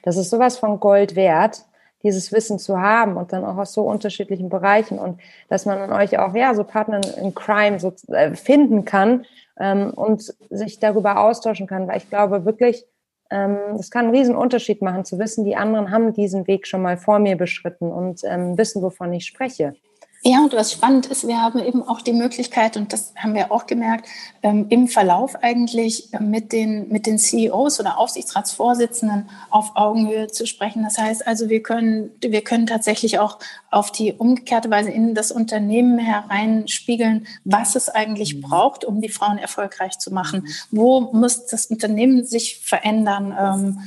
Das 0.03 0.17
ist 0.17 0.31
sowas 0.31 0.59
von 0.59 0.81
Gold 0.81 1.15
wert 1.15 1.65
dieses 2.03 2.33
Wissen 2.33 2.59
zu 2.59 2.81
haben 2.81 3.17
und 3.17 3.33
dann 3.33 3.45
auch 3.45 3.57
aus 3.57 3.73
so 3.73 3.83
unterschiedlichen 3.83 4.49
Bereichen 4.49 4.99
und 4.99 5.21
dass 5.49 5.67
man 5.67 5.79
an 5.79 5.93
euch 5.93 6.19
auch 6.19 6.35
ja 6.35 6.55
so 6.55 6.65
Partner 6.65 7.01
in 7.19 7.35
Crime 7.35 7.79
so 7.79 7.93
äh, 8.09 8.35
finden 8.35 8.85
kann 8.85 9.27
ähm, 9.59 9.91
und 9.91 10.35
sich 10.49 10.79
darüber 10.79 11.21
austauschen 11.21 11.67
kann, 11.67 11.87
weil 11.89 11.99
ich 11.99 12.09
glaube 12.09 12.45
wirklich, 12.45 12.87
ähm, 13.31 13.59
das 13.77 13.91
kann 13.91 14.07
einen 14.07 14.15
riesen 14.15 14.35
Unterschied 14.35 14.83
machen, 14.83 15.05
zu 15.05 15.19
wissen, 15.19 15.45
die 15.45 15.57
anderen 15.57 15.91
haben 15.91 16.13
diesen 16.13 16.47
Weg 16.47 16.67
schon 16.67 16.83
mal 16.83 16.97
vor 16.97 17.19
mir 17.19 17.37
beschritten 17.37 17.93
und 17.93 18.23
ähm, 18.25 18.59
wissen, 18.59 18.83
wovon 18.83 19.13
ich 19.13 19.27
spreche. 19.27 19.75
Ja, 20.23 20.41
und 20.41 20.53
was 20.53 20.71
spannend 20.71 21.07
ist, 21.07 21.27
wir 21.27 21.41
haben 21.41 21.59
eben 21.61 21.83
auch 21.83 22.03
die 22.03 22.13
Möglichkeit, 22.13 22.77
und 22.77 22.93
das 22.93 23.15
haben 23.17 23.35
wir 23.35 23.51
auch 23.51 23.67
gemerkt, 23.67 24.07
ähm, 24.43 24.67
im 24.69 24.87
Verlauf 24.87 25.35
eigentlich 25.37 26.13
äh, 26.13 26.21
mit 26.21 26.53
den, 26.53 26.89
mit 26.89 27.07
den 27.07 27.19
CEOs 27.19 27.81
oder 27.81 27.97
Aufsichtsratsvorsitzenden 27.99 29.31
auf 29.49 29.77
Augenhöhe 29.77 30.27
zu 30.29 30.47
sprechen. 30.47 30.83
Das 30.83 30.99
heißt 30.99 31.27
also, 31.27 31.49
wir 31.49 31.63
können, 31.63 32.11
wir 32.21 32.45
können 32.45 32.67
tatsächlich 32.67 33.19
auch 33.19 33.39
auf 33.71 33.93
die 33.93 34.13
umgekehrte 34.13 34.69
Weise 34.69 34.91
in 34.91 35.15
das 35.15 35.33
Unternehmen 35.33 35.99
hereinspiegeln, 35.99 37.27
was 37.45 37.75
es 37.75 37.89
eigentlich 37.89 38.35
mhm. 38.35 38.41
braucht, 38.43 38.85
um 38.85 39.01
die 39.01 39.09
Frauen 39.09 39.39
erfolgreich 39.39 39.99
zu 39.99 40.13
machen. 40.13 40.43
Mhm. 40.43 40.77
Wo 40.77 41.01
muss 41.13 41.47
das 41.47 41.67
Unternehmen 41.67 42.27
sich 42.27 42.61
verändern? 42.63 43.35
Ähm, 43.39 43.79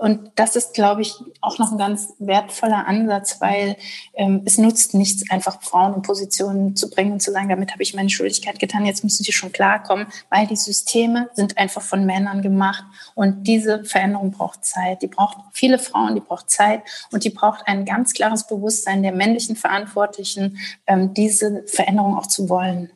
und 0.00 0.32
das 0.36 0.56
ist, 0.56 0.72
glaube 0.72 1.02
ich, 1.02 1.14
auch 1.42 1.58
noch 1.58 1.72
ein 1.72 1.76
ganz 1.76 2.14
wertvoller 2.18 2.86
Ansatz, 2.86 3.38
weil 3.42 3.76
ähm, 4.14 4.40
es 4.46 4.56
nutzt 4.56 4.94
nichts, 4.94 5.30
einfach 5.30 5.60
Frauen 5.60 5.92
in 5.92 6.00
Positionen 6.00 6.74
zu 6.74 6.88
bringen 6.88 7.12
und 7.12 7.20
zu 7.20 7.32
sagen, 7.32 7.50
damit 7.50 7.72
habe 7.72 7.82
ich 7.82 7.92
meine 7.92 8.08
Schuldigkeit 8.08 8.58
getan, 8.58 8.86
jetzt 8.86 9.04
müssen 9.04 9.24
sie 9.24 9.32
schon 9.32 9.52
klarkommen, 9.52 10.06
weil 10.30 10.46
die 10.46 10.56
Systeme 10.56 11.28
sind 11.34 11.58
einfach 11.58 11.82
von 11.82 12.06
Männern 12.06 12.40
gemacht. 12.40 12.82
Und 13.14 13.46
diese 13.46 13.84
Veränderung 13.84 14.30
braucht 14.30 14.64
Zeit. 14.64 15.02
Die 15.02 15.06
braucht 15.06 15.36
viele 15.52 15.78
Frauen, 15.78 16.14
die 16.14 16.22
braucht 16.22 16.48
Zeit 16.48 16.80
und 17.12 17.24
die 17.24 17.30
braucht 17.30 17.68
ein 17.68 17.84
ganz 17.84 18.14
klares 18.14 18.46
Bewusstsein 18.46 19.02
der 19.02 19.12
männlichen 19.12 19.54
Verantwortlichen, 19.54 20.56
ähm, 20.86 21.12
diese 21.12 21.62
Veränderung 21.66 22.16
auch 22.16 22.26
zu 22.26 22.48
wollen. 22.48 22.90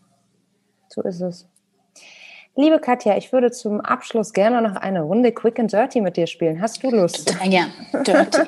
So 0.89 1.03
ist 1.03 1.21
es. 1.21 1.47
Liebe 2.57 2.79
Katja, 2.79 3.17
ich 3.17 3.33
würde 3.33 3.51
zum 3.51 3.81
Abschluss 3.81 4.33
gerne 4.33 4.63
noch 4.63 4.77
eine 4.77 5.03
Runde 5.03 5.33
Quick 5.33 5.59
and 5.59 5.73
Dirty 5.73 6.01
mit 6.01 6.17
dir 6.17 6.29
spielen. 6.29 6.61
Hast 6.63 6.81
du 6.85 6.91
Lust? 6.91 7.27
Total 7.27 7.49
gern. 7.49 7.73
Dirty. 7.93 8.43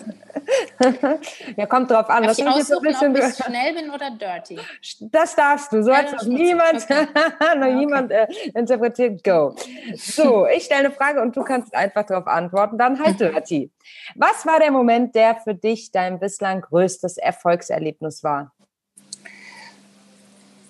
ja, 1.57 1.67
kommt 1.67 1.91
drauf 1.91 2.09
an. 2.09 2.23
Darf 2.23 2.39
ich 2.39 2.47
aussuchen, 2.47 2.87
ob 2.87 3.19
ich 3.19 3.35
schnell 3.35 3.75
bin 3.75 3.91
oder 3.91 4.11
dirty? 4.11 4.61
Das 5.01 5.35
darfst 5.35 5.73
du. 5.73 5.83
So 5.83 5.91
ja, 5.91 5.99
hat 5.99 6.13
noch 6.13 6.23
niemand, 6.25 6.85
okay. 6.85 7.07
noch 7.41 7.67
okay. 7.67 7.75
niemand 7.75 8.13
äh, 8.13 8.27
interpretiert. 8.55 9.25
Go. 9.25 9.57
So, 9.97 10.47
ich 10.47 10.65
stelle 10.65 10.87
eine 10.87 10.91
Frage 10.93 11.21
und 11.21 11.37
du 11.37 11.43
kannst 11.43 11.75
einfach 11.75 12.05
darauf 12.05 12.29
antworten. 12.29 12.79
Dann 12.79 13.03
halt 13.03 13.19
dirty. 13.19 13.73
Was 14.15 14.47
war 14.47 14.61
der 14.61 14.71
Moment, 14.71 15.17
der 15.17 15.37
für 15.37 15.55
dich 15.55 15.91
dein 15.91 16.21
bislang 16.21 16.61
größtes 16.61 17.17
Erfolgserlebnis 17.17 18.23
war? 18.23 18.53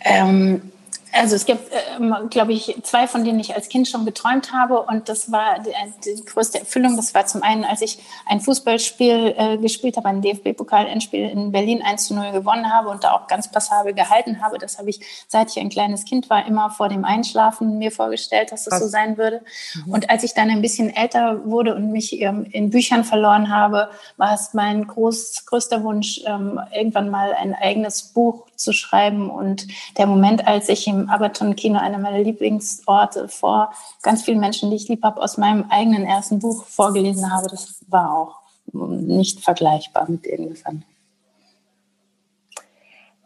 Ähm, 0.05 0.73
also 1.19 1.37
es 1.37 1.47
gibt, 1.47 1.73
äh, 1.73 2.27
glaube 2.31 2.53
ich, 2.53 2.77
zwei, 2.83 3.07
von 3.07 3.25
denen 3.25 3.41
ich 3.41 3.55
als 3.55 3.69
Kind 3.69 3.89
schon 3.89 4.05
geträumt 4.05 4.53
habe. 4.53 4.83
Und 4.83 5.09
das 5.09 5.33
war 5.33 5.59
die, 5.61 5.73
die 6.05 6.25
größte 6.25 6.61
Erfüllung. 6.61 6.97
Das 6.97 7.15
war 7.15 7.27
zum 7.27 7.43
einen, 7.43 7.65
als 7.65 7.81
ich 7.83 7.99
ein 8.27 8.41
Fußballspiel 8.41 9.35
äh, 9.37 9.59
gespielt 9.59 9.97
habe, 9.97 10.09
ein 10.09 10.23
DFB-Pokal-Endspiel 10.23 11.29
in 11.29 11.53
Berlin 11.53 11.83
1 11.83 12.07
zu 12.07 12.15
0 12.15 12.33
gewonnen 12.33 12.73
habe 12.73 12.89
und 12.89 13.05
da 13.05 13.13
auch 13.13 13.27
ganz 13.27 13.51
passabel 13.51 13.95
gehalten 13.95 14.43
habe. 14.43 14.59
Das 14.59 14.79
habe 14.79 14.91
ich, 14.91 15.01
seit 15.29 15.51
ich 15.51 15.59
ein 15.59 15.69
kleines 15.69 16.05
Kind 16.05 16.31
war, 16.31 16.47
immer 16.47 16.71
vor 16.71 16.89
dem 16.89 17.05
Einschlafen 17.05 17.79
mir 17.79 17.91
vorgestellt, 17.91 18.53
dass 18.53 18.65
das 18.65 18.79
so 18.79 18.87
sein 18.87 19.17
würde. 19.17 19.43
Mhm. 19.75 19.93
Und 19.93 20.11
als 20.11 20.23
ich 20.23 20.35
dann 20.35 20.51
ein 20.51 20.63
bisschen 20.63 20.95
älter 20.95 21.45
wurde 21.45 21.75
und 21.75 21.93
mich 21.93 22.21
ähm, 22.21 22.47
in 22.51 22.71
Büchern 22.71 23.05
verloren 23.05 23.51
habe, 23.55 23.91
war 24.17 24.35
es 24.35 24.55
mein 24.55 24.87
groß, 24.87 25.47
größter 25.47 25.83
Wunsch, 25.83 26.21
ähm, 26.27 26.61
irgendwann 26.75 27.11
mal 27.11 27.33
ein 27.35 27.55
eigenes 27.55 28.03
Buch 28.03 28.47
zu 28.57 28.73
schreiben. 28.73 29.31
Und 29.31 29.67
der 29.99 30.07
Moment, 30.07 30.47
als 30.47 30.69
ich 30.69 30.87
im 30.87 31.06
Aberton-Kino, 31.09 31.79
einer 31.79 31.99
meiner 31.99 32.21
Lieblingsorte, 32.21 33.29
vor 33.29 33.73
ganz 34.03 34.23
vielen 34.23 34.41
Menschen, 34.41 34.71
die 34.71 34.77
ich 34.77 34.89
lieb 34.89 35.03
habe, 35.03 35.23
aus 35.23 35.37
meinem 35.37 35.65
eigenen 35.71 36.05
ersten 36.05 36.39
Buch 36.39 36.65
vorgelesen 36.65 37.33
habe, 37.33 37.49
das 37.49 37.85
war 37.89 38.13
auch 38.13 38.41
nicht 38.73 39.41
vergleichbar 39.41 40.09
mit 40.09 40.27
irgendwas 40.27 40.65
anderem. 40.65 40.89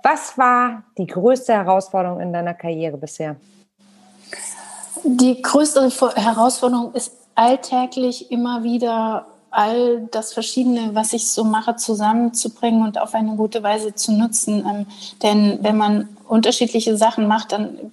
Was 0.02 0.38
war 0.38 0.84
die 0.96 1.06
größte 1.06 1.52
Herausforderung 1.52 2.20
in 2.20 2.32
deiner 2.32 2.54
Karriere 2.54 2.96
bisher? 2.96 3.36
Die 5.04 5.40
größte 5.40 5.88
Herausforderung 6.16 6.94
ist 6.94 7.12
alltäglich 7.34 8.30
immer 8.30 8.62
wieder 8.62 9.26
all 9.50 10.08
das 10.10 10.32
Verschiedene, 10.32 10.94
was 10.94 11.12
ich 11.12 11.30
so 11.30 11.44
mache, 11.44 11.76
zusammenzubringen 11.76 12.82
und 12.82 12.98
auf 12.98 13.14
eine 13.14 13.36
gute 13.36 13.62
Weise 13.62 13.94
zu 13.94 14.12
nutzen. 14.12 14.64
Ähm, 14.66 14.86
denn 15.22 15.58
wenn 15.62 15.76
man 15.76 16.08
unterschiedliche 16.28 16.96
Sachen 16.96 17.26
macht, 17.26 17.52
dann 17.52 17.92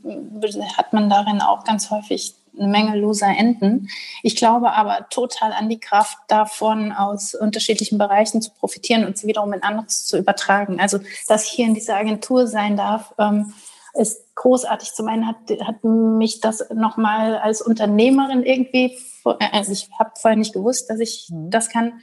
hat 0.77 0.93
man 0.93 1.09
darin 1.09 1.41
auch 1.41 1.63
ganz 1.63 1.89
häufig 1.89 2.35
eine 2.59 2.67
Menge 2.67 2.97
loser 2.97 3.27
Enden. 3.27 3.89
Ich 4.23 4.35
glaube 4.35 4.73
aber 4.73 5.07
total 5.09 5.53
an 5.53 5.69
die 5.69 5.79
Kraft 5.79 6.17
davon, 6.27 6.91
aus 6.91 7.35
unterschiedlichen 7.35 7.97
Bereichen 7.97 8.41
zu 8.41 8.51
profitieren 8.51 9.05
und 9.05 9.17
sie 9.17 9.27
wiederum 9.27 9.53
in 9.53 9.63
anderes 9.63 10.05
zu 10.05 10.17
übertragen. 10.17 10.79
Also, 10.79 10.99
dass 11.27 11.45
ich 11.45 11.51
hier 11.51 11.65
in 11.65 11.73
dieser 11.73 11.95
Agentur 11.95 12.47
sein 12.47 12.77
darf, 12.77 13.13
ähm, 13.17 13.53
ist 13.97 14.35
großartig. 14.35 14.93
Zum 14.93 15.07
einen 15.07 15.27
hat, 15.27 15.37
hat 15.65 15.83
mich 15.83 16.39
das 16.39 16.69
nochmal 16.73 17.37
als 17.37 17.61
Unternehmerin 17.61 18.43
irgendwie, 18.43 18.97
also 19.23 19.71
ich 19.71 19.89
habe 19.99 20.11
vorher 20.19 20.37
nicht 20.37 20.53
gewusst, 20.53 20.89
dass 20.89 20.99
ich 20.99 21.29
mhm. 21.31 21.49
das 21.49 21.69
kann. 21.69 21.93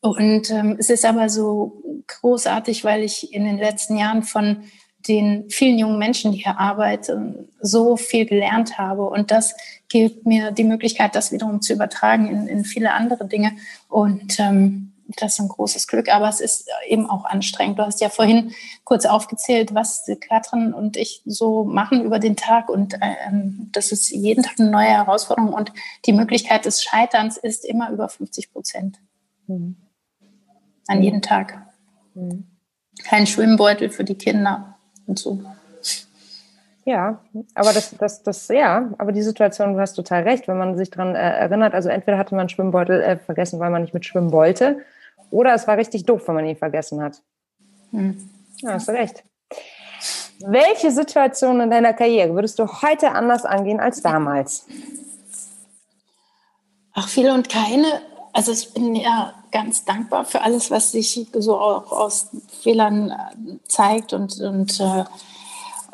Und 0.00 0.50
ähm, 0.50 0.76
es 0.78 0.90
ist 0.90 1.04
aber 1.04 1.28
so 1.28 1.82
großartig, 2.06 2.84
weil 2.84 3.02
ich 3.02 3.32
in 3.32 3.44
den 3.44 3.58
letzten 3.58 3.96
Jahren 3.96 4.22
von 4.22 4.64
den 5.08 5.50
vielen 5.50 5.78
jungen 5.78 5.98
Menschen, 5.98 6.32
die 6.32 6.38
hier 6.38 6.58
arbeiten, 6.58 7.48
so 7.60 7.96
viel 7.96 8.26
gelernt 8.26 8.78
habe. 8.78 9.04
Und 9.08 9.30
das 9.30 9.54
gibt 9.88 10.26
mir 10.26 10.50
die 10.50 10.64
Möglichkeit, 10.64 11.14
das 11.14 11.30
wiederum 11.30 11.60
zu 11.60 11.74
übertragen 11.74 12.28
in, 12.28 12.48
in 12.48 12.64
viele 12.64 12.92
andere 12.92 13.26
Dinge. 13.26 13.52
Und 13.88 14.40
ähm, 14.40 14.93
das 15.06 15.34
ist 15.34 15.40
ein 15.40 15.48
großes 15.48 15.86
Glück, 15.86 16.08
aber 16.08 16.28
es 16.28 16.40
ist 16.40 16.68
eben 16.88 17.08
auch 17.08 17.24
anstrengend. 17.24 17.78
Du 17.78 17.84
hast 17.84 18.00
ja 18.00 18.08
vorhin 18.08 18.52
kurz 18.84 19.06
aufgezählt, 19.06 19.74
was 19.74 20.06
Katrin 20.20 20.72
und 20.72 20.96
ich 20.96 21.22
so 21.26 21.64
machen 21.64 22.02
über 22.02 22.18
den 22.18 22.36
Tag 22.36 22.68
und 22.68 22.94
ähm, 23.00 23.70
das 23.72 23.92
ist 23.92 24.10
jeden 24.10 24.42
Tag 24.42 24.54
eine 24.58 24.70
neue 24.70 24.88
Herausforderung 24.88 25.52
und 25.52 25.72
die 26.06 26.12
Möglichkeit 26.12 26.64
des 26.64 26.82
Scheiterns 26.82 27.36
ist 27.36 27.64
immer 27.64 27.90
über 27.90 28.08
50 28.08 28.52
Prozent. 28.52 28.98
Mhm. 29.46 29.76
An 30.86 31.02
jedem 31.02 31.22
Tag. 31.22 31.66
Mhm. 32.14 32.46
Kein 33.02 33.26
Schwimmbeutel 33.26 33.90
für 33.90 34.04
die 34.04 34.14
Kinder 34.14 34.76
und 35.06 35.18
so. 35.18 35.40
Ja, 36.86 37.20
aber 37.54 37.72
das, 37.72 37.96
das, 37.96 38.22
das, 38.22 38.48
ja, 38.48 38.90
aber 38.98 39.12
die 39.12 39.22
Situation, 39.22 39.72
du 39.72 39.80
hast 39.80 39.94
total 39.94 40.22
recht, 40.24 40.48
wenn 40.48 40.58
man 40.58 40.76
sich 40.76 40.90
daran 40.90 41.14
äh, 41.14 41.18
erinnert, 41.18 41.72
also 41.72 41.88
entweder 41.88 42.18
hatte 42.18 42.34
man 42.34 42.50
Schwimmbeutel 42.50 43.00
äh, 43.00 43.16
vergessen, 43.16 43.58
weil 43.58 43.70
man 43.70 43.80
nicht 43.80 43.94
mit 43.94 44.04
schwimmen 44.04 44.32
wollte, 44.32 44.84
oder 45.34 45.52
es 45.52 45.66
war 45.66 45.76
richtig 45.76 46.06
doof, 46.06 46.22
wenn 46.26 46.36
man 46.36 46.46
ihn 46.46 46.56
vergessen 46.56 47.02
hat. 47.02 47.20
Hm. 47.90 48.30
Ja, 48.60 48.74
hast 48.74 48.88
du 48.88 48.92
recht. 48.92 49.24
Welche 50.46 50.90
Situation 50.90 51.60
in 51.60 51.70
deiner 51.70 51.92
Karriere 51.92 52.34
würdest 52.34 52.58
du 52.58 52.66
heute 52.82 53.10
anders 53.10 53.44
angehen 53.44 53.80
als 53.80 54.00
damals? 54.00 54.66
Ach, 56.92 57.08
viele 57.08 57.34
und 57.34 57.48
keine. 57.48 57.86
Also 58.32 58.52
ich 58.52 58.72
bin 58.72 58.94
ja 58.94 59.34
ganz 59.50 59.84
dankbar 59.84 60.24
für 60.24 60.42
alles, 60.42 60.70
was 60.70 60.92
sich 60.92 61.26
so 61.32 61.58
auch 61.58 61.90
aus 61.90 62.28
Fehlern 62.62 63.10
äh, 63.10 63.58
zeigt 63.66 64.12
und, 64.12 64.40
und 64.40 64.78
äh, 64.80 65.04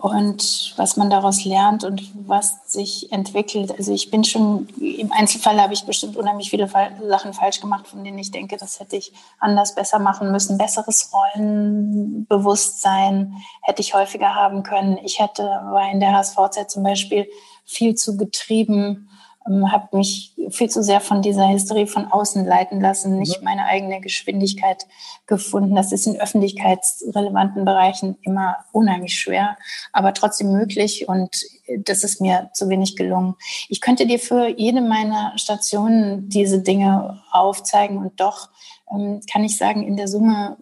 und 0.01 0.73
was 0.77 0.97
man 0.97 1.11
daraus 1.11 1.45
lernt 1.45 1.85
und 1.85 2.11
was 2.27 2.57
sich 2.67 3.13
entwickelt. 3.13 3.71
Also 3.77 3.93
ich 3.93 4.11
bin 4.11 4.25
schon, 4.25 4.67
im 4.81 5.13
Einzelfall 5.13 5.61
habe 5.61 5.75
ich 5.75 5.85
bestimmt 5.85 6.17
unheimlich 6.17 6.49
viele 6.49 6.69
Sachen 6.69 7.35
falsch 7.35 7.61
gemacht, 7.61 7.87
von 7.87 8.03
denen 8.03 8.19
ich 8.19 8.31
denke, 8.31 8.57
das 8.57 8.81
hätte 8.81 8.97
ich 8.97 9.13
anders 9.39 9.75
besser 9.75 9.99
machen 9.99 10.33
müssen. 10.33 10.57
Besseres 10.57 11.13
Rollenbewusstsein 11.13 13.37
hätte 13.61 13.83
ich 13.83 13.93
häufiger 13.93 14.35
haben 14.35 14.63
können. 14.63 14.97
Ich 15.05 15.21
hätte, 15.21 15.43
war 15.43 15.93
in 15.93 16.01
der 16.01 16.13
HSVZ 16.13 16.71
zum 16.71 16.83
Beispiel 16.83 17.29
viel 17.67 17.95
zu 17.95 18.17
getrieben 18.17 19.11
ähm, 19.51 19.73
habe 19.73 19.97
mich 19.97 20.35
viel 20.51 20.71
zu 20.71 20.83
sehr 20.83 21.01
von 21.01 21.23
dieser 21.23 21.49
Hysterie 21.49 21.87
von 21.87 22.07
außen 22.07 22.45
leiten 22.45 22.81
lassen, 22.81 23.19
nicht 23.19 23.41
mhm. 23.41 23.45
meine 23.45 23.65
eigene 23.67 24.01
Geschwindigkeit 24.01 24.87
gefunden. 25.27 25.75
Das 25.75 25.93
ist 25.93 26.07
in 26.07 26.21
öffentlichkeitsrelevanten 26.21 27.65
Bereichen 27.65 28.17
immer 28.23 28.59
unheimlich 28.73 29.19
schwer, 29.19 29.57
aber 29.93 30.15
trotzdem 30.15 30.53
möglich 30.53 31.09
und 31.09 31.45
das 31.79 32.05
ist 32.05 32.21
mir 32.21 32.51
zu 32.53 32.69
wenig 32.69 32.97
gelungen. 32.97 33.35
Ich 33.69 33.81
könnte 33.81 34.07
dir 34.07 34.19
für 34.19 34.49
jede 34.49 34.81
meiner 34.81 35.37
Stationen 35.37 36.29
diese 36.29 36.63
Dinge 36.63 37.23
aufzeigen 37.31 37.99
und 37.99 38.21
doch 38.21 38.49
ähm, 38.93 39.21
kann 39.31 39.45
ich 39.45 39.57
sagen, 39.57 39.87
in 39.87 39.97
der 39.97 40.09
Summe 40.09 40.57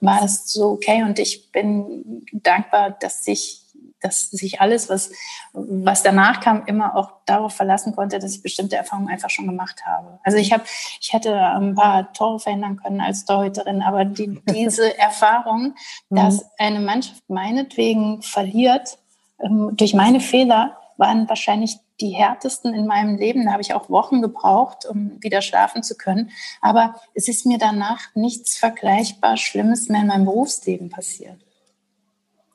war 0.00 0.22
es 0.24 0.52
so 0.52 0.70
okay 0.72 1.02
und 1.02 1.18
ich 1.18 1.50
bin 1.50 2.24
dankbar, 2.32 2.90
dass 2.90 3.24
sich 3.24 3.63
dass 4.04 4.30
sich 4.30 4.60
alles, 4.60 4.88
was, 4.88 5.10
was 5.52 6.02
danach 6.02 6.40
kam, 6.40 6.64
immer 6.66 6.96
auch 6.96 7.12
darauf 7.24 7.54
verlassen 7.54 7.96
konnte, 7.96 8.18
dass 8.18 8.34
ich 8.34 8.42
bestimmte 8.42 8.76
Erfahrungen 8.76 9.08
einfach 9.08 9.30
schon 9.30 9.46
gemacht 9.46 9.84
habe. 9.86 10.18
Also 10.22 10.36
ich 10.38 10.52
habe, 10.52 10.64
ich 11.00 11.12
hätte 11.12 11.34
ein 11.34 11.74
paar 11.74 12.12
Tore 12.12 12.38
verhindern 12.38 12.76
können 12.76 13.00
als 13.00 13.24
Torhüterin, 13.24 13.82
aber 13.82 14.04
die, 14.04 14.40
diese 14.50 14.96
Erfahrung, 14.98 15.74
mhm. 16.10 16.16
dass 16.16 16.44
eine 16.58 16.80
Mannschaft 16.80 17.22
meinetwegen 17.28 18.22
verliert 18.22 18.98
ähm, 19.40 19.70
durch 19.74 19.94
meine 19.94 20.20
Fehler, 20.20 20.76
waren 20.96 21.28
wahrscheinlich 21.28 21.78
die 22.00 22.10
härtesten 22.10 22.74
in 22.74 22.86
meinem 22.86 23.16
Leben. 23.16 23.46
Da 23.46 23.52
habe 23.52 23.62
ich 23.62 23.74
auch 23.74 23.88
Wochen 23.88 24.20
gebraucht, 24.20 24.84
um 24.86 25.22
wieder 25.22 25.42
schlafen 25.42 25.82
zu 25.82 25.96
können. 25.96 26.30
Aber 26.60 26.94
es 27.14 27.28
ist 27.28 27.46
mir 27.46 27.58
danach 27.58 28.14
nichts 28.14 28.56
vergleichbar 28.56 29.36
Schlimmes 29.36 29.88
mehr 29.88 30.02
in 30.02 30.08
meinem 30.08 30.24
Berufsleben 30.24 30.90
passiert. 30.90 31.40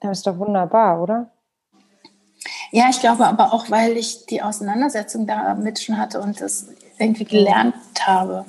Das 0.01 0.19
ist 0.19 0.27
doch 0.27 0.37
wunderbar, 0.37 1.01
oder? 1.01 1.29
Ja, 2.71 2.85
ich 2.89 2.99
glaube 2.99 3.25
aber 3.25 3.53
auch, 3.53 3.69
weil 3.69 3.97
ich 3.97 4.25
die 4.25 4.41
Auseinandersetzung 4.41 5.27
damit 5.27 5.81
schon 5.81 5.97
hatte 5.97 6.21
und 6.21 6.39
das 6.41 6.67
irgendwie 6.97 7.25
gelernt 7.25 7.75
habe. 8.01 8.45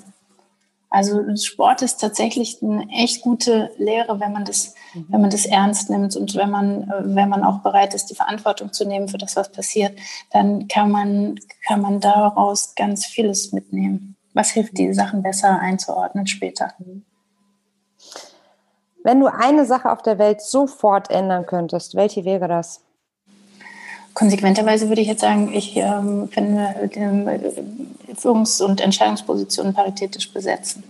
Also 0.92 1.36
Sport 1.36 1.82
ist 1.82 2.00
tatsächlich 2.00 2.60
eine 2.62 2.88
echt 2.90 3.22
gute 3.22 3.70
Lehre, 3.78 4.18
wenn 4.18 4.32
man 4.32 4.44
das, 4.44 4.74
mhm. 4.92 5.06
wenn 5.08 5.20
man 5.20 5.30
das 5.30 5.46
ernst 5.46 5.88
nimmt 5.88 6.16
und 6.16 6.34
wenn 6.34 6.50
man, 6.50 6.92
wenn 7.04 7.28
man 7.28 7.44
auch 7.44 7.60
bereit 7.60 7.94
ist, 7.94 8.06
die 8.06 8.16
Verantwortung 8.16 8.72
zu 8.72 8.84
nehmen 8.84 9.06
für 9.06 9.18
das, 9.18 9.36
was 9.36 9.52
passiert, 9.52 9.96
dann 10.32 10.66
kann 10.66 10.90
man, 10.90 11.38
kann 11.66 11.80
man 11.80 12.00
daraus 12.00 12.74
ganz 12.74 13.06
vieles 13.06 13.52
mitnehmen. 13.52 14.16
Was 14.34 14.50
hilft, 14.50 14.78
die 14.78 14.92
Sachen 14.92 15.22
besser 15.22 15.60
einzuordnen 15.60 16.26
später. 16.26 16.74
Wenn 19.04 19.20
du 19.20 19.28
eine 19.28 19.64
Sache 19.66 19.90
auf 19.92 20.02
der 20.02 20.18
Welt 20.18 20.40
sofort 20.40 21.08
ändern 21.10 21.46
könntest, 21.46 21.94
welche 21.94 22.24
wäre 22.24 22.48
das? 22.48 22.82
Konsequenterweise 24.14 24.88
würde 24.88 25.00
ich 25.00 25.08
jetzt 25.08 25.20
sagen, 25.20 25.52
ich 25.52 25.76
ähm, 25.76 26.28
finde 26.28 26.90
die 26.94 28.14
Führungs- 28.16 28.60
und 28.60 28.80
Entscheidungspositionen 28.80 29.72
paritätisch 29.72 30.32
besetzen. 30.32 30.82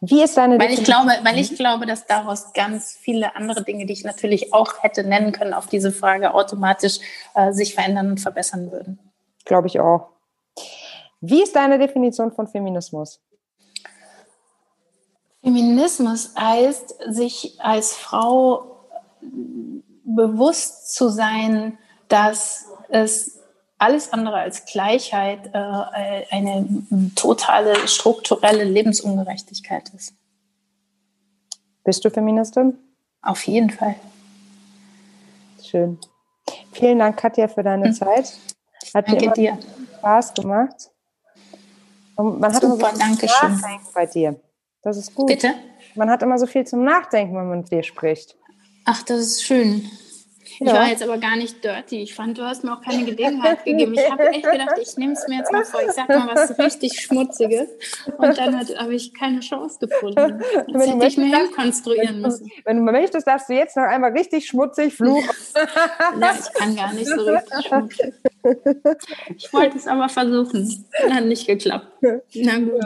Wie 0.00 0.22
ist 0.22 0.36
deine 0.36 0.58
weil 0.58 0.72
ich 0.72 0.84
glaube, 0.84 1.12
Weil 1.22 1.38
ich 1.38 1.56
glaube, 1.56 1.86
dass 1.86 2.06
daraus 2.06 2.52
ganz 2.52 2.92
viele 3.00 3.36
andere 3.36 3.64
Dinge, 3.64 3.86
die 3.86 3.94
ich 3.94 4.04
natürlich 4.04 4.52
auch 4.52 4.82
hätte 4.82 5.02
nennen 5.02 5.32
können, 5.32 5.54
auf 5.54 5.66
diese 5.66 5.92
Frage 5.92 6.34
automatisch 6.34 6.98
äh, 7.34 7.52
sich 7.52 7.74
verändern 7.74 8.10
und 8.10 8.20
verbessern 8.20 8.70
würden. 8.70 8.98
Glaube 9.44 9.68
ich 9.68 9.80
auch. 9.80 10.08
Wie 11.20 11.42
ist 11.42 11.56
deine 11.56 11.78
Definition 11.78 12.32
von 12.32 12.46
Feminismus? 12.46 13.20
Feminismus 15.42 16.34
heißt, 16.38 16.96
sich 17.08 17.58
als 17.60 17.94
Frau 17.94 18.76
bewusst 20.04 20.94
zu 20.94 21.08
sein, 21.08 21.78
dass 22.08 22.66
es 22.88 23.40
alles 23.78 24.12
andere 24.12 24.36
als 24.36 24.64
Gleichheit 24.66 25.50
äh, 25.52 26.24
eine 26.30 26.66
totale 27.16 27.88
strukturelle 27.88 28.64
Lebensungerechtigkeit 28.64 29.90
ist. 29.90 30.14
Bist 31.82 32.04
du 32.04 32.10
Feministin? 32.10 32.78
Auf 33.20 33.46
jeden 33.46 33.70
Fall. 33.70 33.96
Schön. 35.62 35.98
Vielen 36.72 36.98
Dank, 36.98 37.16
Katja, 37.16 37.48
für 37.48 37.62
deine 37.62 37.86
hm. 37.86 37.94
Zeit. 37.94 38.38
Hat 38.94 39.08
Danke 39.08 39.32
dir. 39.32 39.58
Spaß 39.98 40.34
gemacht. 40.34 40.90
Und 42.16 42.40
man 42.40 42.54
hat 42.54 42.62
Super, 42.62 42.74
immer 42.74 42.92
so 42.92 42.98
danke 42.98 43.28
schön. 43.28 43.60
bei 43.92 44.06
dir. 44.06 44.40
Das 44.82 44.96
ist 44.96 45.14
gut. 45.14 45.26
Bitte? 45.26 45.54
Man 45.94 46.10
hat 46.10 46.22
immer 46.22 46.38
so 46.38 46.46
viel 46.46 46.66
zum 46.66 46.84
Nachdenken, 46.84 47.34
wenn 47.36 47.48
man 47.48 47.58
mit 47.60 47.70
dir 47.70 47.82
spricht. 47.82 48.36
Ach, 48.84 49.02
das 49.02 49.20
ist 49.20 49.44
schön. 49.44 49.90
Ja. 50.60 50.66
Ich 50.66 50.72
war 50.72 50.88
jetzt 50.88 51.02
aber 51.02 51.18
gar 51.18 51.36
nicht 51.36 51.64
dirty. 51.64 52.02
Ich 52.02 52.14
fand, 52.14 52.38
du 52.38 52.42
hast 52.42 52.64
mir 52.64 52.72
auch 52.72 52.80
keine 52.80 53.04
Gelegenheit 53.04 53.64
gegeben. 53.64 53.94
Ich 53.94 54.10
habe 54.10 54.28
echt 54.28 54.44
gedacht, 54.48 54.78
ich 54.80 54.96
nehme 54.96 55.14
es 55.14 55.26
mir 55.26 55.38
jetzt 55.38 55.52
mal 55.52 55.64
vor. 55.64 55.80
Ich 55.82 55.92
sage 55.92 56.16
mal 56.16 56.28
was 56.34 56.58
richtig 56.58 57.00
Schmutziges. 57.00 57.68
Und 58.18 58.38
dann 58.38 58.56
habe 58.78 58.94
ich 58.94 59.12
keine 59.14 59.40
Chance 59.40 59.78
gefunden. 59.80 60.42
Das 60.54 60.66
wenn 60.68 60.92
hätte 60.92 61.06
ich 61.06 61.16
mir 61.16 61.36
hinkonstruieren 61.36 62.20
müssen. 62.20 62.50
Wenn 62.64 62.78
du 62.78 62.92
möchtest, 62.92 63.26
darfst 63.26 63.48
du 63.48 63.54
jetzt 63.54 63.76
noch 63.76 63.84
einmal 63.84 64.12
richtig 64.12 64.46
schmutzig 64.46 64.94
fluchen. 64.94 65.28
ja, 66.20 66.34
ich 66.38 66.52
kann 66.52 66.76
gar 66.76 66.92
nicht 66.92 67.08
so 67.08 67.22
richtig 67.22 67.66
schmutzig. 67.66 68.14
Ich 69.36 69.52
wollte 69.52 69.78
es 69.78 69.86
aber 69.86 70.08
versuchen. 70.08 70.86
Hat 71.10 71.24
nicht 71.24 71.46
geklappt. 71.46 71.88
Na 72.34 72.58
gut. 72.58 72.84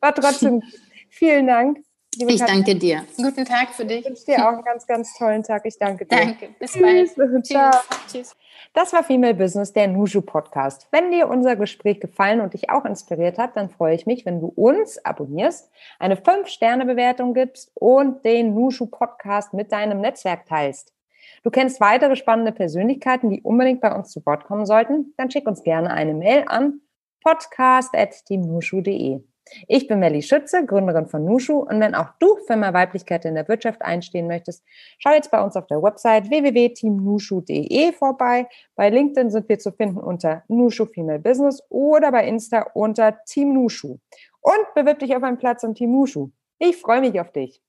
War 0.00 0.14
trotzdem 0.14 0.62
vielen 1.08 1.46
Dank. 1.46 1.85
Liebe 2.16 2.32
ich 2.32 2.40
Katja, 2.40 2.54
danke 2.54 2.76
dir. 2.76 3.04
Guten 3.16 3.44
Tag 3.44 3.70
für 3.70 3.84
dich. 3.84 4.00
Ich 4.00 4.06
wünsche 4.06 4.24
dir 4.24 4.48
auch 4.48 4.52
einen 4.52 4.62
ganz, 4.62 4.86
ganz 4.86 5.16
tollen 5.18 5.42
Tag. 5.42 5.66
Ich 5.66 5.78
danke 5.78 6.06
dir. 6.06 6.16
Danke. 6.16 6.48
Bis 6.58 6.78
bald. 6.80 7.10
Ciao. 7.46 7.70
Tschüss. 8.10 8.34
Das 8.72 8.92
war 8.92 9.04
Female 9.04 9.34
Business, 9.34 9.72
der 9.72 9.88
Nushu 9.88 10.22
Podcast. 10.22 10.88
Wenn 10.90 11.10
dir 11.10 11.28
unser 11.28 11.56
Gespräch 11.56 12.00
gefallen 12.00 12.40
und 12.40 12.54
dich 12.54 12.70
auch 12.70 12.84
inspiriert 12.84 13.38
hat, 13.38 13.56
dann 13.56 13.70
freue 13.70 13.94
ich 13.94 14.06
mich, 14.06 14.26
wenn 14.26 14.40
du 14.40 14.48
uns 14.48 14.98
abonnierst, 15.04 15.70
eine 15.98 16.16
5-Sterne-Bewertung 16.16 17.34
gibst 17.34 17.70
und 17.74 18.24
den 18.24 18.54
Nushu 18.54 18.86
Podcast 18.86 19.54
mit 19.54 19.72
deinem 19.72 20.00
Netzwerk 20.00 20.46
teilst. 20.46 20.92
Du 21.42 21.50
kennst 21.50 21.80
weitere 21.80 22.16
spannende 22.16 22.52
Persönlichkeiten, 22.52 23.30
die 23.30 23.40
unbedingt 23.42 23.80
bei 23.80 23.94
uns 23.94 24.10
zu 24.10 24.24
Wort 24.26 24.44
kommen 24.44 24.66
sollten? 24.66 25.14
Dann 25.16 25.30
schick 25.30 25.46
uns 25.46 25.62
gerne 25.62 25.90
eine 25.90 26.14
Mail 26.14 26.44
an 26.46 26.80
podcast.teamnushu.de. 27.22 29.20
Ich 29.68 29.86
bin 29.86 30.00
Melli 30.00 30.22
Schütze, 30.22 30.64
Gründerin 30.66 31.06
von 31.06 31.24
Nushu 31.24 31.58
und 31.60 31.80
wenn 31.80 31.94
auch 31.94 32.10
du 32.18 32.36
für 32.46 32.56
mehr 32.56 32.74
Weiblichkeit 32.74 33.24
in 33.24 33.34
der 33.34 33.48
Wirtschaft 33.48 33.82
einstehen 33.82 34.26
möchtest, 34.26 34.64
schau 34.98 35.12
jetzt 35.12 35.30
bei 35.30 35.42
uns 35.42 35.56
auf 35.56 35.66
der 35.66 35.82
Website 35.82 36.28
www.teamnushu.de 36.30 37.92
vorbei. 37.92 38.48
Bei 38.74 38.90
LinkedIn 38.90 39.30
sind 39.30 39.48
wir 39.48 39.58
zu 39.58 39.72
finden 39.72 39.98
unter 39.98 40.42
Nushu 40.48 40.86
Female 40.86 41.20
Business 41.20 41.62
oder 41.68 42.10
bei 42.12 42.26
Insta 42.26 42.66
unter 42.74 43.18
Team 43.24 43.54
Nushu. 43.54 43.98
Und 44.40 44.74
bewirb 44.74 44.98
dich 44.98 45.14
auf 45.16 45.22
einen 45.22 45.38
Platz 45.38 45.62
im 45.62 45.74
Team 45.74 45.92
Nushu. 45.92 46.30
Ich 46.58 46.76
freue 46.76 47.00
mich 47.00 47.20
auf 47.20 47.32
dich. 47.32 47.62